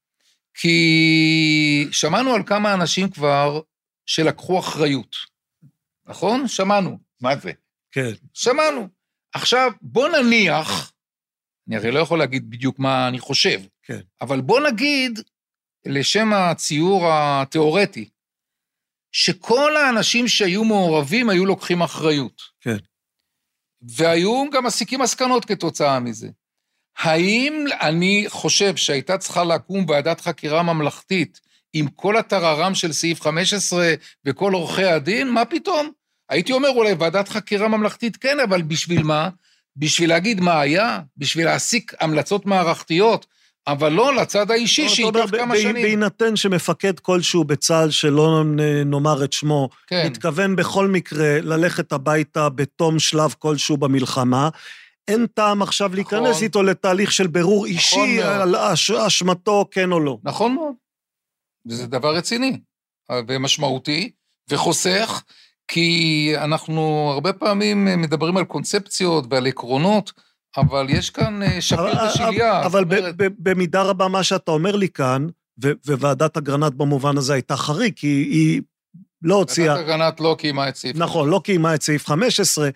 כי 0.55 1.89
שמענו 1.93 2.35
על 2.35 2.43
כמה 2.47 2.75
אנשים 2.75 3.11
כבר 3.11 3.61
שלקחו 4.07 4.59
אחריות, 4.59 5.17
נכון? 6.07 6.49
שמענו. 6.49 6.99
מה 7.21 7.37
זה? 7.37 7.53
כן. 7.93 8.11
שמענו. 8.35 8.89
עכשיו, 9.33 9.73
בוא 9.83 10.09
נניח, 10.09 10.93
אני 11.69 11.77
הרי 11.77 11.91
לא 11.91 11.99
יכול 11.99 12.19
להגיד 12.19 12.51
בדיוק 12.51 12.79
מה 12.79 13.09
אני 13.09 13.19
חושב, 13.19 13.61
כן. 13.83 14.01
אבל 14.21 14.41
בוא 14.41 14.61
נגיד, 14.61 15.21
לשם 15.87 16.33
הציור 16.33 17.13
התיאורטי, 17.13 18.09
שכל 19.13 19.77
האנשים 19.77 20.29
שהיו 20.29 20.65
מעורבים 20.65 21.31
היו 21.31 21.47
לוקחים 21.47 21.83
אחריות. 21.83 22.43
כן. 22.61 22.77
והיו 23.97 24.45
גם 24.53 24.65
מסיקים 24.65 25.01
מסקנות 25.01 25.45
כתוצאה 25.45 26.01
מזה. 26.01 26.29
האם 26.99 27.65
אני 27.81 28.25
חושב 28.29 28.77
שהייתה 28.77 29.19
צריכה 29.19 29.45
לקום 29.45 29.85
ועדת 29.89 30.21
חקירה 30.21 30.63
ממלכתית 30.63 31.41
עם 31.73 31.89
כל 31.89 32.17
הטררם 32.17 32.75
של 32.75 32.93
סעיף 32.93 33.21
15 33.21 33.95
וכל 34.25 34.53
עורכי 34.53 34.85
הדין? 34.85 35.31
מה 35.31 35.45
פתאום? 35.45 35.91
הייתי 36.29 36.53
אומר 36.53 36.69
אולי 36.69 36.93
ועדת 36.93 37.29
חקירה 37.29 37.69
ממלכתית 37.69 38.17
כן, 38.17 38.41
אבל 38.41 38.63
בשביל 38.63 39.03
מה? 39.03 39.29
בשביל 39.77 40.11
להגיד 40.11 40.41
מה 40.41 40.61
היה? 40.61 41.01
בשביל 41.17 41.45
להסיק 41.47 41.93
המלצות 42.01 42.47
מערכתיות? 42.47 43.27
אבל 43.67 43.93
לא 43.93 44.15
לצד 44.15 44.51
האישי 44.51 44.83
לא, 44.83 44.89
שייקח 44.89 45.31
כמה 45.31 45.57
שנים. 45.57 45.75
בהינתן 45.75 46.37
שמפקד 46.37 47.01
כלשהו 47.01 47.45
בצה"ל, 47.45 47.91
שלא 47.91 48.43
נאמר 48.87 49.25
את 49.25 49.33
שמו, 49.33 49.69
כן. 49.87 50.07
מתכוון 50.07 50.57
בכל 50.57 50.89
מקרה 50.89 51.41
ללכת 51.41 51.93
הביתה 51.93 52.49
בתום 52.49 52.99
שלב 52.99 53.35
כלשהו 53.39 53.77
במלחמה, 53.77 54.49
אין 55.09 55.27
טעם 55.27 55.63
עכשיו 55.63 55.89
נכון. 55.89 55.97
להיכנס 55.97 56.43
איתו 56.43 56.63
לתהליך 56.63 57.13
של 57.13 57.27
בירור 57.27 57.67
נכון 57.67 57.77
אישי 57.77 58.17
מאוד. 58.17 58.27
על 58.27 58.57
אשמתו, 59.07 59.65
כן 59.71 59.93
או 59.93 60.01
לא. 60.01 60.19
נכון 60.23 60.55
מאוד. 60.55 60.75
וזה 61.69 61.87
דבר 61.87 62.17
רציני 62.17 62.61
ומשמעותי, 63.29 64.11
וחוסך, 64.51 65.23
כי 65.69 66.33
אנחנו 66.37 67.11
הרבה 67.13 67.33
פעמים 67.33 67.85
מדברים 67.85 68.37
על 68.37 68.45
קונספציות 68.45 69.25
ועל 69.31 69.47
עקרונות, 69.47 70.13
אבל 70.57 70.87
יש 70.89 71.11
כאן 71.11 71.43
אה, 71.43 71.61
שפיר 71.61 72.07
ושליה. 72.09 72.67
אבל 72.67 72.85
במידה 73.19 73.83
רבה 73.83 74.09
מה 74.09 74.23
שאתה 74.23 74.51
אומר 74.51 74.77
לי 74.77 74.89
כאן, 74.89 75.27
וועדת 75.87 76.37
אגרנט 76.37 76.73
במובן 76.73 77.19
הזה 77.19 77.35
הייתה 77.35 77.57
חריג, 77.57 77.93
כי 77.97 78.07
היא 78.07 78.63
לא 79.23 79.35
הוציאה... 79.35 79.75
ועדת 79.75 79.85
אגרנט 79.85 80.21
לא 80.21 80.37
קיימה 80.39 80.69
את 80.69 80.77
סעיף... 80.77 80.97
נכון, 80.97 81.31
לא 81.31 81.41
קיימה 81.45 81.75
את 81.75 81.83
סעיף 81.83 82.07
15. 82.07 82.69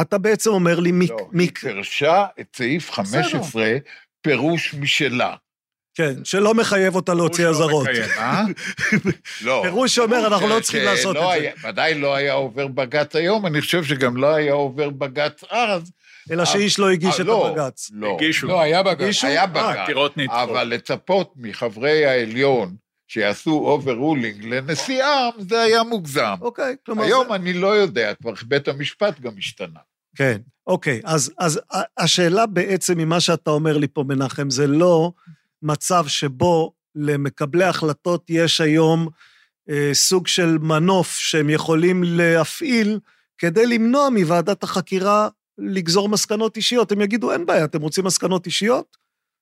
אתה 0.00 0.18
בעצם 0.18 0.50
אומר 0.50 0.80
לי... 0.80 0.92
לא, 1.08 1.16
היא 1.32 1.50
פירשה 1.60 2.26
את 2.40 2.46
סעיף 2.56 2.90
15 2.90 3.76
פירוש 4.22 4.74
משלה. 4.74 5.34
כן, 5.94 6.24
שלא 6.24 6.54
מחייב 6.54 6.94
אותה 6.94 7.14
להוציא 7.14 7.48
אזהרות. 7.48 7.86
אה? 8.18 8.42
לא. 9.44 9.60
פירוש 9.64 9.94
שאומר, 9.94 10.26
אנחנו 10.26 10.48
לא 10.48 10.60
צריכים 10.60 10.84
לעשות 10.84 11.16
את 11.16 11.22
זה. 11.40 11.68
ודאי 11.68 11.94
לא 11.94 12.14
היה 12.14 12.32
עובר 12.32 12.66
בג"ץ 12.66 13.16
היום, 13.16 13.46
אני 13.46 13.60
חושב 13.60 13.84
שגם 13.84 14.16
לא 14.16 14.34
היה 14.34 14.52
עובר 14.52 14.90
בג"ץ 14.90 15.44
אז. 15.50 15.92
אלא 16.30 16.44
שאיש 16.44 16.78
לא 16.78 16.90
הגיש 16.90 17.20
את 17.20 17.26
לא, 17.26 17.48
הבג"ץ. 17.48 17.90
לא, 17.92 18.14
הגישו. 18.14 18.46
לא, 18.46 18.60
היה 18.60 18.82
בג"ץ. 18.82 19.24
היה 19.24 19.46
בג"ץ. 19.46 20.28
אבל 20.30 20.64
לצפות 20.64 21.32
מחברי 21.36 22.06
העליון 22.06 22.76
שיעשו 23.08 23.50
overruling 23.50 24.44
לנשיאם, 24.44 25.30
זה 25.38 25.60
היה 25.60 25.82
מוגזם. 25.82 26.34
אוקיי, 26.40 26.76
כלומר... 26.86 27.04
היום 27.04 27.32
אני 27.32 27.52
לא 27.52 27.76
יודע, 27.76 28.14
כבר 28.14 28.32
בית 28.46 28.68
המשפט 28.68 29.20
גם 29.20 29.32
השתנה. 29.38 29.80
כן, 30.16 30.38
אוקיי, 30.66 31.00
אז, 31.04 31.32
אז 31.38 31.60
השאלה 31.98 32.46
בעצם 32.46 32.98
ממה 32.98 33.20
שאתה 33.20 33.50
אומר 33.50 33.78
לי 33.78 33.88
פה, 33.88 34.04
מנחם, 34.08 34.50
זה 34.50 34.66
לא 34.66 35.12
מצב 35.62 36.04
שבו 36.08 36.72
למקבלי 36.94 37.64
החלטות 37.64 38.24
יש 38.28 38.60
היום 38.60 39.08
אה, 39.70 39.90
סוג 39.92 40.26
של 40.26 40.58
מנוף 40.58 41.16
שהם 41.16 41.50
יכולים 41.50 42.02
להפעיל 42.06 42.98
כדי 43.38 43.66
למנוע 43.66 44.08
מוועדת 44.10 44.62
החקירה 44.62 45.28
לגזור 45.58 46.08
מסקנות 46.08 46.56
אישיות. 46.56 46.92
הם 46.92 47.00
יגידו, 47.00 47.32
אין 47.32 47.46
בעיה, 47.46 47.64
אתם 47.64 47.82
רוצים 47.82 48.04
מסקנות 48.04 48.46
אישיות? 48.46 48.96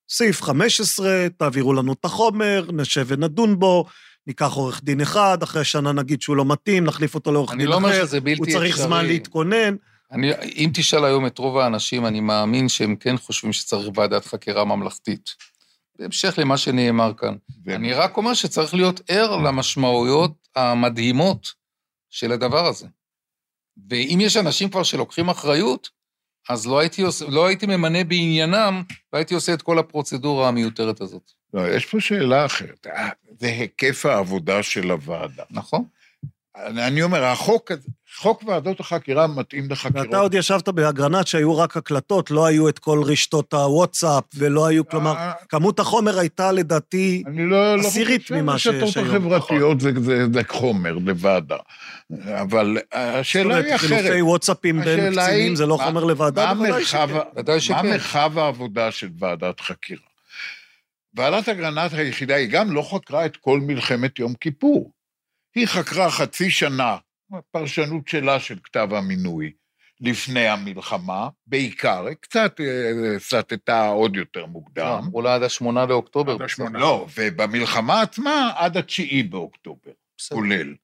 סעיף 0.09 0.43
15, 0.43 1.27
תעבירו 1.37 1.73
לנו 1.73 1.93
את 1.93 2.05
החומר, 2.05 2.67
נשב 2.73 3.05
ונדון 3.09 3.59
בו, 3.59 3.85
ניקח 4.27 4.53
עורך 4.53 4.85
דין 4.85 5.01
אחד, 5.01 5.43
אחרי 5.43 5.65
שנה 5.65 5.93
נגיד 5.93 6.23
שהוא 6.23 6.37
לא 6.37 6.45
מתאים, 6.45 6.85
נחליף 6.85 7.15
אותו 7.15 7.33
לעורך 7.33 7.51
דין 7.51 7.61
לא 7.61 7.65
אחר. 7.65 7.79
אני 7.79 7.83
לא 7.87 7.95
אומר 7.95 8.07
שזה 8.07 8.21
בלתי 8.21 8.43
אפשרי. 8.43 8.53
הוא 8.53 8.59
צריך 8.59 8.75
אפשרי. 8.75 8.87
זמן 8.87 9.07
להתכונן. 9.07 9.77
אני, 10.13 10.33
אם 10.57 10.71
תשאל 10.75 11.05
היום 11.05 11.27
את 11.27 11.39
רוב 11.39 11.59
האנשים, 11.59 12.07
אני 12.07 12.21
מאמין 12.21 12.69
שהם 12.69 12.97
כן 12.97 13.17
חושבים 13.17 13.53
שצריך 13.53 13.89
ועדת 13.95 14.25
חקירה 14.25 14.65
ממלכתית. 14.65 15.31
בהמשך 15.99 16.35
למה 16.39 16.57
שנאמר 16.57 17.13
כאן. 17.17 17.35
ו... 17.67 17.75
אני 17.75 17.93
רק 17.93 18.17
אומר 18.17 18.35
שצריך 18.35 18.75
להיות 18.75 19.01
ער 19.09 19.37
למשמעויות 19.37 20.33
המדהימות 20.57 21.53
של 22.11 22.33
הדבר 22.33 22.67
הזה. 22.67 22.87
ואם 23.91 24.19
יש 24.21 24.37
אנשים 24.37 24.69
כבר 24.71 24.83
שלוקחים 24.83 25.29
אחריות, 25.29 25.89
אז 26.49 26.67
לא 26.67 26.79
הייתי, 26.79 27.03
עושה, 27.03 27.25
לא 27.29 27.47
הייתי 27.47 27.67
ממנה 27.67 28.05
בעניינם, 28.05 28.83
והייתי 29.13 29.35
עושה 29.35 29.55
את 29.55 29.63
כל 29.63 29.79
הפרוצדורה 29.79 30.49
המיותרת 30.49 31.01
הזאת. 31.01 31.31
לא, 31.55 31.69
יש 31.69 31.87
פה 31.87 32.01
שאלה 32.01 32.47
אחרת. 32.47 32.87
אה, 32.87 33.09
זה 33.39 33.47
היקף 33.47 34.07
העבודה 34.07 34.63
של 34.63 34.91
הוועדה. 34.91 35.43
נכון. 35.51 35.85
אני 36.57 37.03
אומר, 37.03 37.25
החוק, 37.25 37.73
חוק 38.17 38.43
ועדות 38.47 38.81
החקירה 38.81 39.27
מתאים 39.27 39.71
לחקירות. 39.71 40.07
ואתה 40.07 40.19
עוד 40.19 40.35
ישבת 40.35 40.69
באגרנט 40.69 41.27
שהיו 41.27 41.59
רק 41.59 41.77
הקלטות, 41.77 42.31
לא 42.31 42.47
היו 42.47 42.69
את 42.69 42.79
כל 42.79 43.03
רשתות 43.05 43.55
הוואטסאפ, 43.55 44.25
ולא 44.35 44.67
היו, 44.67 44.89
כלומר, 44.89 45.17
אה, 45.17 45.33
כמות 45.49 45.81
החומר 45.81 46.19
הייתה 46.19 46.53
לדעתי 46.53 47.23
לא, 47.27 47.77
לא 47.77 47.81
עשירית 47.81 48.31
ממה 48.31 48.59
שהיום. 48.59 48.77
אני 48.77 48.83
לא 48.83 48.87
חושב 48.87 49.01
שרשתות 49.01 49.23
החברתיות 49.23 49.81
זה, 49.81 49.91
זה, 50.01 50.27
זה 50.33 50.41
חומר 50.49 50.93
לוועדה. 50.93 51.57
אבל 52.41 52.77
השאלה 52.93 53.57
היא 53.57 53.75
אחרת. 53.75 53.91
חילופי 53.91 54.23
וואטסאפים 54.23 54.81
בין 54.81 55.15
קצינים 55.15 55.57
זה 55.57 55.67
לא 55.67 55.79
חומר 55.85 56.05
לוועדה? 56.05 56.55
מה 56.55 56.69
מרחב 57.83 58.39
העבודה 58.39 58.91
של 58.91 59.09
ועדת 59.19 59.61
חקירה? 59.61 60.03
ועדת 61.15 61.49
אגרנט 61.49 61.93
היחידה, 61.93 62.35
היא 62.35 62.49
גם 62.49 62.73
לא 62.73 62.83
חקרה 62.95 63.27
את 63.27 63.37
כל 63.37 63.61
מלחמת 63.61 64.19
יום 64.19 64.35
כיפור. 64.41 64.94
היא 65.55 65.67
חקרה 65.67 66.11
חצי 66.11 66.51
שנה, 66.51 66.97
פרשנות 67.51 68.09
שלה 68.09 68.41
של 68.41 68.59
כתב 68.65 68.89
המינוי, 68.93 69.53
לפני 70.01 70.49
המלחמה, 70.49 71.29
בעיקר, 71.47 72.07
קצת 72.21 72.61
אה, 72.61 73.19
סטתה 73.19 73.87
עוד 73.87 74.17
יותר 74.17 74.47
מוקדם. 74.47 74.99
אמרו 75.05 75.23
לה 75.23 75.35
עד 75.35 75.43
השמונה 75.43 75.87
לאוקטובר. 75.87 76.33
עד 76.33 76.43
השמונה. 76.43 76.79
לא, 76.79 77.07
ובמלחמה 77.19 78.03
עצמה 78.03 78.53
עד 78.57 78.77
התשיעי 78.77 79.23
באוקטובר, 79.23 79.91
כולל. 80.33 80.75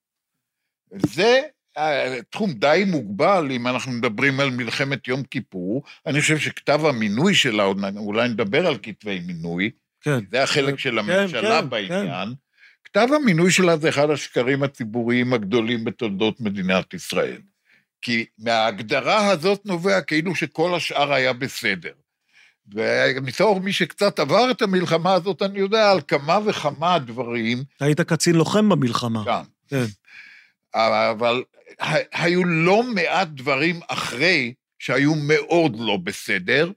זה 0.90 1.40
אה, 1.78 2.22
תחום 2.30 2.52
די 2.52 2.84
מוגבל, 2.86 3.48
אם 3.50 3.66
אנחנו 3.66 3.92
מדברים 3.92 4.40
על 4.40 4.50
מלחמת 4.50 5.08
יום 5.08 5.22
כיפור. 5.22 5.82
אני 6.06 6.20
חושב 6.20 6.38
שכתב 6.38 6.80
המינוי 6.84 7.34
שלה, 7.34 7.64
אולי 7.96 8.28
נדבר 8.28 8.66
על 8.66 8.78
כתבי 8.82 9.20
מינוי, 9.26 9.70
כן. 10.00 10.18
זה 10.30 10.42
החלק 10.42 10.78
של 10.78 10.90
כן, 10.90 10.98
הממשלה 10.98 11.62
כן, 11.62 11.70
בעניין. 11.70 12.28
כן. 12.28 12.49
כתב 12.92 13.08
המינוי 13.16 13.50
שלה 13.50 13.76
זה 13.76 13.88
אחד 13.88 14.10
השקרים 14.10 14.62
הציבוריים 14.62 15.32
הגדולים 15.32 15.84
בתולדות 15.84 16.40
מדינת 16.40 16.94
ישראל. 16.94 17.40
כי 18.02 18.26
מההגדרה 18.38 19.26
הזאת 19.26 19.66
נובע 19.66 20.00
כאילו 20.00 20.34
שכל 20.34 20.74
השאר 20.74 21.12
היה 21.12 21.32
בסדר. 21.32 21.92
ומתור 22.74 23.60
מי 23.60 23.72
שקצת 23.72 24.18
עבר 24.18 24.50
את 24.50 24.62
המלחמה 24.62 25.14
הזאת, 25.14 25.42
אני 25.42 25.58
יודע 25.58 25.90
על 25.90 26.00
כמה 26.08 26.38
וכמה 26.46 26.98
דברים. 26.98 27.64
היית 27.80 28.00
קצין 28.00 28.34
לוחם 28.34 28.68
במלחמה. 28.68 29.22
גם. 29.26 29.44
כן. 29.68 29.84
אבל 30.74 31.42
היו 32.12 32.44
לא 32.44 32.82
מעט 32.82 33.28
דברים 33.28 33.80
אחרי 33.88 34.54
שהיו 34.78 35.14
מאוד 35.14 35.76
לא 35.78 35.96
בסדר, 35.96 36.70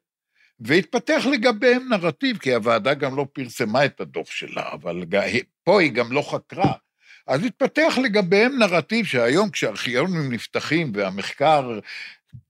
והתפתח 0.66 1.24
לגביהם 1.32 1.90
נרטיב, 1.90 2.38
כי 2.38 2.54
הוועדה 2.54 2.94
גם 2.94 3.16
לא 3.16 3.28
פרסמה 3.34 3.86
את 3.86 4.02
הדוח 4.02 4.32
שלה, 4.32 4.72
אבל 4.72 5.04
פה 5.64 5.82
היא 5.82 5.92
גם 5.92 6.12
לא 6.12 6.22
חקרה. 6.32 6.74
אז 7.28 7.44
התפתח 7.44 7.94
לגביהם 8.04 8.60
נרטיב 8.60 9.06
שהיום 9.06 9.50
כשארכיונים 9.50 10.34
נפתחים 10.34 10.92
והמחקר 10.96 11.80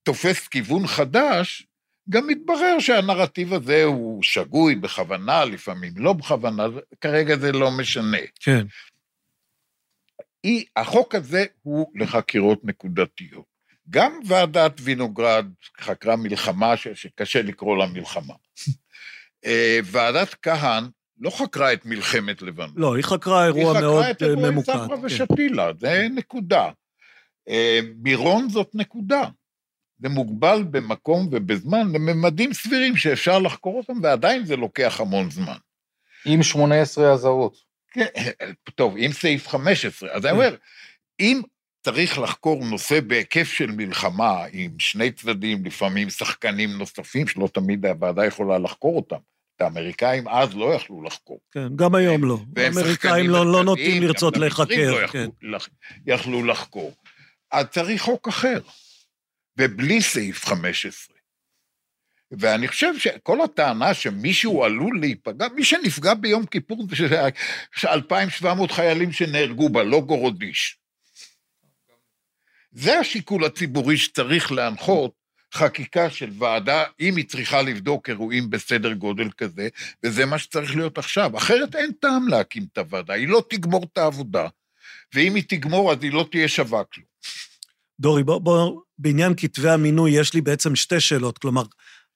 תופס 0.04 0.48
כיוון 0.48 0.88
חדש, 0.88 1.68
גם 2.10 2.28
מתברר 2.28 2.80
שהנרטיב 2.80 3.54
הזה 3.54 3.84
הוא 3.84 4.24
שגוי 4.24 4.76
בכוונה, 4.76 5.46
לפעמים 5.46 5.94
לא 5.96 6.14
בכוונה, 6.14 6.68
כרגע 7.02 7.38
זה 7.38 7.52
לא 7.52 7.72
משנה. 7.72 8.18
כן. 8.40 8.66
היא, 10.44 10.66
החוק 10.76 11.16
הזה 11.16 11.46
הוא 11.62 11.92
לחקירות 11.96 12.60
נקודתיות. 12.64 13.53
גם 13.90 14.20
ועדת 14.26 14.74
וינוגרד 14.82 15.46
חקרה 15.82 16.16
מלחמה 16.16 16.78
ש, 16.78 16.88
שקשה 16.88 17.42
לקרוא 17.42 17.78
לה 17.78 17.86
מלחמה. 17.86 18.34
אה, 19.46 19.80
ועדת 19.84 20.36
כהן 20.42 20.84
לא 21.20 21.30
חקרה 21.30 21.74
את 21.74 21.86
מלחמת 21.86 22.42
לבנון. 22.42 22.74
לא, 22.76 22.96
היא 22.96 23.04
חקרה 23.04 23.46
אירוע 23.46 23.82
מאוד 23.82 23.84
היא 23.84 23.86
אה, 23.86 24.00
חקרה 24.00 24.12
את 24.12 24.24
אירועי 24.24 24.52
ממוקד. 24.52 24.74
ספרא 24.74 24.98
כן. 24.98 25.06
ושתילה, 25.06 25.72
זה 25.80 26.08
נקודה. 26.16 26.70
אה, 27.50 27.80
מירון 28.04 28.50
זאת 28.50 28.70
נקודה. 28.74 29.24
זה 30.00 30.10
מוגבל 30.10 30.64
במקום 30.72 31.28
ובזמן 31.32 31.92
לממדים 31.92 32.54
סבירים 32.54 32.98
שאפשר 32.98 33.40
לחקור 33.40 33.78
אותם, 33.78 33.94
ועדיין 34.04 34.46
זה 34.46 34.56
לוקח 34.56 35.00
המון 35.00 35.30
זמן. 35.30 35.58
עם 36.26 36.44
18 36.44 37.14
אזהרות. 37.14 37.58
כן, 37.92 38.06
טוב, 38.76 38.96
עם 38.98 39.12
סעיף 39.12 39.48
15, 39.48 40.10
אז 40.12 40.26
אני 40.26 40.32
אומר, 40.32 40.56
אם 41.20 41.42
צריך 41.84 42.20
לחקור 42.20 42.66
נושא 42.66 43.00
בהיקף 43.00 43.44
של 43.44 43.72
מלחמה 43.72 44.46
עם 44.52 44.72
שני 44.80 45.12
צדדים, 45.12 45.66
לפעמים 45.66 46.10
שחקנים 46.10 46.70
נוספים, 46.78 47.28
שלא 47.28 47.50
תמיד 47.54 47.86
הוועדה 47.86 48.26
יכולה 48.26 48.58
לחקור 48.58 48.96
אותם. 48.96 49.16
את 49.56 49.62
האמריקאים 49.62 50.28
אז 50.28 50.56
לא 50.56 50.74
יכלו 50.74 51.04
לחקור. 51.04 51.40
כן, 51.52 51.76
גם 51.76 51.96
היום 51.96 52.24
לא. 52.24 52.40
האמריקאים 52.58 53.30
לא, 53.30 53.52
לא 53.52 53.64
נוטים 53.64 54.04
לרצות 54.04 54.36
המצרים 54.36 54.80
להיחקר. 54.80 54.92
לא 55.02 55.08
כן. 55.08 55.28
יכלו, 55.42 55.52
לח- 55.52 55.70
יכלו 56.08 56.44
לחקור. 56.44 56.94
אז 57.52 57.66
צריך 57.66 58.02
חוק 58.02 58.28
אחר, 58.28 58.60
ובלי 59.58 60.02
סעיף 60.02 60.46
15. 60.46 61.16
ואני 62.32 62.68
חושב 62.68 62.98
שכל 62.98 63.42
הטענה 63.42 63.94
שמישהו 63.94 64.64
עלול 64.64 65.00
להיפגע, 65.00 65.48
מי 65.56 65.64
שנפגע 65.64 66.14
ביום 66.14 66.46
כיפור 66.46 66.88
זה 66.98 67.22
2,700 67.86 68.72
חיילים 68.72 69.12
שנהרגו 69.12 69.70
בה, 69.70 69.84
לא. 69.84 70.02
זה 72.74 73.00
השיקול 73.00 73.46
הציבורי 73.46 73.98
שצריך 73.98 74.52
להנחות 74.52 75.12
חקיקה 75.54 76.10
של 76.10 76.30
ועדה, 76.40 76.84
אם 77.00 77.16
היא 77.16 77.26
צריכה 77.26 77.62
לבדוק 77.62 78.10
אירועים 78.10 78.50
בסדר 78.50 78.94
גודל 78.94 79.30
כזה, 79.38 79.68
וזה 80.04 80.26
מה 80.26 80.38
שצריך 80.38 80.76
להיות 80.76 80.98
עכשיו. 80.98 81.38
אחרת 81.38 81.76
אין 81.76 81.92
טעם 82.00 82.28
להקים 82.28 82.66
את 82.74 82.78
הוועדה, 82.78 83.14
היא 83.14 83.28
לא 83.28 83.44
תגמור 83.50 83.86
את 83.94 83.98
העבודה, 83.98 84.48
ואם 85.16 85.36
היא 85.36 85.44
תגמור 85.48 85.92
אז 85.92 85.98
היא 86.02 86.14
לא 86.14 86.26
תהיה 86.32 86.48
שווה 86.48 86.84
כלום. 86.84 87.06
דורי, 88.00 88.24
בוא, 88.24 88.40
בוא, 88.40 88.82
בעניין 88.98 89.34
כתבי 89.38 89.70
המינוי 89.70 90.12
יש 90.12 90.34
לי 90.34 90.42
בעצם 90.42 90.76
שתי 90.76 91.00
שאלות. 91.00 91.38
כלומר, 91.38 91.64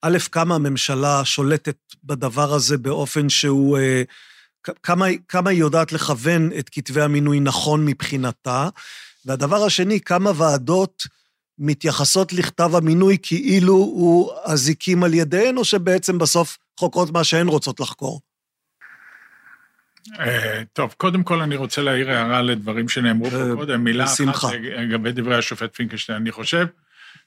א', 0.01 0.17
כמה 0.31 0.55
הממשלה 0.55 1.25
שולטת 1.25 1.77
בדבר 2.03 2.53
הזה 2.53 2.77
באופן 2.77 3.29
שהוא... 3.29 3.77
אה, 3.77 4.03
כמה, 4.83 5.05
כמה 5.27 5.49
היא 5.49 5.59
יודעת 5.59 5.91
לכוון 5.91 6.49
את 6.59 6.69
כתבי 6.69 7.01
המינוי 7.01 7.39
נכון 7.39 7.85
מבחינתה? 7.85 8.69
והדבר 9.27 9.65
השני, 9.65 10.01
כמה 10.01 10.31
ועדות 10.35 11.03
מתייחסות 11.59 12.33
לכתב 12.33 12.75
המינוי 12.75 13.17
כאילו 13.21 13.73
הוא 13.73 14.31
אזיקים 14.45 15.03
על 15.03 15.13
ידיהן, 15.13 15.57
או 15.57 15.65
שבעצם 15.65 16.17
בסוף 16.17 16.57
חוקרות 16.79 17.11
מה 17.11 17.23
שהן 17.23 17.47
רוצות 17.47 17.79
לחקור? 17.79 18.21
אה, 20.19 20.63
טוב, 20.73 20.93
קודם 20.97 21.23
כל 21.23 21.41
אני 21.41 21.55
רוצה 21.55 21.81
להעיר 21.81 22.11
הערה 22.11 22.41
לדברים 22.41 22.89
שנאמרו 22.89 23.29
פה 23.29 23.35
אה, 23.35 23.55
קודם, 23.55 23.83
מילה 23.83 24.05
בשמחה. 24.05 24.47
אחת 24.47 24.53
לגבי 24.53 25.11
דברי 25.11 25.35
השופט 25.35 25.75
פינקלשטיין. 25.75 26.21
אני 26.21 26.31
חושב 26.31 26.67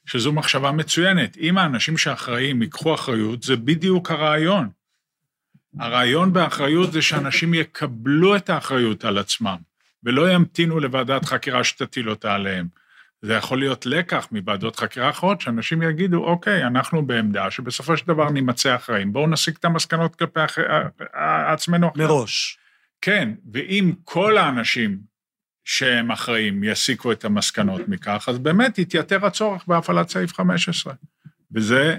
שזו 0.05 0.31
מחשבה 0.31 0.71
מצוינת. 0.71 1.37
אם 1.37 1.57
האנשים 1.57 1.97
שאחראים 1.97 2.61
ייקחו 2.61 2.93
אחריות, 2.93 3.43
זה 3.43 3.55
בדיוק 3.55 4.11
הרעיון. 4.11 4.69
הרעיון 5.79 6.33
באחריות 6.33 6.91
זה 6.91 7.01
שאנשים 7.01 7.53
יקבלו 7.53 8.35
את 8.35 8.49
האחריות 8.49 9.05
על 9.05 9.17
עצמם, 9.17 9.57
ולא 10.03 10.31
ימתינו 10.31 10.79
לוועדת 10.79 11.25
חקירה 11.25 11.63
שתטיל 11.63 12.09
אותה 12.09 12.33
עליהם. 12.33 12.67
זה 13.21 13.33
יכול 13.33 13.59
להיות 13.59 13.85
לקח 13.85 14.27
מוועדות 14.31 14.75
חקירה 14.75 15.09
אחרות, 15.09 15.41
שאנשים 15.41 15.81
יגידו, 15.81 16.25
אוקיי, 16.25 16.63
אנחנו 16.63 17.05
בעמדה 17.05 17.51
שבסופו 17.51 17.97
של 17.97 18.07
דבר 18.07 18.29
נימצא 18.29 18.75
אחראים, 18.75 19.13
בואו 19.13 19.27
נסיק 19.27 19.57
את 19.57 19.65
המסקנות 19.65 20.15
כלפי 20.15 20.45
אח... 20.45 20.57
עצמנו. 21.53 21.91
מראש. 21.95 22.57
כן, 23.01 23.29
ואם 23.53 23.93
כל 24.03 24.37
האנשים 24.37 24.97
שהם 25.65 26.11
אחראים 26.11 26.63
יסיקו 26.63 27.11
את 27.11 27.25
המסקנות 27.25 27.81
מכך, 27.87 28.25
אז 28.27 28.39
באמת 28.39 28.77
יתייתר 28.77 29.25
הצורך 29.25 29.63
בהפעלת 29.67 30.09
סעיף 30.09 30.33
15. 30.33 30.93
וזה 31.51 31.97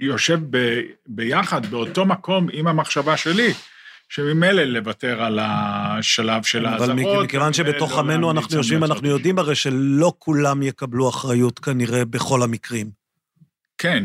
יושב 0.00 0.40
ב, 0.50 0.80
ביחד, 1.06 1.66
באותו 1.66 2.06
מקום 2.06 2.46
עם 2.52 2.66
המחשבה 2.66 3.16
שלי, 3.16 3.52
שממילא 4.08 4.62
לוותר 4.62 5.22
על 5.22 5.38
השלב 5.42 6.42
של 6.42 6.66
אבל 6.66 6.90
האזהרות. 6.90 7.24
מכיוון 7.24 7.52
שבתוך 7.52 7.92
לא 7.92 7.98
עמנו 7.98 8.26
להמליץ 8.26 8.44
אנחנו 8.44 8.56
יושבים, 8.56 8.84
אנחנו 8.84 9.08
יודעים 9.08 9.38
הרי 9.38 9.54
שלא 9.54 10.12
כולם 10.18 10.62
יקבלו 10.62 11.08
אחריות 11.08 11.58
כנראה 11.58 12.04
בכל 12.04 12.42
המקרים. 12.42 12.90
כן, 13.78 14.04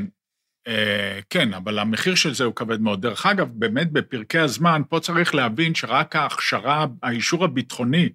אה, 0.68 1.20
כן, 1.30 1.54
אבל 1.54 1.80
המחיר 1.80 2.16
של 2.16 2.34
זה 2.34 2.44
הוא 2.44 2.56
כבד 2.56 2.82
מאוד. 2.82 3.02
דרך 3.02 3.26
אגב, 3.26 3.48
באמת 3.54 3.92
בפרקי 3.92 4.40
הזמן, 4.40 4.82
פה 4.90 5.00
צריך 5.00 5.36
להבין 5.36 5.76
שרק 5.76 6.16
ההכשרה, 6.16 6.86
האישור 7.04 7.44
הביטחוני 7.44 8.10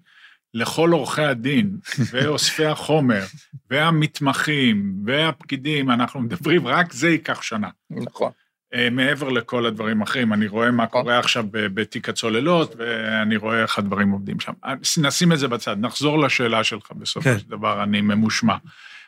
לכל 0.54 0.90
עורכי 0.92 1.22
הדין 1.22 1.76
ואוספי 2.12 2.66
החומר 2.66 3.24
והמתמחים 3.70 4.94
והפקידים, 5.06 5.90
אנחנו 5.90 6.20
מדברים, 6.20 6.66
רק 6.66 6.92
זה 6.92 7.08
ייקח 7.08 7.42
שנה. 7.42 7.68
נכון. 7.90 8.32
אה, 8.76 8.90
מעבר 8.90 9.28
לכל 9.28 9.66
הדברים 9.66 10.00
האחרים, 10.00 10.32
אני 10.32 10.46
רואה 10.46 10.70
מה 10.70 10.86
קורה 10.86 11.18
עכשיו 11.18 11.44
ב- 11.50 11.66
בתיק 11.66 12.08
הצוללות, 12.08 12.74
ואני 12.78 13.36
רואה 13.36 13.62
איך 13.62 13.78
הדברים 13.78 14.10
עובדים 14.10 14.40
שם. 14.40 14.52
אז 14.62 14.98
נשים 15.02 15.32
את 15.32 15.38
זה 15.38 15.48
בצד, 15.48 15.76
נחזור 15.80 16.18
לשאלה 16.18 16.64
שלך 16.64 16.92
בסופו 16.92 17.30
כן. 17.30 17.38
של 17.38 17.48
דבר, 17.48 17.82
אני 17.82 18.00
ממושמע. 18.00 18.56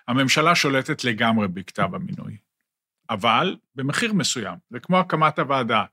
הממשלה 0.09 0.55
שולטת 0.55 1.05
לגמרי 1.05 1.49
בכתב 1.49 1.89
המינוי, 1.95 2.37
אבל 3.11 3.57
במחיר 3.75 4.13
מסוים, 4.13 4.55
זה 4.71 4.81
כמו 4.81 4.99
הקמת 4.99 5.39
הוועדה. 5.39 5.85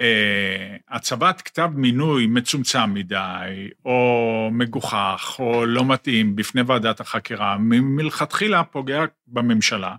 אה, 0.00 0.76
הצבת 0.88 1.42
כתב 1.42 1.70
מינוי 1.74 2.26
מצומצם 2.26 2.94
מדי, 2.94 3.68
או 3.84 4.48
מגוחך, 4.52 5.36
או 5.38 5.66
לא 5.66 5.84
מתאים 5.84 6.36
בפני 6.36 6.62
ועדת 6.62 7.00
החקירה, 7.00 7.56
מלכתחילה 7.58 8.64
פוגע 8.64 9.04
בממשלה. 9.26 9.94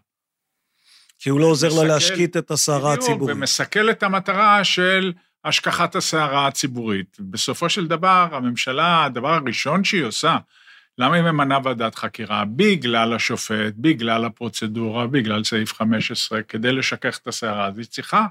כי 1.20 1.30
הוא 1.30 1.40
לא 1.40 1.46
עוזר 1.46 1.70
לה 1.82 1.84
להשקיט 1.84 2.38
את 2.38 2.52
הסערה 2.52 2.92
בדיוק, 2.92 3.10
הציבורית. 3.10 3.36
ומסכל 3.36 3.90
את 3.90 4.04
המטרה 4.04 4.64
של 4.64 5.14
השכחת 5.46 5.96
הסערה 5.96 6.48
הציבורית. 6.48 7.18
בסופו 7.20 7.70
של 7.70 7.88
דבר, 7.88 8.28
הממשלה, 8.32 9.06
הדבר 9.06 9.34
הראשון 9.34 9.84
שהיא 9.84 10.04
עושה, 10.04 10.38
למה 10.98 11.16
היא 11.16 11.24
ממנה 11.24 11.58
ועדת 11.64 11.96
חקירה? 11.96 12.44
בגלל 12.46 13.14
השופט, 13.14 13.74
בגלל 13.78 14.26
הפרוצדורה, 14.26 15.08
בגלל 15.08 15.44
סעיף 15.44 15.74
15, 15.74 16.44
כדי 16.44 16.72
לשכך 16.72 17.20
את 17.22 17.28
הסערה. 17.28 17.68
אז 17.68 17.78
היא 17.78 17.86
צריכה, 17.86 18.26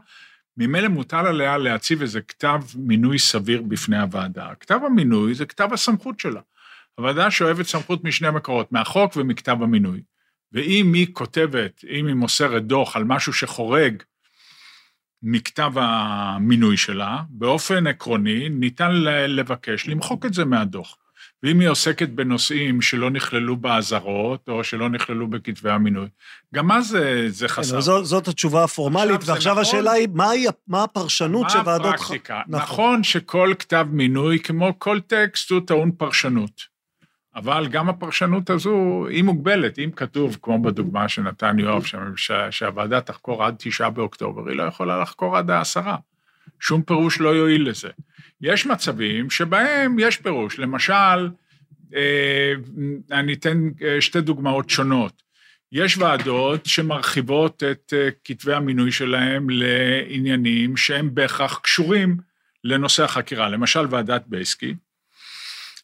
ממילא 0.57 0.89
מוטל 0.89 1.26
עליה 1.26 1.59
להציב 1.59 2.01
איזה 2.01 2.20
כתב 2.20 2.61
מינוי 2.74 3.18
סביר 3.18 3.62
בפני 3.62 3.99
הוועדה. 3.99 4.49
כתב 4.61 4.78
המינוי 4.87 5.34
זה 5.34 5.47
כתב 5.47 5.68
הסמכות 5.72 6.20
שלה. 6.20 6.41
הוועדה 6.95 7.30
שואבת 7.30 7.66
סמכות 7.66 8.05
משני 8.05 8.30
מקורות, 8.30 8.72
מהחוק 8.72 9.16
ומכתב 9.16 9.57
המינוי. 9.62 10.01
ואם 10.57 10.92
היא 10.94 11.07
כותבת, 11.12 11.84
אם 11.90 12.07
היא 12.07 12.14
מוסרת 12.14 12.66
דוח 12.66 12.96
על 12.96 13.04
משהו 13.04 13.32
שחורג 13.32 14.02
מכתב 15.22 15.72
המינוי 15.74 16.76
שלה, 16.76 17.18
באופן 17.28 17.86
עקרוני 17.86 18.48
ניתן 18.48 18.90
לבקש 19.28 19.88
למחוק 19.88 20.26
את 20.26 20.34
זה 20.34 20.44
מהדוח. 20.44 20.96
ואם 21.42 21.61
היא 21.61 21.68
עוסקת 21.68 22.09
בנושאים 22.09 22.82
שלא 22.82 23.11
נכללו 23.11 23.57
באזהרות, 23.57 24.48
או 24.48 24.64
שלא 24.64 24.88
נכללו 24.88 25.26
בכתבי 25.30 25.70
המינוי, 25.70 26.09
גם 26.54 26.72
אז 26.72 26.86
זה, 26.86 27.26
זה 27.28 27.48
כן, 27.48 27.54
חסר. 27.54 27.72
אבל 27.74 27.80
זו- 27.82 28.04
זאת 28.04 28.28
התשובה 28.28 28.64
הפורמלית, 28.64 29.20
ועכשיו 29.24 29.52
נכון. 29.52 29.62
השאלה 29.62 29.92
היא, 29.92 30.09
מהי- 30.14 30.46
מה 30.68 30.82
הפרשנות 30.82 31.50
של 31.50 31.59
מה 31.59 31.64
ועדות... 31.66 31.86
ח- 31.94 31.94
הפרקטיקה? 31.94 32.40
נכון. 32.48 32.62
נכון 32.62 33.04
שכל 33.04 33.52
כתב 33.59 33.86
מינוי, 33.90 34.38
כמו 34.38 34.72
כל 34.78 35.00
טקסט, 35.00 35.50
הוא 35.50 35.61
טעון 35.66 35.90
פרשנות. 35.92 36.76
אבל 37.37 37.66
גם 37.70 37.89
הפרשנות 37.89 38.51
הזו 38.51 39.07
היא 39.11 39.24
מוגבלת. 39.24 39.78
אם 39.78 39.91
כתוב, 39.97 40.39
כמו 40.43 40.62
בדוגמה 40.62 41.09
שנתן 41.09 41.59
יואב, 41.59 41.84
שה- 42.16 42.53
שהוועדה 42.53 43.01
תחקור 43.01 43.45
עד 43.45 43.55
תשעה 43.59 43.91
באוקטובר, 43.91 44.49
היא 44.49 44.57
לא 44.57 44.62
יכולה 44.62 45.01
לחקור 45.03 45.37
עד 45.37 45.51
העשרה. 45.51 45.97
שום 46.61 46.82
פירוש 46.82 47.20
לא 47.20 47.28
יועיל 47.28 47.68
לזה. 47.68 47.89
יש 48.41 48.66
מצבים 48.66 49.30
שבהם 49.30 49.99
יש 49.99 50.16
פירוש. 50.16 50.59
למשל, 50.59 51.28
אה, 51.95 52.53
אני 53.12 53.32
אתן 53.32 53.68
אה, 53.82 54.01
שתי 54.01 54.20
דוגמאות 54.20 54.70
שונות. 54.70 55.22
יש 55.72 55.99
ועדות 55.99 56.66
שמרחיבות 56.66 57.62
את 57.70 57.93
אה, 57.97 58.09
כתבי 58.24 58.55
המינוי 58.55 58.93
שלהם 58.93 59.47
לעניינים 59.51 60.76
שהם 60.76 61.14
בהכרח 61.14 61.59
קשורים 61.59 62.16
לנושא 62.64 63.05
החקירה. 63.05 63.49
למשל, 63.49 63.87
ועדת 63.91 64.22
בייסקי, 64.26 64.74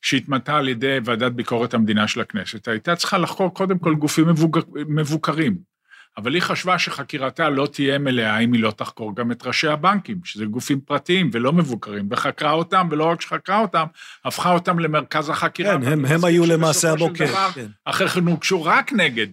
שהתמנתה 0.03 0.57
על 0.57 0.69
ידי 0.69 0.99
ועדת 1.05 1.33
ביקורת 1.33 1.75
המדינה 1.75 2.09
של 2.09 2.21
הכנסת, 2.21 2.69
הייתה 2.69 2.97
צריכה 2.97 3.19
לחקור 3.19 3.55
קודם 3.55 3.79
כל 3.79 3.95
גופים 3.95 4.29
מבוגר, 4.29 4.61
מבוקרים. 4.89 5.73
אבל 6.17 6.35
היא 6.35 6.43
חשבה 6.43 6.79
שחקירתה 6.79 7.51
לא 7.51 7.67
תהיה 7.67 7.99
מלאה 7.99 8.39
אם 8.39 8.53
היא 8.53 8.63
לא 8.63 8.71
תחקור 8.71 9.17
גם 9.17 9.33
את 9.33 9.47
ראשי 9.47 9.69
הבנקים, 9.69 10.21
שזה 10.25 10.45
גופים 10.45 10.81
פרטיים 10.81 11.31
ולא 11.33 11.53
מבוקרים, 11.53 12.09
וחקרה 12.11 12.53
אותם, 12.53 12.89
ולא 12.91 13.05
רק 13.05 13.21
שחקרה 13.21 13.59
אותם, 13.59 13.85
הפכה 14.25 14.53
אותם 14.53 14.79
למרכז 14.79 15.29
החקירה. 15.29 15.81
כן, 15.81 15.83
הם, 15.93 16.05
הם 16.05 16.25
היו 16.25 16.47
למעשה 16.47 16.93
המוקד. 16.93 17.27
כן. 17.55 17.67
אחרי 17.85 18.09
כן 18.09 18.27
הוגשו 18.27 18.65
רק 18.65 18.93
נגד 18.93 19.27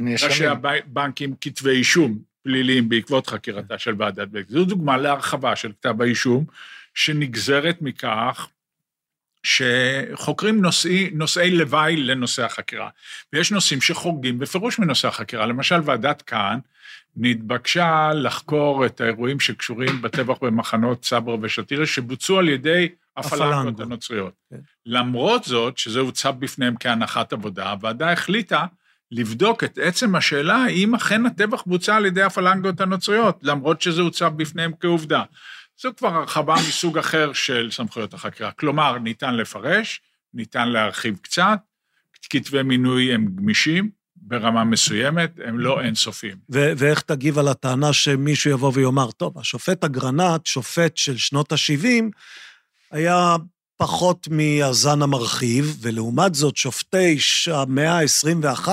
ראשי 0.00 0.46
הבנקים 0.46 1.34
כתבי 1.40 1.70
אישום 1.70 2.18
פליליים 2.42 2.88
בעקבות 2.88 3.26
חקירתה 3.26 3.78
של 3.78 3.94
ועדת 3.98 4.28
בק. 4.28 4.44
זו 4.48 4.64
דוגמה 4.64 4.96
להרחבה 4.96 5.56
של 5.56 5.72
כתב 5.72 6.02
האישום, 6.02 6.44
שנגזרת 6.94 7.82
מכך 7.82 8.48
שחוקרים 9.42 10.62
נושאי, 10.62 11.10
נושאי 11.12 11.50
לוואי 11.50 11.96
לנושא 11.96 12.44
החקירה. 12.44 12.88
ויש 13.32 13.52
נושאים 13.52 13.80
שחורגים 13.80 14.38
בפירוש 14.38 14.78
מנושא 14.78 15.08
החקירה. 15.08 15.46
למשל, 15.46 15.80
ועדת 15.84 16.22
כהן 16.26 16.58
נתבקשה 17.16 18.10
לחקור 18.14 18.86
את 18.86 19.00
האירועים 19.00 19.40
שקשורים 19.40 20.02
בטבח 20.02 20.36
במחנות 20.42 21.04
סברה 21.04 21.36
ושתירה, 21.42 21.86
שבוצעו 21.86 22.38
על 22.38 22.48
ידי 22.48 22.88
הפלנגות 23.16 23.80
הנוצריות. 23.80 24.32
כן. 24.50 24.56
למרות 24.86 25.44
זאת, 25.44 25.78
שזה 25.78 26.00
הוצב 26.00 26.34
בפניהם 26.38 26.74
כהנחת 26.80 27.32
עבודה, 27.32 27.70
הוועדה 27.70 28.12
החליטה 28.12 28.66
לבדוק 29.12 29.64
את 29.64 29.78
עצם 29.82 30.16
השאלה 30.16 30.56
האם 30.56 30.94
אכן 30.94 31.26
הטבח 31.26 31.62
בוצע 31.66 31.96
על 31.96 32.06
ידי 32.06 32.22
הפלנגות 32.22 32.80
הנוצריות, 32.80 33.38
למרות 33.42 33.82
שזה 33.82 34.02
הוצב 34.02 34.32
בפניהם 34.36 34.72
כעובדה. 34.80 35.22
זו 35.82 35.90
כבר 35.96 36.08
הרחבה 36.08 36.54
מסוג 36.68 36.98
אחר 36.98 37.32
של 37.32 37.68
סמכויות 37.72 38.14
החקירה. 38.14 38.50
כלומר, 38.52 38.98
ניתן 38.98 39.34
לפרש, 39.34 40.00
ניתן 40.34 40.68
להרחיב 40.68 41.18
קצת, 41.22 41.58
כתבי 42.30 42.62
מינוי 42.62 43.14
הם 43.14 43.26
גמישים, 43.34 43.90
ברמה 44.16 44.64
מסוימת, 44.64 45.30
הם 45.44 45.58
לא 45.58 45.80
אינסופיים. 45.80 46.36
ו- 46.52 46.72
ואיך 46.76 47.00
תגיב 47.00 47.38
על 47.38 47.48
הטענה 47.48 47.92
שמישהו 47.92 48.50
יבוא 48.50 48.72
ויאמר, 48.74 49.10
טוב, 49.10 49.38
השופט 49.38 49.84
אגרנט, 49.84 50.46
שופט 50.46 50.96
של 50.96 51.16
שנות 51.16 51.52
ה-70, 51.52 52.04
היה 52.90 53.36
פחות 53.76 54.28
מהזן 54.30 55.02
המרחיב, 55.02 55.76
ולעומת 55.80 56.34
זאת, 56.34 56.56
שופטי 56.56 57.18
המאה 57.52 57.98
ה-21, 57.98 58.68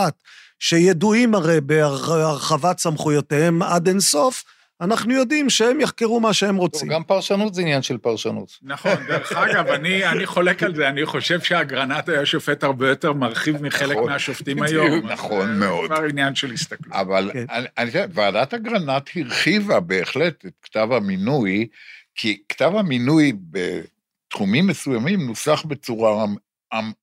שידועים 0.59 1.35
הרי 1.35 1.61
בהרחבת 1.61 2.79
סמכויותיהם 2.79 3.61
עד 3.63 3.87
אינסוף, 3.87 4.43
אנחנו 4.81 5.13
יודעים 5.13 5.49
שהם 5.49 5.81
יחקרו 5.81 6.19
מה 6.19 6.33
שהם 6.33 6.55
רוצים. 6.55 6.89
גם 6.89 7.03
פרשנות 7.03 7.53
זה 7.53 7.61
עניין 7.61 7.81
של 7.81 7.97
פרשנות. 7.97 8.57
נכון, 8.61 8.95
דרך 9.07 9.31
אגב, 9.31 9.67
אני, 9.67 10.05
אני 10.05 10.25
חולק 10.25 10.63
על 10.63 10.75
זה, 10.75 10.89
אני 10.89 11.05
חושב 11.05 11.41
שאגרנט 11.41 12.09
היה 12.09 12.25
שופט 12.25 12.63
הרבה 12.63 12.89
יותר 12.89 13.13
מרחיב 13.13 13.61
מחלק 13.61 13.97
נכון, 13.97 14.09
מהשופטים 14.11 14.63
היום. 14.63 15.07
נכון 15.13 15.59
מאוד. 15.59 15.89
זה 15.89 15.95
כבר 15.95 16.03
עניין 16.03 16.35
של 16.35 16.51
הסתכלות. 16.51 16.93
אבל 16.93 17.29
כן. 17.33 17.45
אני, 17.49 17.65
אני 17.77 17.87
חושב, 17.87 18.07
ועדת 18.13 18.53
אגרנט 18.53 19.09
הרחיבה 19.15 19.79
בהחלט 19.79 20.45
את 20.45 20.53
כתב 20.61 20.87
המינוי, 20.91 21.67
כי 22.15 22.41
כתב 22.49 22.71
המינוי 22.75 23.33
בתחומים 23.51 24.67
מסוימים 24.67 25.27
נוסח 25.27 25.63
בצורה 25.65 26.25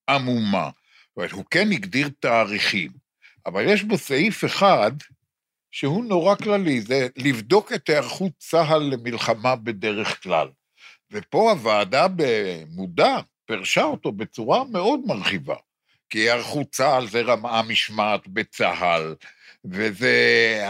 עמומה. 0.09 0.71
זאת 1.09 1.17
אומרת, 1.17 1.33
הוא 1.33 1.45
כן 1.51 1.73
הגדיר 1.73 2.09
תאריכים, 2.21 2.91
אבל 3.47 3.65
יש 3.69 3.83
בו 3.83 3.99
סעיף 3.99 4.45
אחד, 4.45 4.93
שהוא 5.75 6.05
נורא 6.05 6.35
כללי, 6.35 6.81
זה 6.81 7.09
לבדוק 7.17 7.73
את 7.73 7.89
היערכות 7.89 8.33
צה"ל 8.39 8.83
למלחמה 8.83 9.57
בדרך 9.57 10.23
כלל. 10.23 10.49
ופה 11.13 11.51
הוועדה 11.51 12.07
במודע 12.17 13.17
פירשה 13.47 13.83
אותו 13.83 14.13
בצורה 14.13 14.65
מאוד 14.65 15.01
מרחיבה. 15.07 15.55
כי 16.11 16.19
היערכות 16.19 16.67
צה"ל 16.71 17.07
זה 17.07 17.21
רמה 17.21 17.63
משמעת 17.63 18.29
בצה"ל, 18.29 19.15
וזה... 19.65 20.15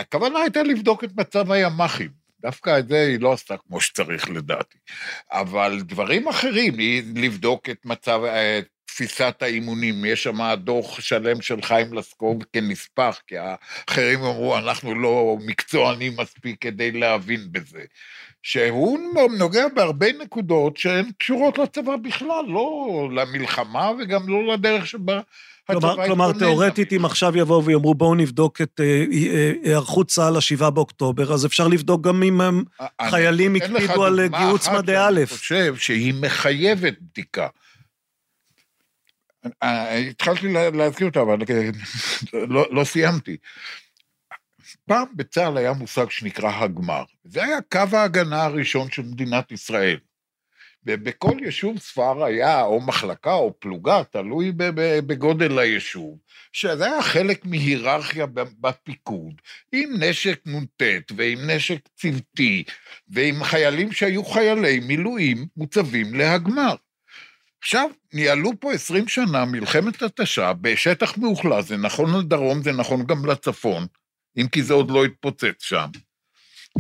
הכוונה 0.01 0.39
הייתה 0.39 0.63
לבדוק 0.63 1.05
את 1.05 1.11
מצב 1.17 1.53
הימ"חים. 1.53 2.11
דווקא 2.41 2.79
את 2.79 2.89
זה 2.89 3.07
היא 3.07 3.21
לא 3.21 3.33
עשתה 3.33 3.57
כמו 3.57 3.81
שצריך 3.81 4.31
לדעתי. 4.31 4.79
אבל 5.33 5.81
דברים 5.81 6.29
אחרים, 6.29 6.79
היא 6.79 7.03
לבדוק 7.15 7.71
את 7.71 7.87
מצב, 7.87 8.21
את 8.25 8.69
תפיסת 8.97 9.35
האימונים, 9.41 10.05
יש 10.05 10.23
שם 10.23 10.55
דוח 10.57 11.01
שלם 11.01 11.43
של 11.43 11.63
חיים 11.63 11.95
לסקוב 11.95 12.43
כנספח, 12.53 13.21
כי 13.27 13.35
האחרים 13.39 14.19
אמרו, 14.19 14.59
אנחנו 14.59 14.95
לא 14.95 15.37
מקצוענים 15.47 16.13
מספיק 16.19 16.57
כדי 16.61 16.93
להבין 16.93 17.41
בזה. 17.53 17.83
שהוא 18.43 18.99
נוגע 19.39 19.69
בהרבה 19.75 20.07
נקודות 20.13 20.77
שהן 20.77 21.11
קשורות 21.19 21.59
לצבא 21.59 21.97
בכלל, 21.97 22.45
לא 22.49 23.09
למלחמה 23.15 23.91
וגם 23.99 24.29
לא 24.29 24.55
לדרך 24.55 24.87
שבה 24.87 25.21
כלומר, 25.67 26.07
כלומר 26.07 26.33
תיאורטית, 26.33 26.93
אם 26.93 27.05
עכשיו 27.05 27.39
יבואו 27.39 27.65
ויאמרו, 27.65 27.95
בואו 27.95 28.15
נבדוק 28.15 28.61
את 28.61 28.81
אה, 28.81 29.05
אה, 29.13 29.53
היערכות 29.63 30.09
צה"ל 30.09 30.33
ל-7 30.33 30.71
באוקטובר, 30.71 31.33
אז 31.33 31.47
אפשר 31.47 31.69
לבדוק 31.69 32.03
גם 32.03 32.23
אם 32.23 32.41
חיילים 33.11 33.57
הקפידו 33.57 34.05
על 34.05 34.27
גיהוץ 34.27 34.69
מדעי 34.69 34.99
א'. 34.99 35.17
אני 35.17 35.27
חושב 35.27 35.77
שהיא 35.77 36.15
מחייבת 36.21 36.95
בדיקה. 37.01 37.47
אה, 39.63 39.97
התחלתי 39.97 40.53
להזכיר 40.53 41.07
אותה, 41.07 41.21
אבל 41.21 41.39
לא, 42.33 42.67
לא 42.71 42.85
סיימתי. 42.85 43.37
פעם 44.87 45.07
בצה"ל 45.17 45.57
היה 45.57 45.73
מושג 45.73 46.11
שנקרא 46.11 46.51
הגמר. 46.55 47.05
זה 47.25 47.45
היה 47.45 47.59
קו 47.73 47.97
ההגנה 47.97 48.45
הראשון 48.45 48.91
של 48.91 49.03
מדינת 49.03 49.53
ישראל. 49.53 49.99
ובכל 50.87 51.37
יישוב 51.41 51.79
ספר 51.79 52.25
היה 52.25 52.63
או 52.63 52.81
מחלקה 52.81 53.33
או 53.33 53.55
פלוגה, 53.59 54.05
תלוי 54.05 54.53
בגודל 55.07 55.59
היישוב, 55.59 56.19
שזה 56.53 56.85
היה 56.87 57.03
חלק 57.03 57.45
מהיררכיה 57.45 58.27
בפיקוד, 58.61 59.35
עם 59.73 59.91
נשק 59.99 60.41
נ"ט 60.47 60.83
ועם 61.17 61.51
נשק 61.51 61.89
צוותי, 61.95 62.65
ועם 63.09 63.45
חיילים 63.45 63.93
שהיו 63.93 64.25
חיילי 64.25 64.81
מילואים 64.81 65.47
מוצבים 65.57 66.15
להגמר. 66.15 66.75
עכשיו, 67.65 67.91
ניהלו 68.13 68.51
פה 68.61 68.73
עשרים 68.73 69.09
שנה 69.09 69.45
מלחמת 69.45 70.03
התשה 70.03 70.53
בשטח 70.53 71.19
מאוכלס, 71.19 71.69
זה 71.69 71.77
נכון 71.77 72.19
לדרום, 72.19 72.63
זה 72.63 72.73
נכון 72.73 73.07
גם 73.07 73.27
לצפון, 73.27 73.87
אם 74.37 74.49
כי 74.49 74.63
זה 74.63 74.75
עוד 74.75 74.91
לא 74.91 75.05
התפוצץ 75.05 75.55
שם, 75.59 75.87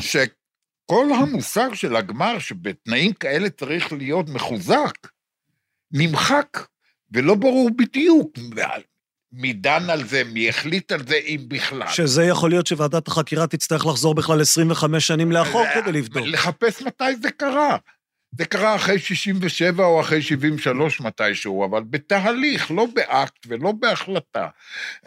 שכל 0.00 1.06
המושג 1.20 1.74
של 1.74 1.96
הגמר, 1.96 2.38
שבתנאים 2.38 3.12
כאלה 3.12 3.50
צריך 3.50 3.92
להיות 3.92 4.28
מחוזק, 4.28 5.08
נמחק, 5.92 6.58
ולא 7.12 7.34
ברור 7.34 7.70
בדיוק 7.78 8.38
מי 9.32 9.52
דן 9.52 9.90
על 9.90 10.04
זה, 10.04 10.24
מי 10.24 10.48
החליט 10.48 10.92
על 10.92 11.06
זה, 11.06 11.14
אם 11.14 11.40
בכלל. 11.48 11.88
שזה 11.88 12.24
יכול 12.24 12.50
להיות 12.50 12.66
שוועדת 12.66 13.08
החקירה 13.08 13.46
תצטרך 13.46 13.86
לחזור 13.86 14.14
בכלל 14.14 14.40
25 14.40 15.06
שנים 15.06 15.32
לאחור 15.32 15.64
כדי 15.74 15.92
לבדוק. 15.92 16.26
לחפש 16.26 16.82
מתי 16.82 17.16
זה 17.22 17.30
קרה. 17.30 17.76
זה 18.38 18.44
קרה 18.44 18.76
אחרי 18.76 18.98
67' 18.98 19.84
או 19.84 20.00
אחרי 20.00 20.22
73' 20.22 21.00
מתישהו, 21.00 21.64
אבל 21.64 21.82
בתהליך, 21.82 22.70
לא 22.70 22.86
באקט 22.94 23.46
ולא 23.46 23.72
בהחלטה. 23.72 24.48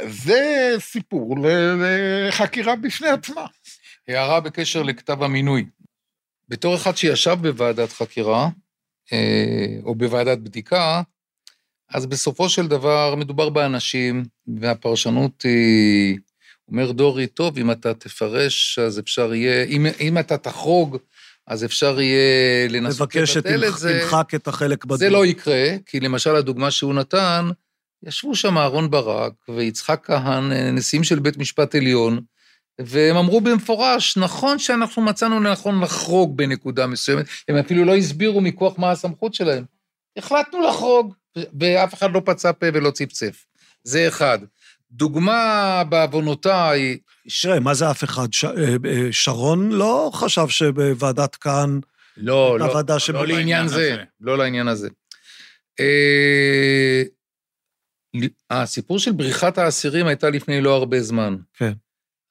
זה 0.01 0.75
סיפור 0.79 1.35
לחקירה 1.39 2.75
בפני 2.75 3.07
עצמה. 3.07 3.45
הערה 4.07 4.39
בקשר 4.39 4.83
לכתב 4.83 5.23
המינוי. 5.23 5.65
בתור 6.49 6.75
אחד 6.75 6.97
שישב 6.97 7.37
בוועדת 7.41 7.91
חקירה, 7.91 8.49
אה, 9.13 9.77
או 9.83 9.95
בוועדת 9.95 10.37
בדיקה, 10.37 11.01
אז 11.89 12.05
בסופו 12.05 12.49
של 12.49 12.67
דבר 12.67 13.15
מדובר 13.15 13.49
באנשים, 13.49 14.23
והפרשנות 14.59 15.41
היא, 15.41 16.17
אומר 16.67 16.91
דורי, 16.91 17.27
טוב, 17.27 17.57
אם 17.57 17.71
אתה 17.71 17.93
תפרש, 17.93 18.79
אז 18.79 18.99
אפשר 18.99 19.33
יהיה, 19.33 19.63
אם, 19.63 19.85
אם 19.99 20.17
אתה 20.17 20.37
תחרוג, 20.37 20.97
אז 21.47 21.65
אפשר 21.65 22.01
יהיה 22.01 22.67
לנסות 22.69 23.15
לבטל 23.15 23.65
את 23.67 23.77
זה. 23.77 23.89
מבקש 23.89 24.03
שתמחק 24.03 24.35
את 24.35 24.47
החלק 24.47 24.85
בדוח. 24.85 24.97
זה 24.97 25.09
לא 25.09 25.25
יקרה, 25.25 25.67
כי 25.85 25.99
למשל 25.99 26.35
הדוגמה 26.35 26.71
שהוא 26.71 26.93
נתן, 26.93 27.49
ישבו 28.03 28.35
שם 28.35 28.57
אהרן 28.57 28.89
ברק 28.89 29.33
ויצחק 29.49 29.99
כהן, 30.03 30.51
נשיאים 30.51 31.03
של 31.03 31.19
בית 31.19 31.37
משפט 31.37 31.75
עליון, 31.75 32.19
והם 32.81 33.17
אמרו 33.17 33.41
במפורש, 33.41 34.17
נכון 34.17 34.59
שאנחנו 34.59 35.01
מצאנו 35.01 35.39
לנכון 35.39 35.83
לחרוג 35.83 36.37
בנקודה 36.37 36.87
מסוימת, 36.87 37.25
הם 37.47 37.55
אפילו 37.55 37.85
לא 37.85 37.95
הסבירו 37.95 38.41
מכוח 38.41 38.79
מה 38.79 38.91
הסמכות 38.91 39.33
שלהם. 39.33 39.63
החלטנו 40.17 40.61
לחרוג, 40.61 41.13
ואף 41.59 41.93
אחד 41.93 42.13
לא 42.13 42.21
פצע 42.25 42.51
פה 42.51 42.65
ולא 42.73 42.91
צפצף. 42.91 43.45
זה 43.83 44.07
אחד. 44.07 44.39
דוגמה 44.91 45.83
בעוונותיי... 45.89 46.97
תראה, 47.41 47.59
מה 47.59 47.73
זה 47.73 47.91
אף 47.91 48.03
אחד? 48.03 48.33
ש... 48.33 48.45
אה, 48.45 48.75
אה, 48.85 49.07
שרון 49.11 49.71
לא 49.71 50.11
חשב 50.13 50.47
שבוועדת 50.47 51.35
כהן... 51.35 51.79
לא, 52.17 52.59
לא, 52.59 52.83
לא, 52.87 52.99
שבא... 52.99 53.19
לא 53.19 53.27
לעניין 53.27 53.67
זה, 53.67 53.75
הזה. 53.75 54.03
לא 54.21 54.37
לעניין 54.37 54.67
הזה. 54.67 54.89
אה, 55.79 57.03
הסיפור 58.49 58.99
של 58.99 59.11
בריחת 59.11 59.57
האסירים 59.57 60.07
הייתה 60.07 60.29
לפני 60.29 60.61
לא 60.61 60.75
הרבה 60.75 61.01
זמן. 61.01 61.35
כן. 61.53 61.73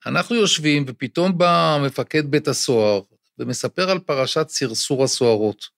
אנחנו 0.07 0.37
יושבים, 0.37 0.85
ופתאום 0.87 1.39
בא 1.39 1.79
מפקד 1.87 2.31
בית 2.31 2.49
הסוהר 2.49 3.01
ומספר 3.39 3.91
על 3.91 3.99
פרשת 3.99 4.49
סרסור 4.49 5.05
הסוהרות. 5.05 5.76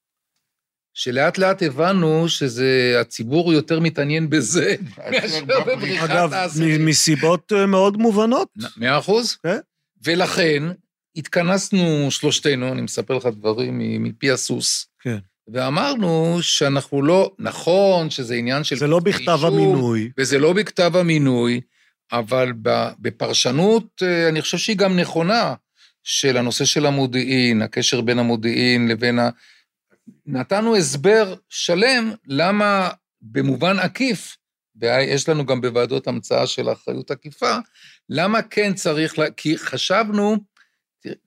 שלאט 1.01 1.39
לאט 1.39 1.63
הבנו 1.63 2.29
שזה, 2.29 2.97
הציבור 3.01 3.53
יותר 3.53 3.81
מתעניין 3.81 4.31
בזה 4.31 4.75
מאשר 5.11 5.45
בבריחת 5.45 6.11
אגב, 6.11 6.33
האסירים. 6.33 6.85
מ- 6.85 6.87
מסיבות 6.87 7.53
אה, 7.53 7.67
מאוד 7.67 7.97
מובנות. 7.97 8.49
מאה 8.77 8.99
אחוז. 8.99 9.37
כן. 9.43 9.59
ולכן 10.05 10.63
התכנסנו 11.17 12.07
שלושתנו, 12.11 12.73
אני 12.73 12.83
מספר 12.83 13.15
לך 13.17 13.27
דברים 13.27 13.79
מפי 14.03 14.31
הסוס. 14.31 14.87
כן. 15.01 15.19
ואמרנו 15.53 16.39
שאנחנו 16.43 17.03
לא, 17.03 17.33
נכון 17.39 18.11
שזה 18.11 18.35
עניין 18.35 18.65
של... 18.65 18.77
זה 18.77 18.87
לא 18.87 19.01
בכתב 19.01 19.31
אישום, 19.35 19.55
המינוי. 19.55 20.11
וזה 20.19 20.39
לא 20.39 20.53
בכתב 20.53 20.97
המינוי, 20.97 21.61
אבל 22.13 22.53
בפרשנות, 22.99 24.03
אה, 24.03 24.29
אני 24.29 24.43
חושב 24.43 24.59
שהיא 24.59 24.77
גם 24.77 24.97
נכונה, 24.99 25.55
של 26.03 26.37
הנושא 26.37 26.65
של 26.65 26.87
המודיעין, 26.87 27.63
הקשר 27.63 28.01
בין 28.01 28.19
המודיעין 28.19 28.89
לבין 28.89 29.19
ה... 29.19 29.31
נתנו 30.27 30.77
הסבר 30.77 31.35
שלם 31.49 32.13
למה 32.27 32.91
במובן 33.23 33.79
עקיף, 33.79 34.37
ויש 34.77 35.29
לנו 35.29 35.47
גם 35.47 35.61
בוועדות 35.61 36.07
המצאה 36.07 36.47
של 36.47 36.73
אחריות 36.73 37.11
עקיפה, 37.11 37.57
למה 38.09 38.43
כן 38.43 38.75
צריך, 38.75 39.19
לה... 39.19 39.31
כי 39.31 39.59
חשבנו, 39.59 40.37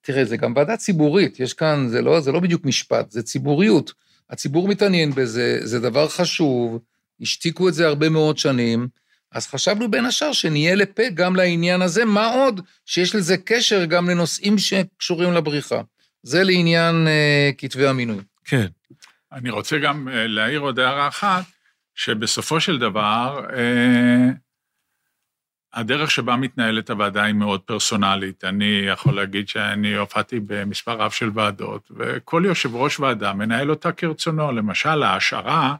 תראה, 0.01 0.25
זה 0.25 0.37
גם 0.37 0.53
ועדה 0.55 0.77
ציבורית, 0.77 1.39
יש 1.39 1.53
כאן, 1.53 1.87
זה 1.89 2.01
לא, 2.01 2.21
זה 2.21 2.31
לא 2.31 2.39
בדיוק 2.39 2.65
משפט, 2.65 3.11
זה 3.11 3.23
ציבוריות. 3.23 3.93
הציבור 4.29 4.67
מתעניין 4.67 5.11
בזה, 5.11 5.59
זה 5.63 5.79
דבר 5.79 6.07
חשוב, 6.07 6.79
השתיקו 7.21 7.69
את 7.69 7.73
זה 7.73 7.87
הרבה 7.87 8.09
מאוד 8.09 8.37
שנים, 8.37 8.87
אז 9.31 9.47
חשבנו 9.47 9.91
בין 9.91 10.05
השאר 10.05 10.33
שנהיה 10.33 10.75
לפה 10.75 11.03
גם 11.13 11.35
לעניין 11.35 11.81
הזה, 11.81 12.05
מה 12.05 12.33
עוד 12.33 12.61
שיש 12.85 13.15
לזה 13.15 13.37
קשר 13.37 13.85
גם 13.85 14.09
לנושאים 14.09 14.57
שקשורים 14.57 15.33
לבריחה. 15.33 15.81
זה 16.23 16.43
לעניין 16.43 17.07
אה, 17.07 17.49
כתבי 17.57 17.87
המינוי. 17.87 18.23
כן. 18.45 18.67
אני 19.31 19.49
רוצה 19.49 19.77
גם 19.77 20.07
אה, 20.07 20.27
להעיר 20.27 20.59
עוד 20.59 20.79
הערה 20.79 21.07
אחת, 21.07 21.43
שבסופו 21.95 22.59
של 22.59 22.79
דבר, 22.79 23.45
אה, 23.53 24.29
הדרך 25.73 26.11
שבה 26.11 26.35
מתנהלת 26.35 26.89
הוועדה 26.89 27.23
היא 27.23 27.33
מאוד 27.33 27.61
פרסונלית. 27.61 28.43
אני 28.43 28.83
יכול 28.87 29.15
להגיד 29.15 29.47
שאני 29.47 29.95
הופעתי 29.95 30.39
במספר 30.39 30.91
רב 30.91 31.11
של 31.11 31.29
ועדות, 31.33 31.91
וכל 31.97 32.43
יושב 32.45 32.75
ראש 32.75 32.99
ועדה 32.99 33.33
מנהל 33.33 33.69
אותה 33.69 33.91
כרצונו. 33.91 34.51
למשל, 34.51 35.03
ההשערה 35.03 35.75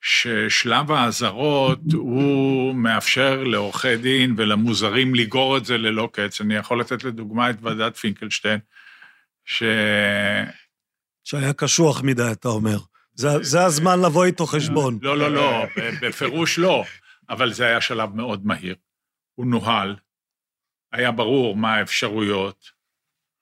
ששלב 0.00 0.92
האזהרות 0.92 1.80
הוא 1.92 2.74
מאפשר 2.74 3.44
לעורכי 3.44 3.96
דין 3.96 4.34
ולמוזרים 4.36 5.14
לגרור 5.14 5.56
את 5.56 5.64
זה 5.64 5.78
ללא 5.78 6.08
קץ. 6.12 6.40
אני 6.40 6.54
יכול 6.54 6.80
לתת 6.80 7.04
לדוגמה 7.04 7.50
את 7.50 7.56
ועדת 7.62 7.96
פינקלשטיין, 7.96 8.60
ש... 9.44 9.62
שהיה 11.28 11.52
קשוח 11.52 12.02
מדי, 12.02 12.32
אתה 12.32 12.48
אומר. 12.48 12.78
זה, 13.14 13.28
זה 13.42 13.64
הזמן 13.64 14.00
לבוא 14.06 14.24
איתו 14.24 14.46
חשבון. 14.46 14.98
לא, 15.02 15.18
לא, 15.18 15.34
לא, 15.34 15.64
בפירוש 16.02 16.58
לא, 16.58 16.84
אבל 17.28 17.52
זה 17.52 17.66
היה 17.66 17.80
שלב 17.80 18.14
מאוד 18.14 18.46
מהיר. 18.46 18.76
הוא 19.34 19.46
נוהל, 19.46 19.96
היה 20.92 21.12
ברור 21.12 21.56
מה 21.56 21.74
האפשרויות, 21.74 22.70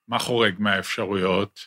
מה 0.07 0.19
חורג 0.19 0.55
מהאפשרויות, 0.59 1.59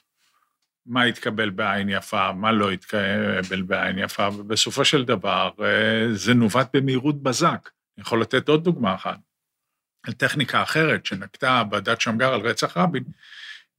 מה 0.87 1.03
התקבל 1.03 1.51
בעין 1.51 1.89
יפה, 1.89 2.33
מה 2.33 2.53
לא 2.53 2.71
התקבל 2.71 3.63
בעין 3.63 3.99
יפה, 3.99 4.29
ובסופו 4.29 4.85
של 4.85 5.05
דבר 5.05 5.51
אה, 5.63 6.15
זה 6.15 6.35
נווט 6.35 6.69
במהירות 6.77 7.23
בזק. 7.23 7.71
אני 7.97 8.03
יכול 8.03 8.21
לתת 8.21 8.49
עוד 8.49 8.65
דוגמה 8.65 8.95
אחת. 8.95 9.19
על 10.03 10.13
טכניקה 10.13 10.63
אחרת 10.63 11.07
שנקטה 11.07 11.63
ועדת 11.71 12.01
שמגר 12.01 12.35
על 12.35 12.41
רצח 12.41 12.77
רבין, 12.77 13.05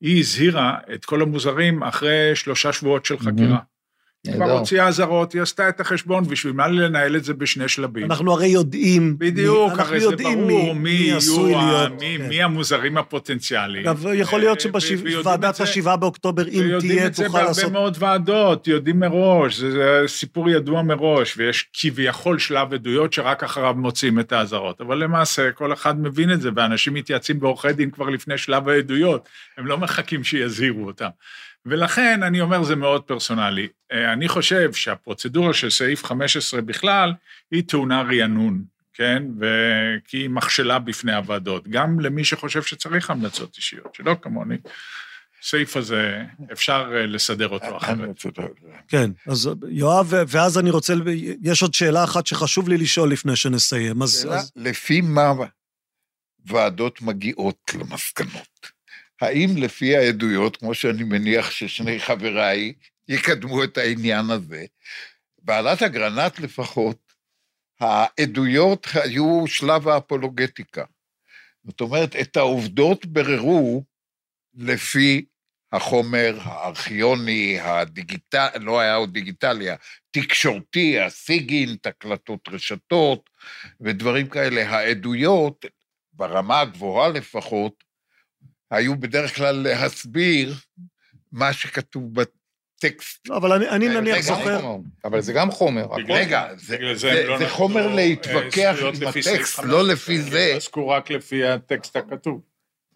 היא 0.02 0.20
הזהירה 0.20 0.78
את 0.94 1.06
כל 1.06 1.22
המוזרים 1.22 1.84
אחרי 1.84 2.32
שלושה 2.36 2.74
שבועות 2.74 3.06
של 3.06 3.20
חקירה. 3.20 3.60
היא 4.28 4.34
כבר. 4.36 4.52
הוציאה 4.52 4.88
אזהרות, 4.88 5.34
היא 5.34 5.42
עשתה 5.42 5.70
את 5.70 5.80
החשבון, 5.80 6.24
בשביל 6.28 6.54
מה 6.54 6.68
לנהל 6.68 7.16
את 7.16 7.24
זה 7.24 7.34
בשני 7.34 7.68
שלבים? 7.68 8.06
אנחנו 8.12 8.32
הרי 8.34 8.48
יודעים... 8.48 9.16
בדיוק, 9.18 9.72
הרי 9.80 10.00
זה 10.00 10.06
יודעים 10.06 10.48
ברור 10.48 10.76
מי 10.76 10.90
יהיו, 10.90 11.20
מי- 12.00 12.16
כן. 12.18 12.28
מי 12.30 12.44
המוזרים 12.44 12.98
הפוטנציאליים. 12.98 13.88
אגב, 13.88 14.06
יכול 14.14 14.40
להיות 14.40 14.66
אה, 14.66 15.52
זה- 15.54 15.64
השבעה 15.64 15.98
באוקטובר, 15.98 16.48
אם 16.48 16.78
תהיה, 16.80 17.08
את 17.08 17.14
זה 17.16 17.24
תוכל 17.24 17.34
בהרבה 17.38 17.48
לעשות... 17.48 17.72
מאוד 17.72 17.98
ועדות, 18.00 18.68
יודעים 18.68 19.00
מראש, 19.00 19.56
זה 19.60 20.04
סיפור 20.08 20.50
ידוע 20.50 20.82
מראש, 20.82 21.34
ויש 21.38 21.70
כביכול 21.74 22.40
שלב 22.40 22.74
עדויות 22.74 23.14
שרק 23.14 23.44
אחריו 23.44 23.74
מוצאים 23.78 24.20
את 24.20 24.32
האזהרות. 24.32 24.82
אבל 24.82 24.98
למעשה, 25.04 25.52
כל 25.52 25.74
אחד 25.74 26.02
מבין 26.02 26.32
את 26.32 26.42
זה, 26.42 26.50
ואנשים 26.56 26.94
מתייעצים 26.94 27.40
בעורכי 27.40 27.74
דין 27.74 27.92
כבר 27.92 28.10
לפני 28.10 28.38
שלב 28.38 28.70
העדויות, 28.70 29.30
הם 29.58 29.68
לא 29.68 29.78
מחכים 29.78 30.24
שיזהירו 30.24 30.86
אותם. 30.88 31.10
ולכן, 31.66 32.24
אני 32.24 32.42
אומר, 32.42 32.64
זה 32.64 32.76
מאוד 32.76 33.04
פרסונלי. 33.04 33.68
אה, 33.92 34.14
אני 34.14 34.28
חושב 34.28 34.74
שהפרוצדורה 34.74 35.54
של 35.54 35.70
סעיף 35.70 36.06
15 36.06 36.62
בכלל, 36.62 37.14
היא 37.52 37.64
טעונה 37.68 38.02
רענון, 38.02 38.64
כן? 38.94 39.24
ו- 39.40 39.96
כי 40.08 40.18
היא 40.18 40.30
מכשלה 40.30 40.80
בפני 40.80 41.14
הוועדות, 41.14 41.68
גם 41.68 42.00
למי 42.00 42.26
שחושב 42.26 42.64
שצריך 42.64 43.10
המלצות 43.10 43.58
אישיות, 43.58 43.96
שלא 43.96 44.16
כמוני. 44.22 44.58
הסעיף 45.44 45.78
הזה, 45.78 46.24
אפשר 46.52 46.92
אה, 46.96 47.06
לסדר 47.06 47.48
אותו 47.48 47.66
אני 47.66 47.78
אחרת. 47.78 47.98
כן, 48.88 49.12
אז 49.28 49.50
יואב, 49.70 50.14
ואז 50.28 50.58
אני 50.60 50.70
רוצה... 50.70 50.94
יש 51.42 51.62
עוד 51.62 51.74
שאלה 51.74 52.04
אחת 52.04 52.28
שחשוב 52.28 52.70
לי 52.70 52.78
לשאול 52.78 53.12
לפני 53.12 53.36
שנסיים. 53.36 54.02
אז... 54.02 54.22
שאלה, 54.22 54.36
אז 54.36 54.52
לפי 54.56 55.02
מה 55.02 55.34
ועדות 56.46 57.02
מגיעות 57.02 57.72
למסקנות? 57.80 58.71
האם 59.22 59.50
לפי 59.58 59.98
העדויות, 59.98 60.58
כמו 60.58 60.74
שאני 60.74 61.04
מניח 61.04 61.52
ששני 61.52 62.00
חבריי 62.00 62.74
יקדמו 63.08 63.64
את 63.64 63.78
העניין 63.78 64.30
הזה, 64.30 64.66
ועדת 65.44 65.82
אגרנט 65.82 66.40
לפחות, 66.40 66.98
העדויות 67.80 68.88
היו 68.94 69.48
שלב 69.48 69.88
האפולוגטיקה. 69.88 70.84
זאת 71.64 71.82
אומרת, 71.82 72.16
את 72.16 72.38
העובדות 72.38 73.06
בררו 73.06 73.84
לפי 74.54 75.26
החומר 75.72 76.38
הארכיוני, 76.42 77.60
הדיגיטל, 77.60 78.48
לא 78.60 78.80
היה 78.80 78.96
עוד 78.96 79.14
דיגיטלי, 79.14 79.68
התקשורתי, 79.72 81.00
הסיגינט, 81.00 81.88
הקלטות 81.88 82.50
רשתות 82.52 83.30
ודברים 83.82 84.30
כאלה. 84.30 84.70
העדויות, 84.70 85.66
ברמה 86.14 86.60
הגבוהה 86.60 87.10
לפחות, 87.10 87.84
היו 88.72 88.96
בדרך 88.96 89.36
כלל 89.36 89.56
להסביר 89.56 90.56
מה 91.32 91.54
שכתוב 91.54 92.14
בטקסט. 92.14 93.30
לא, 93.30 93.38
אבל 93.38 93.52
אני, 93.52 93.70
אני 93.70 93.88
נניח 93.90 94.20
זוכר... 94.20 94.62
חומר. 94.62 94.78
אבל 95.06 95.22
זה 95.22 95.34
גם 95.34 95.52
חומר. 95.52 95.86
הכל. 95.86 96.12
רגע, 96.12 96.48
זה, 96.58 96.78
בגלל 96.78 96.96
זה, 96.96 97.12
הם 97.12 97.28
לא 97.28 97.38
זה 97.38 97.50
חומר 97.50 97.88
אה, 97.88 97.96
להתווכח 97.96 98.74
זכויות 98.76 98.96
עם 99.02 99.08
הטקסט, 99.08 99.28
15, 99.28 99.66
לא 99.66 99.88
לפי 99.88 100.22
זה. 100.22 100.48
הם 100.52 100.58
עסקו 100.58 100.90
רק 100.90 101.10
לפי 101.10 101.46
הטקסט 101.46 101.96
הכתוב. 101.96 102.42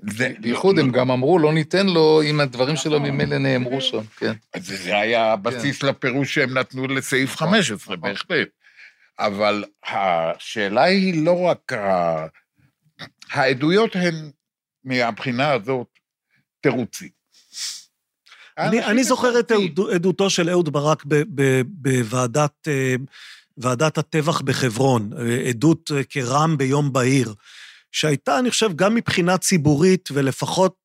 זה 0.10 0.32
בייחוד 0.40 0.80
הם 0.80 0.92
גם 0.92 1.12
אמרו, 1.12 1.40
לא 1.40 1.54
ניתן 1.54 1.88
לו 1.88 2.22
אם 2.22 2.40
הדברים 2.40 2.76
שלו 2.76 3.00
ממילא 3.00 3.38
נאמרו 3.38 3.82
שם, 3.82 4.02
כן. 4.18 4.34
אז 4.54 4.66
זה 4.68 4.98
היה 4.98 5.34
הבסיס 5.34 5.84
לפירוש 5.84 6.34
שהם 6.34 6.58
נתנו 6.58 6.88
לסעיף 6.88 7.36
15, 7.36 7.96
בהחלט. 7.96 8.48
אבל 9.20 9.64
השאלה 9.84 10.84
היא 10.84 11.26
לא 11.26 11.40
רק... 11.42 11.74
העדויות 13.32 13.96
הן, 13.96 14.32
מהבחינה 14.86 15.52
הזאת, 15.52 15.88
תירוצים. 16.62 17.10
אני, 18.58 18.86
אני 18.86 19.04
זוכר 19.04 19.40
את 19.40 19.52
עדותו 19.94 20.30
של 20.30 20.50
אהוד 20.50 20.70
ברק 20.74 21.04
בוועדת 21.68 22.68
אה, 22.68 22.96
ועדת 23.58 23.98
הטבח 23.98 24.42
בחברון, 24.42 25.10
אה, 25.20 25.50
עדות 25.50 25.92
אה, 25.96 26.04
כרם 26.04 26.58
ביום 26.58 26.94
בהיר, 26.94 27.34
שהייתה, 27.92 28.40
אני 28.40 28.50
חושב, 28.50 28.76
גם 28.76 28.96
מבחינה 28.96 29.38
ציבורית 29.38 30.10
ולפחות, 30.14 30.76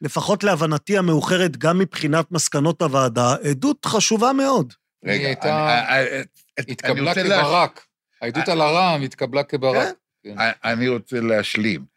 לפחות 0.00 0.44
להבנתי 0.44 0.98
המאוחרת, 0.98 1.56
גם 1.56 1.78
מבחינת 1.78 2.32
מסקנות 2.32 2.82
הוועדה, 2.82 3.34
עדות 3.50 3.84
חשובה 3.86 4.32
מאוד. 4.32 4.72
היא 5.04 5.12
רגע, 5.12 5.26
הייתה- 5.26 5.84
אני- 5.88 6.00
אני- 6.10 6.24
אני 6.58 6.72
התקבלה 6.72 7.14
כברק. 7.14 7.84
העדות 8.22 8.48
על 8.48 8.60
הרעם 8.60 9.02
התקבלה 9.02 9.42
כברק. 9.42 9.94
כן. 10.24 10.34
אני 10.64 10.88
רוצה 10.88 11.20
להשלים. 11.20 11.91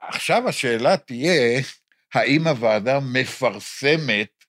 עכשיו 0.00 0.48
השאלה 0.48 0.96
תהיה, 0.96 1.60
האם 2.14 2.46
הוועדה 2.46 3.00
מפרסמת 3.00 4.44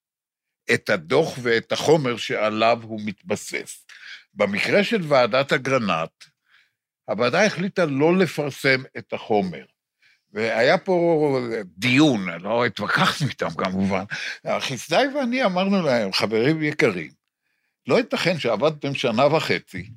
את 0.74 0.90
הדוח 0.90 1.34
ואת 1.42 1.72
החומר 1.72 2.18
שעליו 2.18 2.80
הוא 2.84 3.02
מתבסס. 3.06 3.86
במקרה 4.34 4.84
של 4.84 5.02
ועדת 5.08 5.54
אגרנט, 5.54 6.24
הוועדה 7.06 7.46
החליטה 7.46 7.86
לא 7.86 8.18
לפרסם 8.18 8.84
את 8.98 9.14
החומר. 9.14 9.66
והיה 10.34 10.78
פה 10.78 11.40
דיון, 11.78 12.30
לא 12.30 12.66
התווכחנו 12.66 13.28
איתם 13.28 13.50
כמובן. 13.58 14.04
חסדאי 14.60 15.08
ואני 15.08 15.46
אמרנו 15.46 15.82
להם, 15.82 16.14
חברים 16.14 16.64
יקרים, 16.64 17.12
לא 17.88 17.98
ייתכן 17.98 18.40
שעבדתם 18.40 18.96
שנה 18.96 19.36
וחצי, 19.36 19.90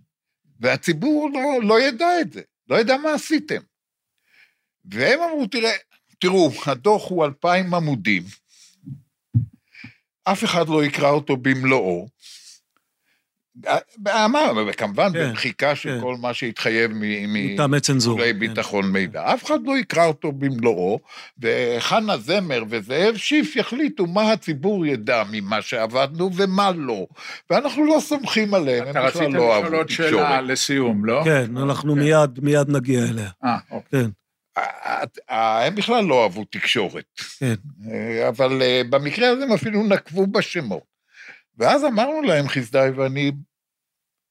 והציבור 0.61 1.31
לא, 1.35 1.69
לא 1.69 1.81
ידע 1.81 2.21
את 2.21 2.33
זה, 2.33 2.43
לא 2.69 2.81
ידע 2.81 2.97
מה 2.97 3.13
עשיתם. 3.13 3.61
והם 4.91 5.21
אמרו, 5.21 5.47
תראה, 5.47 5.73
תראו, 6.21 6.51
הדוח 6.67 7.11
הוא 7.11 7.25
אלפיים 7.25 7.75
עמודים. 7.75 8.23
אף 10.25 10.45
אחד 10.45 10.69
לא 10.69 10.85
יקרא 10.85 11.11
אותו 11.11 11.37
במלואו. 11.37 12.09
אמר, 14.09 14.53
וכמובן 14.69 15.13
כן, 15.13 15.29
במחיקה 15.29 15.75
של 15.75 15.89
כן. 15.89 16.01
כל 16.01 16.17
מה 16.21 16.35
שהתחייב 16.35 16.91
מטעמי 17.29 17.81
צנזור. 17.81 18.19
כן. 18.25 18.39
ביטחון 18.39 18.93
מידע. 18.93 19.35
אף 19.35 19.45
אחד 19.45 19.59
לא 19.65 19.79
יקרא 19.79 20.07
אותו 20.07 20.33
במלואו, 20.33 21.01
וחנה 21.39 22.19
זמר 22.19 22.65
וזאב 22.69 23.17
שיף 23.17 23.57
יחליטו 23.57 24.07
מה 24.07 24.33
הציבור 24.33 24.87
ידע 24.87 25.23
ממה 25.31 25.63
שעבדנו 25.63 26.31
ומה 26.35 26.71
לא. 26.77 27.07
ואנחנו 27.51 27.85
לא 27.85 28.01
סומכים 28.01 28.55
עליהם, 28.55 28.91
אתה 28.91 29.01
הם 29.01 29.07
רצית 29.07 29.21
בכלל 29.21 29.33
לא 29.33 29.39
לשאול 29.39 29.65
אהבו 29.65 29.77
עוד 29.77 29.89
שאלה 29.89 30.09
תקשורת. 30.09 30.45
לסיום, 30.45 31.05
לא? 31.05 31.21
כן, 31.25 31.57
אנחנו 31.57 31.97
מיד, 31.97 32.41
מיד 32.43 32.69
נגיע 32.69 33.03
אליה. 33.03 33.31
אה, 33.45 33.57
אוקיי. 33.71 34.01
כן, 34.01 34.11
הם 35.29 35.75
בכלל 35.75 36.05
לא 36.05 36.23
אהבו 36.23 36.45
תקשורת. 36.45 37.21
כן. 37.39 37.55
אה, 37.91 38.29
אבל 38.29 38.63
אה, 38.63 38.83
במקרה 38.91 39.29
הזה 39.29 39.45
הם 39.45 39.53
אפילו 39.53 39.83
נקבו 39.83 40.27
בשמות. 40.27 40.95
ואז 41.59 41.85
אמרנו 41.85 42.23
להם, 42.23 42.49
חסדאי 42.49 42.91
ואני, 42.91 43.33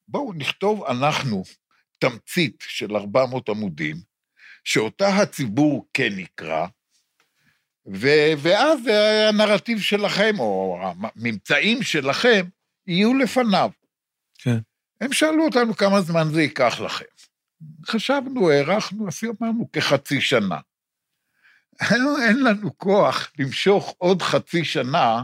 בואו 0.07 0.33
נכתוב 0.33 0.83
אנחנו 0.83 1.43
תמצית 1.99 2.63
של 2.67 2.95
400 2.95 3.49
עמודים, 3.49 3.95
שאותה 4.63 5.07
הציבור 5.07 5.87
כן 5.93 6.19
יקרא, 6.19 6.67
ו- 7.93 8.33
ואז 8.37 8.87
אה, 8.87 9.29
הנרטיב 9.29 9.79
שלכם, 9.79 10.39
או 10.39 10.79
הממצאים 10.81 11.83
שלכם, 11.83 12.45
יהיו 12.87 13.13
לפניו. 13.13 13.69
כן. 14.37 14.57
הם 15.01 15.13
שאלו 15.13 15.45
אותנו 15.45 15.75
כמה 15.75 16.01
זמן 16.01 16.27
זה 16.31 16.41
ייקח 16.41 16.79
לכם. 16.79 17.05
חשבנו, 17.85 18.49
הערכנו, 18.49 19.09
אפילו 19.09 19.33
אמרנו 19.41 19.71
כחצי 19.71 20.21
שנה. 20.21 20.57
אין 21.91 22.43
לנו 22.43 22.77
כוח 22.77 23.31
למשוך 23.39 23.95
עוד 23.97 24.21
חצי 24.21 24.65
שנה 24.65 25.23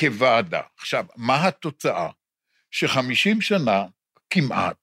כוועדה. 0.00 0.60
עכשיו, 0.78 1.04
מה 1.16 1.46
התוצאה? 1.46 2.08
שחמישים 2.70 3.40
שנה, 3.40 3.84
כמעט, 4.30 4.76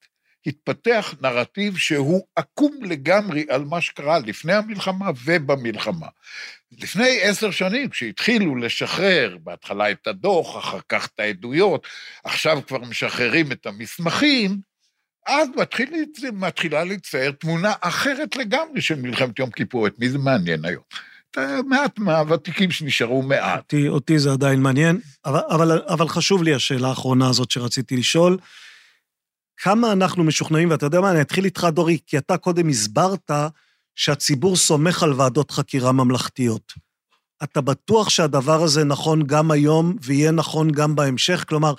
התפתח 0.46 1.14
נרטיב 1.22 1.78
שהוא 1.78 2.28
עקום 2.36 2.80
לגמרי 2.82 3.46
על 3.50 3.64
מה 3.64 3.82
שקרה 3.82 4.20
לפני 4.20 4.54
המלחמה 4.54 5.10
ובמלחמה. 5.26 6.08
לפני 6.72 7.22
עשר 7.22 7.52
שנים, 7.52 7.90
כשהתחילו 7.90 8.56
לשחרר, 8.56 9.38
בהתחלה 9.44 9.92
את 9.92 10.08
הדוח, 10.08 10.58
אחר 10.58 10.80
כך 10.90 11.08
את 11.08 11.20
העדויות, 11.20 11.88
עכשיו 12.24 12.62
כבר 12.68 12.80
משחררים 12.80 13.52
את 13.52 13.66
המסמכים, 13.66 14.60
אז 15.26 15.48
מתחיל, 15.56 15.90
מתחילה 16.34 16.84
להצטייר 16.84 17.32
תמונה 17.32 17.74
אחרת 17.82 18.36
לגמרי 18.36 18.82
של 18.82 18.96
מלחמת 18.96 19.40
יום 19.40 19.52
כיפור. 19.52 19.88
את 19.88 20.00
מי 20.00 20.10
זה 20.10 20.18
מעניין 20.18 20.66
היום? 20.66 20.84
מעט 21.66 22.00
מהוותיקים 22.00 22.72
שנשארו 22.72 23.22
מעט. 23.22 23.58
אותי, 23.60 23.88
אותי 23.88 24.20
זה 24.20 24.32
עדיין 24.32 24.60
מעניין, 24.60 25.00
אבל, 25.26 25.40
אבל, 25.50 25.82
אבל 25.88 26.08
חשוב 26.08 26.44
לי 26.44 26.56
השאלה 26.56 26.88
האחרונה 26.88 27.30
הזאת 27.30 27.52
שרציתי 27.52 27.98
לשאול. 27.98 28.38
כמה 29.58 29.92
אנחנו 29.92 30.24
משוכנעים, 30.24 30.70
ואתה 30.70 30.86
יודע 30.86 31.02
מה, 31.02 31.12
אני 31.12 31.22
אתחיל 31.22 31.46
איתך, 31.46 31.68
דורי, 31.72 31.98
כי 32.08 32.18
אתה 32.18 32.38
קודם 32.38 32.70
הסברת 32.70 33.32
שהציבור 33.96 34.56
סומך 34.56 35.04
על 35.04 35.14
ועדות 35.14 35.52
חקירה 35.52 35.92
ממלכתיות. 35.92 36.74
אתה 37.44 37.62
בטוח 37.62 38.10
שהדבר 38.10 38.64
הזה 38.64 38.84
נכון 38.84 39.24
גם 39.24 39.52
היום 39.52 39.96
ויהיה 40.02 40.32
נכון 40.32 40.72
גם 40.72 40.96
בהמשך? 40.96 41.46
כלומר, 41.48 41.74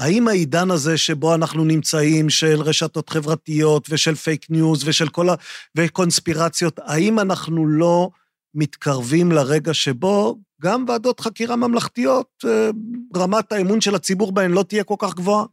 האם 0.00 0.28
העידן 0.28 0.70
הזה 0.70 0.98
שבו 0.98 1.34
אנחנו 1.34 1.64
נמצאים, 1.64 2.30
של 2.30 2.60
רשתות 2.60 3.08
חברתיות 3.08 3.86
ושל 3.90 4.14
פייק 4.14 4.46
ניוז 4.50 4.88
ושל 4.88 5.08
כל 5.08 5.28
ה... 5.28 5.34
וקונספירציות, 5.76 6.78
האם 6.84 7.18
אנחנו 7.18 7.66
לא 7.66 8.10
מתקרבים 8.54 9.32
לרגע 9.32 9.74
שבו 9.74 10.38
גם 10.62 10.84
ועדות 10.88 11.20
חקירה 11.20 11.56
ממלכתיות, 11.56 12.44
אה, 12.44 12.70
רמת 13.16 13.52
האמון 13.52 13.80
של 13.80 13.94
הציבור 13.94 14.32
בהן 14.32 14.50
לא 14.50 14.62
תהיה 14.62 14.84
כל 14.84 14.94
כך 14.98 15.14
גבוהה? 15.14 15.44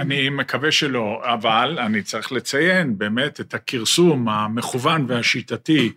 אני 0.00 0.28
מקווה 0.28 0.72
שלא, 0.72 1.22
אבל 1.24 1.78
אני 1.78 2.02
צריך 2.02 2.32
לציין 2.32 2.98
באמת 2.98 3.40
את 3.40 3.54
הכרסום 3.54 4.28
המכוון 4.28 5.06
והשיטתי 5.08 5.92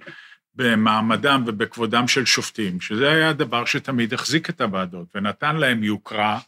במעמדם 0.56 1.44
ובכבודם 1.48 2.08
של 2.08 2.26
שופטים, 2.26 2.82
שזה 2.82 3.12
היה 3.12 3.30
הדבר 3.30 3.66
שתמיד 3.66 4.14
החזיק 4.14 4.50
את 4.50 4.62
הוועדות 4.62 5.08
ונתן 5.16 5.56
להם 5.56 5.84
יוקרה 5.84 6.40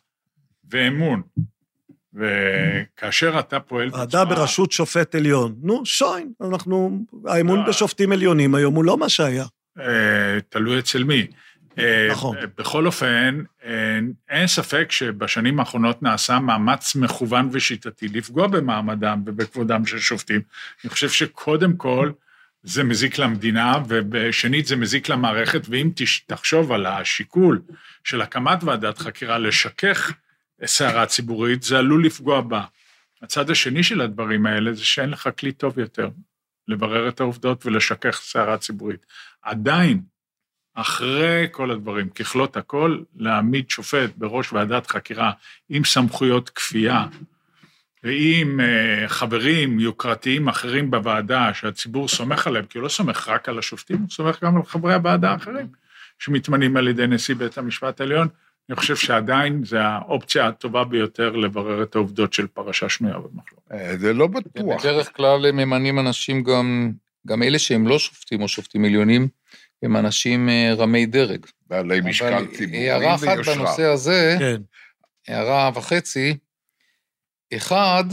ואמון. 0.72 1.22
וכאשר 2.13 3.39
אתה 3.39 3.59
פועל 3.59 3.89
ועדה 3.93 4.26
בראשות 4.26 4.72
שופט 4.72 5.15
עליון. 5.15 5.55
נו, 5.61 5.86
שוין, 5.86 6.32
אנחנו... 6.41 7.05
האמון 7.26 7.59
לא. 7.59 7.67
בשופטים 7.67 8.11
עליונים 8.11 8.55
היום 8.55 8.76
הוא 8.76 8.86
לא 8.86 8.97
מה 8.97 9.09
שהיה. 9.09 9.45
אה, 9.80 10.38
תלוי 10.49 10.80
אצל 10.80 11.03
מי. 11.03 11.28
אה, 11.80 12.07
נכון. 12.11 12.38
בכל 12.57 12.86
אופן, 12.86 13.43
אה, 13.65 13.99
אין 14.30 14.47
ספק 14.47 14.91
שבשנים 14.91 15.59
האחרונות 15.59 16.03
נעשה 16.03 16.39
מאמץ 16.39 16.95
מכוון 16.95 17.49
ושיטתי 17.51 18.07
לפגוע 18.07 18.47
במעמדם 18.47 19.22
ובכבודם 19.26 19.86
של 19.86 19.99
שופטים. 19.99 20.41
אני 20.84 20.89
חושב 20.89 21.09
שקודם 21.09 21.74
כל 21.74 22.11
זה 22.63 22.84
מזיק 22.84 23.17
למדינה, 23.17 23.74
ושנית 24.11 24.65
זה 24.67 24.76
מזיק 24.76 25.09
למערכת, 25.09 25.61
ואם 25.70 25.89
תחשוב 26.28 26.72
על 26.72 26.86
השיקול 26.86 27.61
של 28.03 28.22
הקמת 28.22 28.63
ועדת 28.63 28.97
חקירה 28.97 29.38
לשכך 29.38 30.13
סערה 30.66 31.05
ציבורית, 31.05 31.64
זה 31.64 31.78
עלול 31.78 32.05
לפגוע 32.05 32.41
בה. 32.41 32.64
הצד 33.22 33.49
השני 33.49 33.84
של 33.84 34.01
הדברים 34.01 34.45
האלה 34.45 34.74
זה 34.74 34.86
שאין 34.86 35.10
לך 35.10 35.30
כלי 35.39 35.51
טוב 35.51 35.80
יותר 35.80 36.10
לברר 36.68 37.10
את 37.10 37.20
העובדות 37.20 37.66
ולשכך 37.66 38.22
סערה 38.24 38.57
ציבורית. 38.57 39.05
עדיין, 39.41 40.01
אחרי 40.74 41.47
כל 41.51 41.72
הדברים, 41.72 42.10
ככלות 42.10 42.57
הכל, 42.57 42.99
להעמיד 43.16 43.70
שופט 43.70 44.10
בראש 44.16 44.53
ועדת 44.53 44.88
חקירה 44.88 45.32
עם 45.70 45.84
סמכויות 45.84 46.49
כפייה 46.49 47.05
ועם 48.03 48.60
אה, 48.60 49.07
חברים 49.07 49.80
יוקרתיים 49.80 50.47
אחרים 50.47 50.91
בוועדה 50.91 51.53
שהציבור 51.53 52.07
סומך 52.07 52.47
עליהם, 52.47 52.66
כי 52.66 52.78
הוא 52.78 52.84
לא 52.84 52.89
סומך 52.89 53.28
רק 53.28 53.49
על 53.49 53.60
השופטים, 53.60 53.97
הוא 53.97 54.10
סומך 54.10 54.43
גם 54.43 54.57
על 54.57 54.64
חברי 54.64 54.93
הוועדה 54.93 55.32
האחרים 55.32 55.68
שמתמנים 56.20 56.78
על 56.78 56.88
ידי 56.88 57.07
נשיא 57.07 57.36
בית 57.36 57.57
המשפט 57.57 58.01
העליון. 58.01 58.28
אני 58.70 58.76
חושב 58.76 58.95
שעדיין 58.95 59.65
זו 59.65 59.78
האופציה 59.78 60.47
הטובה 60.47 60.84
ביותר 60.84 61.30
לברר 61.36 61.84
את 61.84 61.95
העובדות 61.95 62.34
של 62.34 62.47
פרשה 62.47 62.89
שנויה 62.89 63.17
במחלוקת. 63.17 63.72
אה, 63.72 63.97
זה 63.97 64.13
לא 64.13 64.28
בטוח. 64.28 64.86
בדרך 64.86 65.15
כלל 65.15 65.45
הם 65.45 65.55
ממנים 65.55 65.99
אנשים 65.99 66.43
גם, 66.43 66.91
גם 67.28 67.43
אלה 67.43 67.59
שהם 67.59 67.88
לא 67.88 67.99
שופטים 67.99 68.41
או 68.41 68.47
שופטים 68.47 68.86
עליונים, 68.86 69.28
הם 69.84 69.97
אנשים 69.97 70.49
אה, 70.49 70.74
רמי 70.78 71.05
דרג. 71.05 71.45
בעלי 71.67 72.01
משקל 72.03 72.34
אבל 72.34 72.47
ציבורי 72.57 72.89
הערה 72.89 73.15
אחת 73.15 73.28
ויושרה. 73.28 73.55
בנושא 73.55 73.84
הזה, 73.84 74.36
כן. 74.39 74.61
הערה 75.28 75.72
וחצי, 75.76 76.38
אחד, 77.53 78.03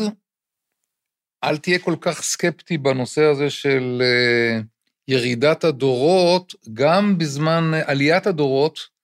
אל 1.44 1.56
תהיה 1.56 1.78
כל 1.78 1.94
כך 2.00 2.22
סקפטי 2.22 2.78
בנושא 2.78 3.22
הזה 3.22 3.50
של 3.50 4.02
אה, 4.02 4.60
ירידת 5.08 5.64
הדורות, 5.64 6.54
גם 6.72 7.18
בזמן 7.18 7.70
עליית 7.86 8.26
הדורות, 8.26 8.95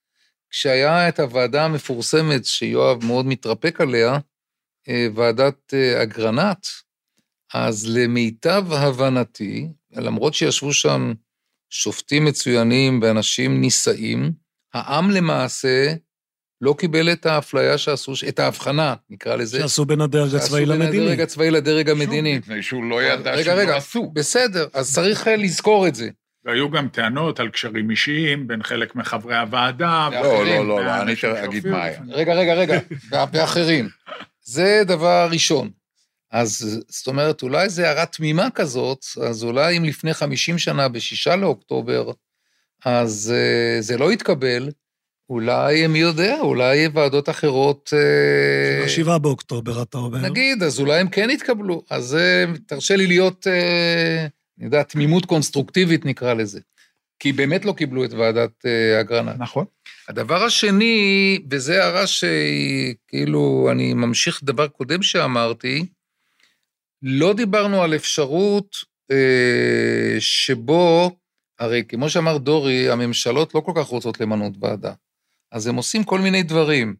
כשהיה 0.53 1.09
את 1.09 1.19
הוועדה 1.19 1.65
המפורסמת, 1.65 2.45
שיואב 2.45 3.05
מאוד 3.05 3.25
מתרפק 3.25 3.81
עליה, 3.81 4.17
אה, 4.89 5.07
ועדת 5.15 5.73
אה, 5.73 6.03
אגרנט, 6.03 6.65
אז 7.53 7.87
למיטב 7.87 8.65
הבנתי, 8.73 9.67
למרות 9.91 10.33
שישבו 10.33 10.73
שם 10.73 11.13
שופטים 11.69 12.25
מצוינים 12.25 12.99
ואנשים 13.03 13.61
נישאים, 13.61 14.31
העם 14.73 15.11
למעשה 15.11 15.93
לא 16.61 16.75
קיבל 16.77 17.11
את 17.11 17.25
האפליה 17.25 17.77
שעשו, 17.77 18.13
את 18.27 18.39
ההבחנה, 18.39 18.95
נקרא 19.09 19.35
לזה. 19.35 19.59
שעשו 19.59 19.85
בין 19.85 20.01
הדרג 20.01 20.25
הצבאי 20.25 20.39
שעשו 20.41 20.55
בין 20.55 20.69
למדיני. 20.69 21.05
הדרג 21.05 21.21
הצבאי 21.21 21.51
לדרג 21.51 21.89
שוב, 21.89 22.01
המדיני. 22.01 22.37
מפני 22.37 22.63
שהוא 22.63 22.83
לא 22.83 23.03
ידע 23.03 23.31
רגע, 23.31 23.65
לא 23.65 23.75
עשו. 23.75 24.11
בסדר, 24.13 24.67
אז 24.73 24.93
צריך 24.93 25.27
אה, 25.27 25.35
לזכור 25.35 25.87
את 25.87 25.95
זה. 25.95 26.09
והיו 26.45 26.71
גם 26.71 26.87
טענות 26.87 27.39
על 27.39 27.49
קשרים 27.49 27.91
אישיים 27.91 28.47
בין 28.47 28.63
חלק 28.63 28.95
מחברי 28.95 29.37
הוועדה. 29.37 30.09
לא, 30.11 30.45
לא, 30.45 30.67
לא, 30.67 30.85
לא, 30.85 31.01
אני 31.01 31.13
אגיד 31.45 31.67
מה 31.67 31.83
היה. 31.83 31.99
רגע, 32.09 32.33
רגע, 32.33 32.53
רגע, 32.53 32.79
ואחרים. 33.33 33.89
זה 34.41 34.81
דבר 34.85 35.27
ראשון. 35.31 35.69
אז 36.31 36.81
זאת 36.87 37.07
אומרת, 37.07 37.43
אולי 37.43 37.69
זו 37.69 37.81
הערה 37.83 38.05
תמימה 38.05 38.49
כזאת, 38.49 39.05
אז 39.27 39.43
אולי 39.43 39.77
אם 39.77 39.85
לפני 39.85 40.13
50 40.13 40.57
שנה, 40.57 40.87
בשישה 40.87 41.35
לאוקטובר, 41.35 42.11
אז 42.85 43.33
uh, 43.33 43.81
זה 43.81 43.97
לא 43.97 44.13
יתקבל, 44.13 44.69
אולי, 45.29 45.87
מי 45.87 45.99
יודע, 45.99 46.39
אולי 46.39 46.87
ועדות 46.93 47.29
אחרות... 47.29 47.93
אה, 47.93 48.85
בשבעה 48.85 49.17
באוקטובר, 49.17 49.81
אתה 49.81 49.97
אומר. 49.97 50.19
נגיד, 50.19 50.63
אז 50.63 50.79
אולי 50.79 50.99
הם 50.99 51.07
כן 51.07 51.29
יתקבלו. 51.29 51.83
אז 51.89 52.15
אה, 52.15 52.45
תרשה 52.67 52.95
לי 52.95 53.07
להיות, 53.07 53.47
אה, 53.47 54.27
אני 54.57 54.65
יודע, 54.65 54.83
תמימות 54.83 55.25
קונסטרוקטיבית 55.25 56.05
נקרא 56.05 56.33
לזה. 56.33 56.59
כי 57.19 57.33
באמת 57.33 57.65
לא 57.65 57.73
קיבלו 57.73 58.05
את 58.05 58.13
ועדת 58.13 58.65
אה, 58.65 59.01
אגרנט. 59.01 59.35
נכון. 59.39 59.65
הדבר 60.09 60.43
השני, 60.43 61.39
וזו 61.51 61.73
הערה 61.73 62.07
שהיא, 62.07 62.95
כאילו, 63.07 63.67
אני 63.71 63.93
ממשיך 63.93 64.43
דבר 64.43 64.67
קודם 64.67 65.03
שאמרתי, 65.03 65.85
לא 67.01 67.33
דיברנו 67.33 67.83
על 67.83 67.95
אפשרות 67.95 68.77
אה, 69.11 70.15
שבו, 70.19 71.15
הרי 71.59 71.83
כמו 71.87 72.09
שאמר 72.09 72.37
דורי, 72.37 72.89
הממשלות 72.89 73.55
לא 73.55 73.59
כל 73.59 73.71
כך 73.75 73.85
רוצות 73.85 74.19
למנות 74.19 74.53
ועדה. 74.59 74.93
אז 75.51 75.67
הם 75.67 75.75
עושים 75.75 76.03
כל 76.03 76.19
מיני 76.19 76.43
דברים. 76.43 76.95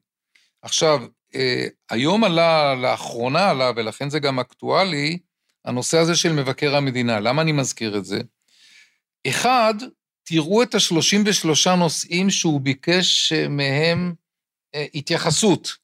עכשיו, 0.62 1.06
אה, 1.36 1.68
היום 1.90 2.24
עלה, 2.24 2.76
לאחרונה 2.76 3.50
עלה, 3.50 3.72
ולכן 3.76 4.10
זה 4.10 4.20
גם 4.20 4.40
אקטואלי, 4.40 5.18
הנושא 5.66 5.98
הזה 5.98 6.16
של 6.16 6.34
מבקר 6.34 6.76
המדינה. 6.76 7.20
למה 7.20 7.42
אני 7.42 7.52
מזכיר 7.52 7.98
את 7.98 8.06
זה? 8.06 8.20
אחד, 9.28 9.74
תראו 10.24 10.64
את 10.64 10.76
ה-33 10.76 11.76
נושאים 11.76 12.30
שהוא 12.30 12.62
ביקש 12.62 13.34
מהם 13.34 14.14
אה, 14.76 14.86
התייחסות. 14.94 15.84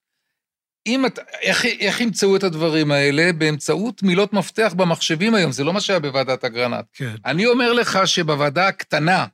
אם 0.87 1.05
את, 1.05 1.19
איך, 1.41 1.65
איך 1.65 2.01
ימצאו 2.01 2.35
את 2.35 2.43
הדברים 2.43 2.91
האלה? 2.91 3.33
באמצעות 3.33 4.03
מילות 4.03 4.33
מפתח 4.33 4.73
במחשבים 4.77 5.35
היום, 5.35 5.51
זה 5.51 5.63
לא 5.63 5.73
מה 5.73 5.81
שהיה 5.81 5.99
בוועדת 5.99 6.45
אגרנט. 6.45 6.85
כן. 6.93 7.15
אני 7.25 7.45
אומר 7.45 7.73
לך 7.73 7.99
שבוועדה 8.05 8.67
הקטנה 8.67 9.25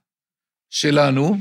שלנו, 0.69 1.37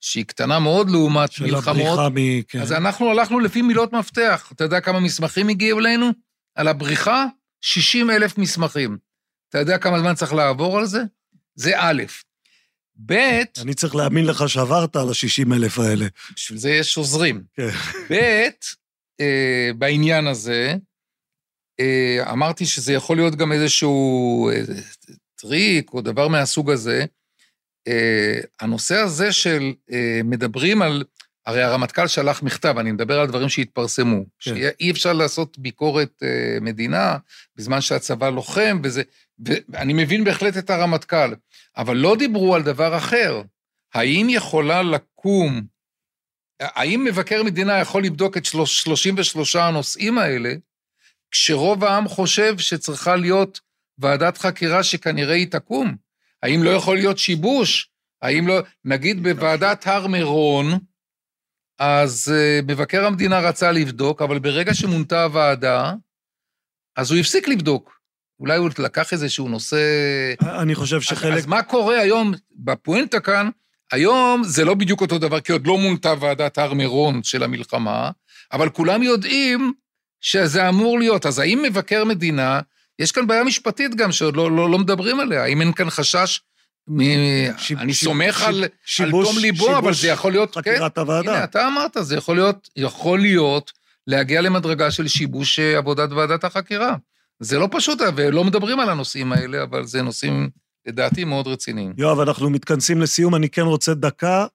שהיא 0.00 0.24
קטנה 0.24 0.58
מאוד 0.58 0.90
לעומת 0.90 1.32
של 1.32 1.44
מלחמות, 1.44 1.76
הבריחה 1.76 2.08
מ... 2.08 2.42
כן. 2.42 2.60
אז 2.60 2.72
אנחנו 2.72 3.10
הלכנו 3.10 3.40
לפי 3.40 3.62
מילות 3.62 3.92
מפתח. 3.92 4.52
אתה 4.54 4.64
יודע 4.64 4.80
כמה 4.80 5.00
מסמכים 5.00 5.48
הגיעו 5.48 5.78
אלינו? 5.78 6.10
על 6.54 6.68
הבריחה? 6.68 7.26
60 7.64 8.10
אלף 8.10 8.38
מסמכים. 8.38 8.98
אתה 9.48 9.58
יודע 9.58 9.78
כמה 9.78 9.98
זמן 9.98 10.14
צריך 10.14 10.32
לעבור 10.32 10.78
על 10.78 10.86
זה? 10.86 11.02
זה 11.54 11.72
א'. 11.76 12.02
ב', 13.06 13.12
אני 13.62 13.74
צריך 13.74 13.94
להאמין 13.94 14.26
לך 14.26 14.48
שעברת 14.48 14.96
על 14.96 15.08
ה-60 15.08 15.54
אלף 15.54 15.78
האלה. 15.78 16.06
בשביל 16.34 16.58
זה 16.58 16.70
יש 16.70 16.96
עוזרים. 16.96 17.42
כן. 17.54 17.68
ב', 18.10 18.48
אה, 19.20 19.70
בעניין 19.78 20.26
הזה, 20.26 20.74
אה, 21.80 22.32
אמרתי 22.32 22.66
שזה 22.66 22.92
יכול 22.92 23.16
להיות 23.16 23.34
גם 23.34 23.52
איזשהו 23.52 24.50
אה, 24.50 24.62
טריק 25.36 25.92
או 25.92 26.00
דבר 26.00 26.28
מהסוג 26.28 26.70
הזה. 26.70 27.04
אה, 27.88 28.40
הנושא 28.60 28.96
הזה 28.96 29.32
של 29.32 29.72
אה, 29.92 30.20
מדברים 30.24 30.82
על, 30.82 31.04
הרי 31.46 31.62
הרמטכ"ל 31.62 32.06
שלח 32.06 32.42
מכתב, 32.42 32.74
אני 32.78 32.92
מדבר 32.92 33.20
על 33.20 33.26
דברים 33.26 33.48
שהתפרסמו, 33.48 34.24
כן. 34.24 34.26
שאי 34.38 34.90
אפשר 34.90 35.12
לעשות 35.12 35.58
ביקורת 35.58 36.22
אה, 36.22 36.58
מדינה 36.60 37.16
בזמן 37.56 37.80
שהצבא 37.80 38.28
לוחם, 38.28 38.80
וזה, 38.84 39.02
ואני 39.68 39.92
מבין 39.92 40.24
בהחלט 40.24 40.56
את 40.56 40.70
הרמטכ"ל, 40.70 41.34
אבל 41.76 41.96
לא 41.96 42.16
דיברו 42.16 42.54
על 42.54 42.62
דבר 42.62 42.96
אחר. 42.96 43.42
האם 43.94 44.26
יכולה 44.30 44.82
לקום, 44.82 45.62
האם 46.60 47.04
מבקר 47.04 47.42
מדינה 47.42 47.78
יכול 47.78 48.04
לבדוק 48.04 48.36
את 48.36 48.44
שלוש- 48.44 48.82
33 48.82 49.56
הנושאים 49.56 50.18
האלה, 50.18 50.54
כשרוב 51.30 51.84
העם 51.84 52.08
חושב 52.08 52.58
שצריכה 52.58 53.16
להיות 53.16 53.60
ועדת 53.98 54.38
חקירה 54.38 54.82
שכנראה 54.82 55.34
היא 55.34 55.50
תקום? 55.50 55.96
האם 56.42 56.62
לא 56.62 56.70
יכול 56.70 56.96
להיות 56.96 57.18
שיבוש? 57.18 57.90
האם 58.22 58.48
לא, 58.48 58.60
נגיד 58.84 59.22
בוועדת 59.22 59.86
הר 59.86 60.06
מירון, 60.06 60.78
אז 61.78 62.32
uh, 62.34 62.64
מבקר 62.66 63.06
המדינה 63.06 63.40
רצה 63.40 63.72
לבדוק, 63.72 64.22
אבל 64.22 64.38
ברגע 64.38 64.74
שמונתה 64.74 65.24
הוועדה, 65.24 65.92
אז 66.96 67.10
הוא 67.10 67.20
הפסיק 67.20 67.48
לבדוק. 67.48 67.94
אולי 68.40 68.58
הוא 68.58 68.70
לקח 68.78 69.12
איזשהו 69.12 69.48
נושא... 69.48 69.76
אני 70.42 70.74
חושב 70.74 70.96
אז, 70.96 71.02
שחלק... 71.02 71.34
אז 71.34 71.46
מה 71.46 71.62
קורה 71.62 71.98
היום, 71.98 72.34
בפואנטה 72.56 73.20
כאן, 73.20 73.48
היום 73.92 74.42
זה 74.44 74.64
לא 74.64 74.74
בדיוק 74.74 75.00
אותו 75.00 75.18
דבר, 75.18 75.40
כי 75.40 75.52
עוד 75.52 75.66
לא 75.66 75.78
מונתה 75.78 76.14
ועדת 76.20 76.58
הר 76.58 76.74
מירון 76.74 77.22
של 77.22 77.42
המלחמה, 77.42 78.10
אבל 78.52 78.68
כולם 78.68 79.02
יודעים 79.02 79.72
שזה 80.20 80.68
אמור 80.68 80.98
להיות. 80.98 81.26
אז 81.26 81.38
האם 81.38 81.62
מבקר 81.62 82.04
מדינה, 82.04 82.60
יש 82.98 83.12
כאן 83.12 83.26
בעיה 83.26 83.44
משפטית 83.44 83.94
גם, 83.94 84.12
שעוד 84.12 84.36
לא, 84.36 84.50
לא, 84.50 84.70
לא 84.70 84.78
מדברים 84.78 85.20
עליה, 85.20 85.42
האם 85.42 85.60
אין 85.60 85.72
כאן 85.72 85.90
חשש, 85.90 86.40
מ... 86.88 87.00
שיב- 87.58 87.78
אני 87.78 87.94
סומך 87.94 88.42
על, 88.42 88.54
על 88.64 88.68
שיבוש- 88.84 89.28
תום 89.28 89.38
ליבו, 89.38 89.66
אבל 89.66 89.76
שיבוש 89.82 90.00
זה 90.00 90.08
יכול 90.08 90.32
להיות, 90.32 90.54
כן, 90.54 90.60
חקירת 90.60 90.98
הוועדה. 90.98 91.32
הנה, 91.34 91.44
אתה 91.44 91.66
אמרת, 91.66 91.96
זה 92.00 92.16
יכול 92.16 92.36
להיות, 92.36 92.68
יכול 92.76 93.20
להיות 93.20 93.72
להגיע 94.06 94.40
למדרגה 94.40 94.90
של 94.90 95.08
שיבוש 95.08 95.58
אה, 95.58 95.78
עבודת 95.78 96.12
ועדת 96.12 96.44
החקירה. 96.44 96.96
זה 97.40 97.58
לא 97.58 97.68
פשוט, 97.70 97.98
ולא 98.16 98.44
מדברים 98.44 98.80
על 98.80 98.88
הנושאים 98.90 99.32
האלה, 99.32 99.62
אבל 99.62 99.86
זה 99.86 100.02
נושאים, 100.02 100.50
לדעתי, 100.86 101.24
מאוד 101.24 101.46
רציניים. 101.48 101.92
יואב, 101.98 102.20
אנחנו 102.20 102.50
מתכנסים 102.50 103.00
לסיום, 103.00 103.34
אני 103.34 103.48
כן 103.48 103.62
רוצה 103.62 103.94
דקה. 103.94 104.46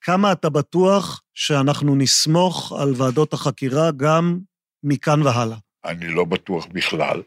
כמה 0.00 0.32
אתה 0.32 0.48
בטוח 0.48 1.22
שאנחנו 1.34 1.96
נסמוך 1.96 2.72
על 2.80 2.92
ועדות 2.96 3.32
החקירה 3.32 3.90
גם 3.96 4.38
מכאן 4.84 5.22
והלאה? 5.22 5.56
אני 5.84 6.08
לא 6.08 6.24
בטוח 6.24 6.66
בכלל. 6.72 7.22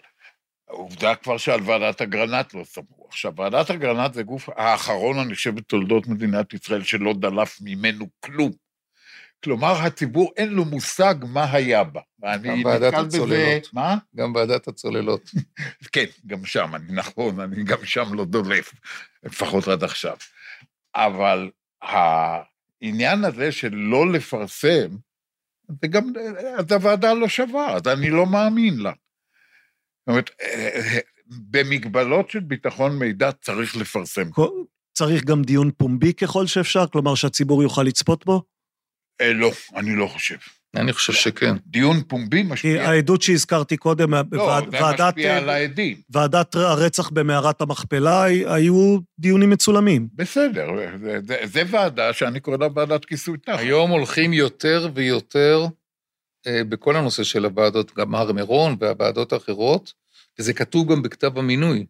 העובדה 0.72 1.16
כבר 1.16 1.38
שעל 1.38 1.62
ועדת 1.66 2.02
אגרנט 2.02 2.54
לא 2.54 2.64
סמכו. 2.64 3.06
עכשיו, 3.08 3.34
ועדת 3.36 3.72
אגרנט 3.72 4.14
זה 4.14 4.24
גוף 4.24 4.50
האחרון, 4.56 5.20
אני 5.20 5.36
חושב, 5.36 5.56
בתולדות 5.56 6.08
מדינת 6.08 6.54
ישראל, 6.54 6.84
שלא 6.84 7.14
דלף 7.14 7.58
ממנו 7.62 8.08
כלום. 8.20 8.52
כלומר, 9.44 9.82
הציבור 9.82 10.32
אין 10.38 10.50
לו 10.50 10.66
מושג 10.66 11.16
מה 11.28 11.52
היה 11.52 11.84
בה. 11.84 12.02
גם 12.22 12.66
ועדת 12.66 12.94
נתקל 12.94 13.06
בזה... 13.06 13.18
הצוללות. 13.18 13.74
מה? 13.74 13.98
גם 14.16 14.36
ועדת 14.36 14.68
הצוללות. 14.68 15.32
כן, 15.94 16.06
גם 16.28 16.46
שם, 16.46 16.76
אני 16.76 16.94
נכון, 16.94 17.40
אני 17.40 17.64
גם 17.64 17.86
שם 17.86 18.14
לא 18.14 18.26
דולף, 18.26 18.74
לפחות 19.24 19.68
עד 19.68 19.84
עכשיו. 19.84 20.16
אבל 20.96 21.50
העניין 21.82 23.24
הזה 23.24 23.52
של 23.52 23.76
לא 23.76 24.12
לפרסם, 24.12 24.88
זה 25.82 25.88
גם, 25.88 26.14
אז 26.58 26.72
הוועדה 26.72 27.14
לא 27.14 27.28
שווה, 27.28 27.76
אז 27.76 27.88
אני 27.88 28.10
לא 28.10 28.26
מאמין 28.26 28.78
לה. 28.80 28.92
זאת 30.02 30.08
אומרת, 30.08 30.30
אה, 30.42 31.00
במגבלות 31.28 32.30
של 32.30 32.40
ביטחון 32.40 33.00
מידע 33.00 33.32
צריך 33.32 33.78
לפרסם. 33.78 34.30
צריך 34.94 35.24
גם 35.24 35.42
דיון 35.42 35.72
פומבי 35.78 36.14
ככל 36.14 36.48
שאפשר, 36.48 36.88
כלומר 36.88 37.16
שהציבור 37.16 37.64
יוכל 37.64 37.84
לצפות 37.84 38.26
בו? 38.26 38.44
אה, 39.22 39.34
לא, 39.34 39.52
אני 39.76 39.96
לא 39.96 40.08
חושב. 40.08 40.36
אני 40.76 40.94
חושב 40.94 41.14
שכן. 41.14 41.56
דיון 41.66 42.02
פומבי 42.08 42.44
כי 42.44 42.50
משפיע... 42.50 42.90
העדות 42.90 43.22
שהזכרתי 43.22 43.78
קודם, 43.78 44.14
לא, 44.14 44.22
זה 44.72 44.78
ועדת, 44.84 45.02
משפיע 45.02 45.38
על 45.38 45.50
העדים. 45.50 45.98
ועדת 46.10 46.56
הרצח 46.56 47.10
במערת 47.10 47.62
המכפלה, 47.62 48.24
היו 48.24 48.98
דיונים 49.20 49.50
מצולמים. 49.50 50.08
בסדר, 50.16 50.68
זה, 51.02 51.20
זה, 51.28 51.38
זה 51.44 51.64
ועדה 51.68 52.14
שאני 52.14 52.40
קורא 52.40 52.58
לה 52.58 52.68
ועדת 52.76 53.06
כיסוי 53.06 53.38
תחת. 53.38 53.60
היום 53.60 53.92
הולכים 53.92 54.34
יותר 54.34 54.90
ויותר 54.96 55.62
אה, 55.62 55.70
בכל 56.48 56.96
הנושא 56.96 57.24
של 57.24 57.46
הוועדות, 57.46 57.96
גם 57.98 58.16
הר 58.16 58.32
מירון 58.32 58.76
והוועדות 58.80 59.34
האחרות, 59.34 59.94
וזה 60.40 60.54
כתוב 60.54 60.92
גם 60.92 61.02
בכתב 61.02 61.38
המינוי. 61.38 61.86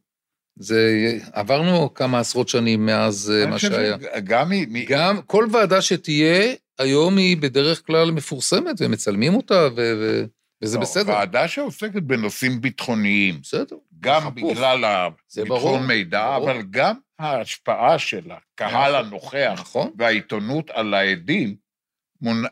זה, 0.59 1.17
עברנו 1.33 1.93
כמה 1.93 2.19
עשרות 2.19 2.49
שנים 2.49 2.85
מאז 2.85 3.33
אה, 3.35 3.45
מה 3.45 3.59
שהיה. 3.59 3.97
גם 4.23 4.49
מ... 4.49 4.73
מ- 4.73 4.85
גם 4.85 5.21
כל 5.21 5.47
ועדה 5.51 5.81
שתהיה, 5.81 6.53
היום 6.79 7.17
היא 7.17 7.37
בדרך 7.37 7.87
כלל 7.87 8.11
מפורסמת, 8.11 8.75
ומצלמים 8.79 9.35
אותה, 9.35 9.67
ו- 9.75 9.93
ו- 9.99 10.25
וזה 10.63 10.77
לא, 10.77 10.81
בסדר. 10.83 11.11
ועדה 11.11 11.47
שעוסקת 11.47 12.03
בנושאים 12.03 12.61
ביטחוניים, 12.61 13.41
בסדר. 13.41 13.75
גם 13.99 14.21
חפוף. 14.21 14.33
בגלל 14.33 14.85
הביטחון 14.85 15.87
מידע, 15.87 16.37
ברור. 16.37 16.51
אבל 16.51 16.61
גם 16.69 16.95
ההשפעה 17.19 17.99
של 17.99 18.31
הקהל 18.31 18.91
נכון. 18.91 19.05
הנוכח 19.05 19.59
נכון. 19.61 19.91
והעיתונות 19.97 20.69
על 20.69 20.93
העדים 20.93 21.55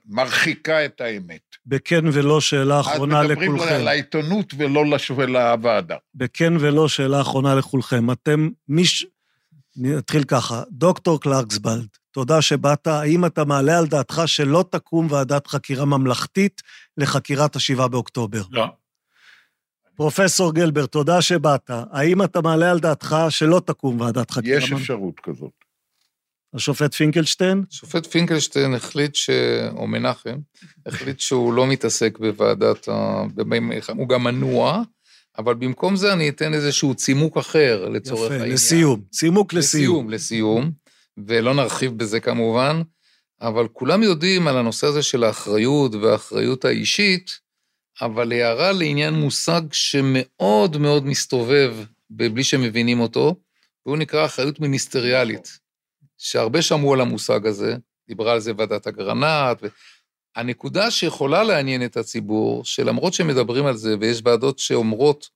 מרחיקה 0.05 0.85
את 0.85 1.01
האמת. 1.01 1.41
בכן 1.65 2.05
ולא, 2.13 2.41
שאלה 2.41 2.79
אחרונה 2.79 3.19
אז 3.19 3.25
מדברים 3.25 3.55
לכולכם. 3.55 3.75
על 3.75 3.87
העיתונות 3.87 4.53
ולא 4.57 4.85
ולוועדה. 5.15 5.95
בכן 6.15 6.53
ולא, 6.59 6.87
שאלה 6.87 7.21
אחרונה 7.21 7.55
לכולכם. 7.55 8.11
אתם, 8.11 8.49
מיש... 8.67 9.05
נתחיל 9.81 10.23
ככה, 10.23 10.63
דוקטור 10.71 11.21
קלרקסבלד, 11.21 11.87
תודה 12.11 12.41
שבאת. 12.41 12.87
האם 12.87 13.25
אתה 13.25 13.45
מעלה 13.45 13.77
על 13.77 13.87
דעתך 13.87 14.21
שלא 14.25 14.65
תקום 14.71 15.07
ועדת 15.11 15.47
חקירה 15.47 15.85
ממלכתית 15.85 16.61
לחקירת 16.97 17.55
השבעה 17.55 17.87
באוקטובר? 17.87 18.41
לא. 18.51 18.65
פרופסור 19.95 20.53
גלבר, 20.53 20.85
תודה 20.85 21.21
שבאת. 21.21 21.69
האם 21.91 22.23
אתה 22.23 22.41
מעלה 22.41 22.71
על 22.71 22.79
דעתך 22.79 23.15
שלא 23.29 23.61
תקום 23.65 24.01
ועדת 24.01 24.31
חקירה 24.31 24.57
יש? 24.57 24.71
אפשרות 24.71 25.19
כזאת. 25.19 25.68
השופט 26.53 26.93
פינקלשטיין? 26.93 27.63
שופט 27.69 28.05
פינקלשטיין 28.05 28.73
החליט 28.73 29.15
ש... 29.15 29.29
או 29.75 29.87
מנחם, 29.87 30.37
החליט 30.85 31.19
שהוא 31.19 31.53
לא 31.53 31.67
מתעסק 31.67 32.17
בוועדת 32.19 32.87
ה... 32.89 33.23
הוא 33.95 34.09
גם 34.09 34.23
מנוע, 34.23 34.83
אבל 35.37 35.53
במקום 35.53 35.95
זה 35.95 36.13
אני 36.13 36.29
אתן 36.29 36.53
איזשהו 36.53 36.95
צימוק 36.95 37.37
אחר 37.37 37.89
לצורך 37.89 38.25
יפה, 38.25 38.33
העניין. 38.33 38.53
לסיום. 38.53 39.01
צימוק 39.11 39.53
לסיום. 39.53 40.09
לסיום, 40.09 40.09
לסיום, 40.09 40.71
ולא 41.27 41.53
נרחיב 41.53 41.97
בזה 41.97 42.19
כמובן, 42.19 42.81
אבל 43.41 43.67
כולם 43.67 44.03
יודעים 44.03 44.47
על 44.47 44.57
הנושא 44.57 44.87
הזה 44.87 45.01
של 45.01 45.23
האחריות 45.23 45.95
והאחריות 45.95 46.65
האישית, 46.65 47.31
אבל 48.01 48.31
הערה 48.31 48.71
לעניין 48.71 49.13
מושג 49.13 49.61
שמאוד 49.71 50.77
מאוד 50.77 51.05
מסתובב 51.05 51.75
בלי 52.09 52.43
שמבינים 52.43 52.99
אותו, 52.99 53.35
והוא 53.85 53.97
נקרא 53.97 54.25
אחריות 54.25 54.59
מיניסטריאלית, 54.59 55.59
שהרבה 56.19 56.61
שמעו 56.61 56.93
על 56.93 57.01
המושג 57.01 57.47
הזה, 57.47 57.75
דיברה 58.07 58.33
על 58.33 58.39
זה 58.39 58.51
ועדת 58.57 58.87
אגרנט, 58.87 59.57
ו... 59.63 59.67
הנקודה 60.35 60.91
שיכולה 60.91 61.43
לעניין 61.43 61.85
את 61.85 61.97
הציבור, 61.97 62.65
שלמרות 62.65 63.13
שמדברים 63.13 63.65
על 63.65 63.77
זה, 63.77 63.95
ויש 63.99 64.21
ועדות 64.25 64.59
שאומרות 64.59 65.29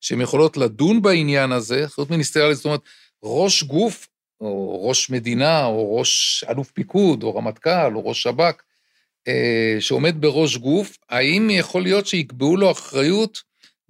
שהן 0.00 0.20
יכולות 0.20 0.56
לדון 0.56 1.02
בעניין 1.02 1.52
הזה, 1.52 1.84
אחריות 1.84 2.10
מיניסטריאלית, 2.10 2.56
זאת 2.56 2.64
אומרת, 2.64 2.80
ראש 3.24 3.62
גוף, 3.62 4.08
או 4.40 4.88
ראש 4.88 5.10
מדינה, 5.10 5.64
או 5.64 5.96
ראש 5.98 6.44
אלוף 6.48 6.70
פיקוד, 6.70 7.22
או 7.22 7.34
רמטכ"ל, 7.34 7.94
או 7.94 8.08
ראש 8.08 8.22
שב"כ, 8.22 8.62
אה, 9.28 9.76
שעומד 9.80 10.20
בראש 10.20 10.56
גוף, 10.56 10.98
האם 11.08 11.48
יכול 11.50 11.82
להיות 11.82 12.06
שיקבעו 12.06 12.56
לו 12.56 12.70
אחריות, 12.70 13.42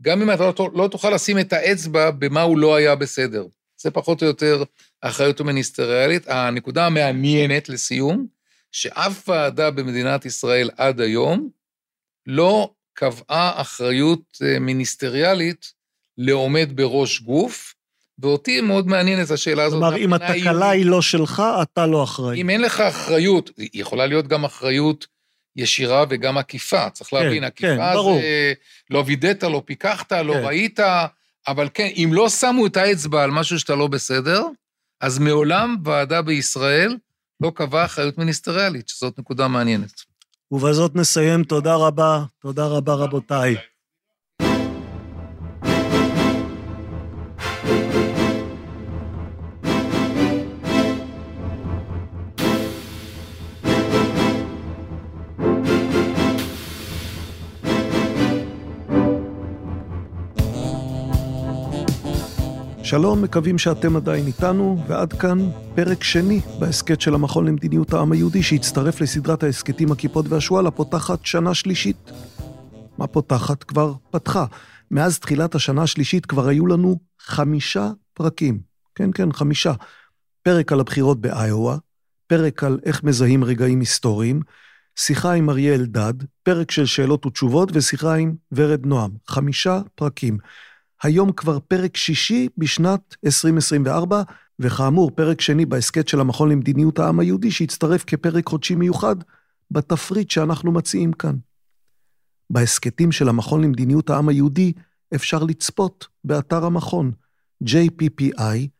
גם 0.03 0.23
אם 0.23 0.31
אתה 0.31 0.45
לא, 0.59 0.71
לא 0.75 0.89
תוכל 0.89 1.11
לשים 1.11 1.39
את 1.39 1.53
האצבע 1.53 2.11
במה 2.11 2.43
הוא 2.43 2.59
לא 2.59 2.75
היה 2.75 2.95
בסדר. 2.95 3.47
זה 3.83 3.91
פחות 3.91 4.23
או 4.23 4.27
יותר 4.27 4.63
האחריות 5.03 5.41
המיניסטריאלית. 5.41 6.29
הנקודה 6.29 6.87
המעניינת 6.87 7.69
לסיום, 7.69 8.27
שאף 8.73 9.29
ועדה 9.29 9.71
במדינת 9.71 10.27
ישראל 10.27 10.71
עד 10.77 11.01
היום 11.01 11.49
לא 12.27 12.71
קבעה 12.95 13.61
אחריות 13.61 14.39
אה, 14.43 14.59
מיניסטריאלית 14.59 15.73
לעומד 16.19 16.71
בראש 16.75 17.21
גוף, 17.21 17.75
ואותי 18.19 18.61
מאוד 18.61 18.87
מעניינת 18.87 19.31
השאלה 19.31 19.63
הזאת. 19.63 19.81
כלומר, 19.81 19.97
אם 19.97 20.13
התקלה 20.13 20.71
היא 20.71 20.87
לא 20.87 21.03
שלך, 21.03 21.43
אתה 21.63 21.87
לא 21.87 22.05
אחראי. 22.05 22.41
אם 22.41 22.51
אין 22.51 22.61
לך 22.61 22.81
אחריות, 22.81 23.51
היא 23.57 23.69
יכולה 23.75 24.07
להיות 24.07 24.27
גם 24.27 24.45
אחריות 24.45 25.07
ישירה 25.57 26.05
וגם 26.11 26.39
עקיפה. 26.39 26.91
צריך 26.91 27.11
כן, 27.11 27.17
להבין, 27.17 27.41
כן, 27.41 27.45
עקיפה 27.45 27.95
ברור. 27.95 28.21
זה 28.21 28.53
לא 28.91 29.05
וידאת, 29.07 29.43
לא 29.43 29.63
פיקחת, 29.65 30.13
לא 30.13 30.33
כן. 30.33 30.45
ראית, 30.45 30.81
אבל 31.49 31.69
כן, 31.75 31.89
אם 31.97 32.11
לא 32.13 32.29
שמו 32.29 32.67
את 32.67 32.77
האצבע 32.77 33.23
על 33.23 33.31
משהו 33.31 33.59
שאתה 33.59 33.75
לא 33.75 33.87
בסדר, 33.87 34.43
אז 35.01 35.19
מעולם 35.19 35.77
ועדה 35.85 36.23
בישראל 36.23 36.97
לא 37.41 37.53
קבעה 37.55 37.85
אחריות 37.85 38.19
מיניסטריאלית, 38.19 38.89
שזאת 38.89 39.19
נקודה 39.19 39.49
מעניינת. 39.49 39.93
ובזאת 40.53 40.97
נסיים. 40.97 41.45
תודה 41.45 41.75
רבה. 41.75 42.25
תודה 42.43 42.67
רבה, 42.67 42.95
רבותיי. 42.95 43.57
שלום, 62.91 63.23
מקווים 63.23 63.59
שאתם 63.59 63.97
עדיין 63.97 64.27
איתנו, 64.27 64.85
ועד 64.89 65.13
כאן 65.13 65.39
פרק 65.75 66.05
שני 66.05 66.41
בהסכת 66.59 67.01
של 67.01 67.15
המכון 67.15 67.47
למדיניות 67.47 67.93
העם 67.93 68.13
היהודי, 68.13 68.43
שהצטרף 68.43 69.01
לסדרת 69.01 69.43
ההסכתים 69.43 69.93
הכיפות 69.93 70.27
והשועל, 70.29 70.67
הפותחת 70.67 71.27
שנה 71.27 71.55
שלישית. 71.55 72.11
מה 72.99 73.07
פותחת? 73.07 73.65
כבר 73.65 73.93
פתחה. 74.11 74.45
מאז 74.91 75.19
תחילת 75.19 75.55
השנה 75.55 75.83
השלישית 75.83 76.27
כבר 76.27 76.49
היו 76.49 76.67
לנו 76.67 77.01
חמישה 77.21 77.91
פרקים. 78.15 78.61
כן, 78.95 79.11
כן, 79.15 79.33
חמישה. 79.33 79.73
פרק 80.43 80.73
על 80.73 80.81
הבחירות 80.81 81.21
באיואה, 81.21 81.77
פרק 82.27 82.65
על 82.65 82.79
איך 82.85 83.05
מזהים 83.05 83.45
רגעים 83.45 83.81
היסטוריים, 83.81 84.41
שיחה 84.97 85.33
עם 85.33 85.51
אריה 85.51 85.75
אלדד, 85.75 86.15
פרק 86.43 86.71
של 86.71 86.87
שאלות 86.87 87.27
ותשובות 87.27 87.69
ושיחה 87.73 88.15
עם 88.15 88.35
ורד 88.53 88.87
נועם. 88.87 89.11
חמישה 89.29 89.81
פרקים. 89.95 90.39
היום 91.03 91.33
כבר 91.33 91.59
פרק 91.59 91.97
שישי 91.97 92.49
בשנת 92.59 93.17
2024, 93.27 94.23
וכאמור, 94.59 95.11
פרק 95.11 95.41
שני 95.41 95.67
בהסכת 95.67 96.09
של 96.09 96.21
המכון 96.21 96.51
למדיניות 96.51 96.99
העם 96.99 97.21
היהודי, 97.21 97.51
שהצטרף 97.51 98.05
כפרק 98.07 98.49
חודשי 98.49 98.75
מיוחד 98.75 99.17
בתפריט 99.71 100.31
שאנחנו 100.31 100.73
מציעים 100.73 101.13
כאן. 101.13 101.37
בהסכתים 102.51 103.13
של 103.13 103.29
המכון 103.29 103.65
למדיניות 103.65 104.11
העם 104.11 104.29
היהודי 104.29 104.73
אפשר 105.15 105.45
לצפות 105.45 106.07
באתר 106.25 106.65
המכון 106.65 107.13
jppi.org.il. 107.65 108.71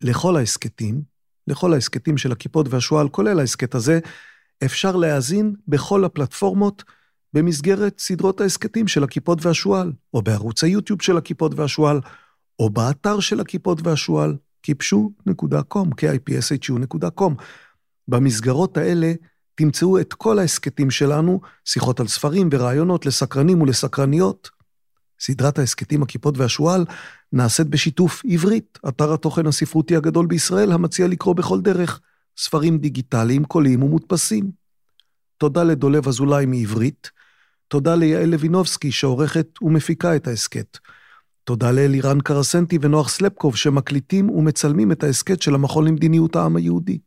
לכל 0.00 0.36
ההסכתים, 0.36 1.02
לכל 1.46 1.74
ההסכתים 1.74 2.18
של 2.18 2.32
הכיפות 2.32 2.66
והשועל, 2.70 3.08
כולל 3.08 3.40
ההסכת 3.40 3.74
הזה, 3.74 3.98
אפשר 4.64 4.96
להאזין 4.96 5.54
בכל 5.68 6.04
הפלטפורמות 6.04 6.84
במסגרת 7.34 7.98
סדרות 7.98 8.40
ההסכתים 8.40 8.88
של 8.88 9.04
הכיפות 9.04 9.46
והשועל, 9.46 9.92
או 10.14 10.22
בערוץ 10.22 10.64
היוטיוב 10.64 11.02
של 11.02 11.16
הכיפות 11.16 11.54
והשועל, 11.54 12.00
או 12.58 12.70
באתר 12.70 13.20
של 13.20 13.40
הכיפות 13.40 13.86
והשועל, 13.86 14.36
kipshu.com, 14.66 15.88
kipshu.com. 16.00 17.32
במסגרות 18.08 18.76
האלה 18.76 19.12
תמצאו 19.54 20.00
את 20.00 20.12
כל 20.12 20.38
ההסכתים 20.38 20.90
שלנו, 20.90 21.40
שיחות 21.64 22.00
על 22.00 22.06
ספרים 22.06 22.48
ורעיונות 22.52 23.06
לסקרנים 23.06 23.62
ולסקרניות. 23.62 24.50
סדרת 25.20 25.58
ההסכתים 25.58 26.02
הכיפות 26.02 26.38
והשועל 26.38 26.84
נעשית 27.32 27.66
בשיתוף 27.66 28.22
עברית, 28.24 28.78
אתר 28.88 29.14
התוכן 29.14 29.46
הספרותי 29.46 29.96
הגדול 29.96 30.26
בישראל, 30.26 30.72
המציע 30.72 31.08
לקרוא 31.08 31.34
בכל 31.34 31.60
דרך 31.60 32.00
ספרים 32.36 32.78
דיגיטליים, 32.78 33.44
קוליים 33.44 33.82
ומודפסים. 33.82 34.50
תודה 35.38 35.64
לדולב 35.64 36.08
אזולאי 36.08 36.46
מעברית, 36.46 37.10
תודה 37.68 37.94
ליעל 37.94 38.28
לוינובסקי 38.28 38.92
שעורכת 38.92 39.48
ומפיקה 39.62 40.16
את 40.16 40.26
ההסכת. 40.26 40.78
תודה 41.44 41.72
לאלירן 41.72 42.20
קרסנטי 42.20 42.78
ונוח 42.80 43.08
סלפקוב 43.08 43.56
שמקליטים 43.56 44.30
ומצלמים 44.30 44.92
את 44.92 45.04
ההסכת 45.04 45.42
של 45.42 45.54
המכון 45.54 45.86
למדיניות 45.86 46.36
העם 46.36 46.56
היהודי. 46.56 46.98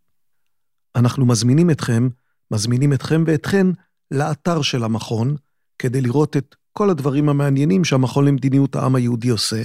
אנחנו 0.96 1.26
מזמינים 1.26 1.70
אתכם, 1.70 2.10
מזמינים 2.52 2.94
אתכם 2.94 3.24
ואתכן 3.28 3.68
לאתר 4.12 4.62
של 4.62 4.84
המכון, 4.84 5.36
כדי 5.80 6.02
לראות 6.02 6.38
את 6.38 6.56
כל 6.74 6.90
הדברים 6.90 7.30
המעניינים 7.30 7.84
שהמכון 7.84 8.26
למדיניות 8.26 8.76
העם 8.76 8.96
היהודי 8.96 9.30
עושה. 9.30 9.64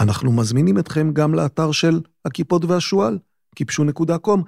אנחנו 0.00 0.32
מזמינים 0.32 0.78
אתכם 0.78 1.12
גם 1.12 1.34
לאתר 1.34 1.72
של 1.72 2.00
הקיפוד 2.24 2.64
והשועל, 2.64 3.18
kipshu.com, 3.60 4.40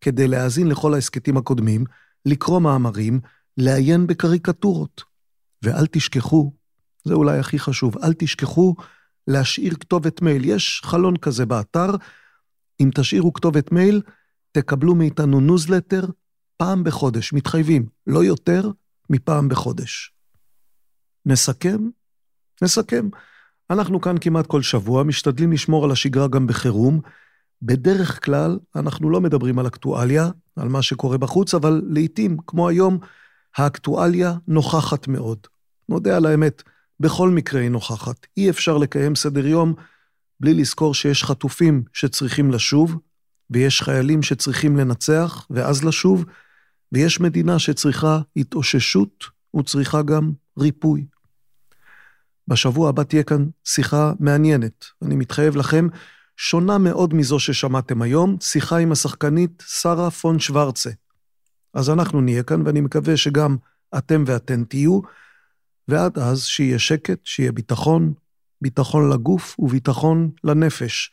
כדי 0.00 0.28
להאזין 0.28 0.68
לכל 0.68 0.94
ההסכתים 0.94 1.36
הקודמים, 1.36 1.84
לקרוא 2.26 2.60
מאמרים, 2.60 3.20
לעיין 3.56 4.06
בקריקטורות. 4.06 5.02
ואל 5.62 5.86
תשכחו, 5.86 6.52
זה 7.04 7.14
אולי 7.14 7.38
הכי 7.38 7.58
חשוב, 7.58 7.98
אל 7.98 8.12
תשכחו 8.12 8.74
להשאיר 9.28 9.74
כתובת 9.74 10.22
מייל. 10.22 10.44
יש 10.44 10.82
חלון 10.84 11.16
כזה 11.16 11.46
באתר, 11.46 11.90
אם 12.80 12.90
תשאירו 12.94 13.32
כתובת 13.32 13.72
מייל, 13.72 14.02
תקבלו 14.52 14.94
מאיתנו 14.94 15.40
ניוזלטר 15.40 16.06
פעם 16.56 16.84
בחודש, 16.84 17.32
מתחייבים, 17.32 17.86
לא 18.06 18.24
יותר 18.24 18.70
מפעם 19.10 19.48
בחודש. 19.48 20.12
נסכם? 21.26 21.78
נסכם. 22.62 23.08
אנחנו 23.70 24.00
כאן 24.00 24.16
כמעט 24.20 24.46
כל 24.46 24.62
שבוע, 24.62 25.02
משתדלים 25.02 25.52
לשמור 25.52 25.84
על 25.84 25.90
השגרה 25.90 26.28
גם 26.28 26.46
בחירום. 26.46 27.00
בדרך 27.62 28.24
כלל, 28.24 28.58
אנחנו 28.76 29.10
לא 29.10 29.20
מדברים 29.20 29.58
על 29.58 29.66
אקטואליה, 29.66 30.30
על 30.56 30.68
מה 30.68 30.82
שקורה 30.82 31.18
בחוץ, 31.18 31.54
אבל 31.54 31.82
לעתים, 31.88 32.36
כמו 32.46 32.68
היום, 32.68 32.98
האקטואליה 33.56 34.34
נוכחת 34.48 35.08
מאוד. 35.08 35.38
נודה 35.88 36.16
על 36.16 36.26
האמת, 36.26 36.62
בכל 37.00 37.30
מקרה 37.30 37.60
היא 37.60 37.70
נוכחת. 37.70 38.26
אי 38.36 38.50
אפשר 38.50 38.78
לקיים 38.78 39.14
סדר 39.14 39.46
יום 39.46 39.74
בלי 40.40 40.54
לזכור 40.54 40.94
שיש 40.94 41.24
חטופים 41.24 41.82
שצריכים 41.92 42.50
לשוב, 42.50 42.96
ויש 43.50 43.82
חיילים 43.82 44.22
שצריכים 44.22 44.76
לנצח 44.76 45.46
ואז 45.50 45.84
לשוב, 45.84 46.24
ויש 46.92 47.20
מדינה 47.20 47.58
שצריכה 47.58 48.20
התאוששות 48.36 49.24
וצריכה 49.56 50.02
גם 50.02 50.32
ריפוי. 50.58 51.06
בשבוע 52.48 52.88
הבא 52.88 53.02
תהיה 53.02 53.22
כאן 53.22 53.46
שיחה 53.64 54.12
מעניינת. 54.20 54.84
אני 55.02 55.16
מתחייב 55.16 55.56
לכם, 55.56 55.86
שונה 56.36 56.78
מאוד 56.78 57.14
מזו 57.14 57.38
ששמעתם 57.38 58.02
היום, 58.02 58.36
שיחה 58.40 58.76
עם 58.76 58.92
השחקנית 58.92 59.62
שרה 59.66 60.10
פון 60.10 60.38
שוורצה. 60.38 60.90
אז 61.74 61.90
אנחנו 61.90 62.20
נהיה 62.20 62.42
כאן, 62.42 62.66
ואני 62.66 62.80
מקווה 62.80 63.16
שגם 63.16 63.56
אתם 63.98 64.24
ואתן 64.26 64.64
תהיו, 64.64 65.00
ועד 65.88 66.18
אז 66.18 66.44
שיהיה 66.44 66.78
שקט, 66.78 67.20
שיהיה 67.24 67.52
ביטחון, 67.52 68.12
ביטחון 68.60 69.12
לגוף 69.12 69.56
וביטחון 69.58 70.30
לנפש, 70.44 71.12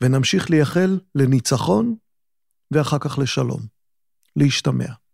ונמשיך 0.00 0.50
לייחל 0.50 1.00
לניצחון 1.14 1.94
ואחר 2.70 2.98
כך 2.98 3.18
לשלום. 3.18 3.60
להשתמע. 4.36 5.05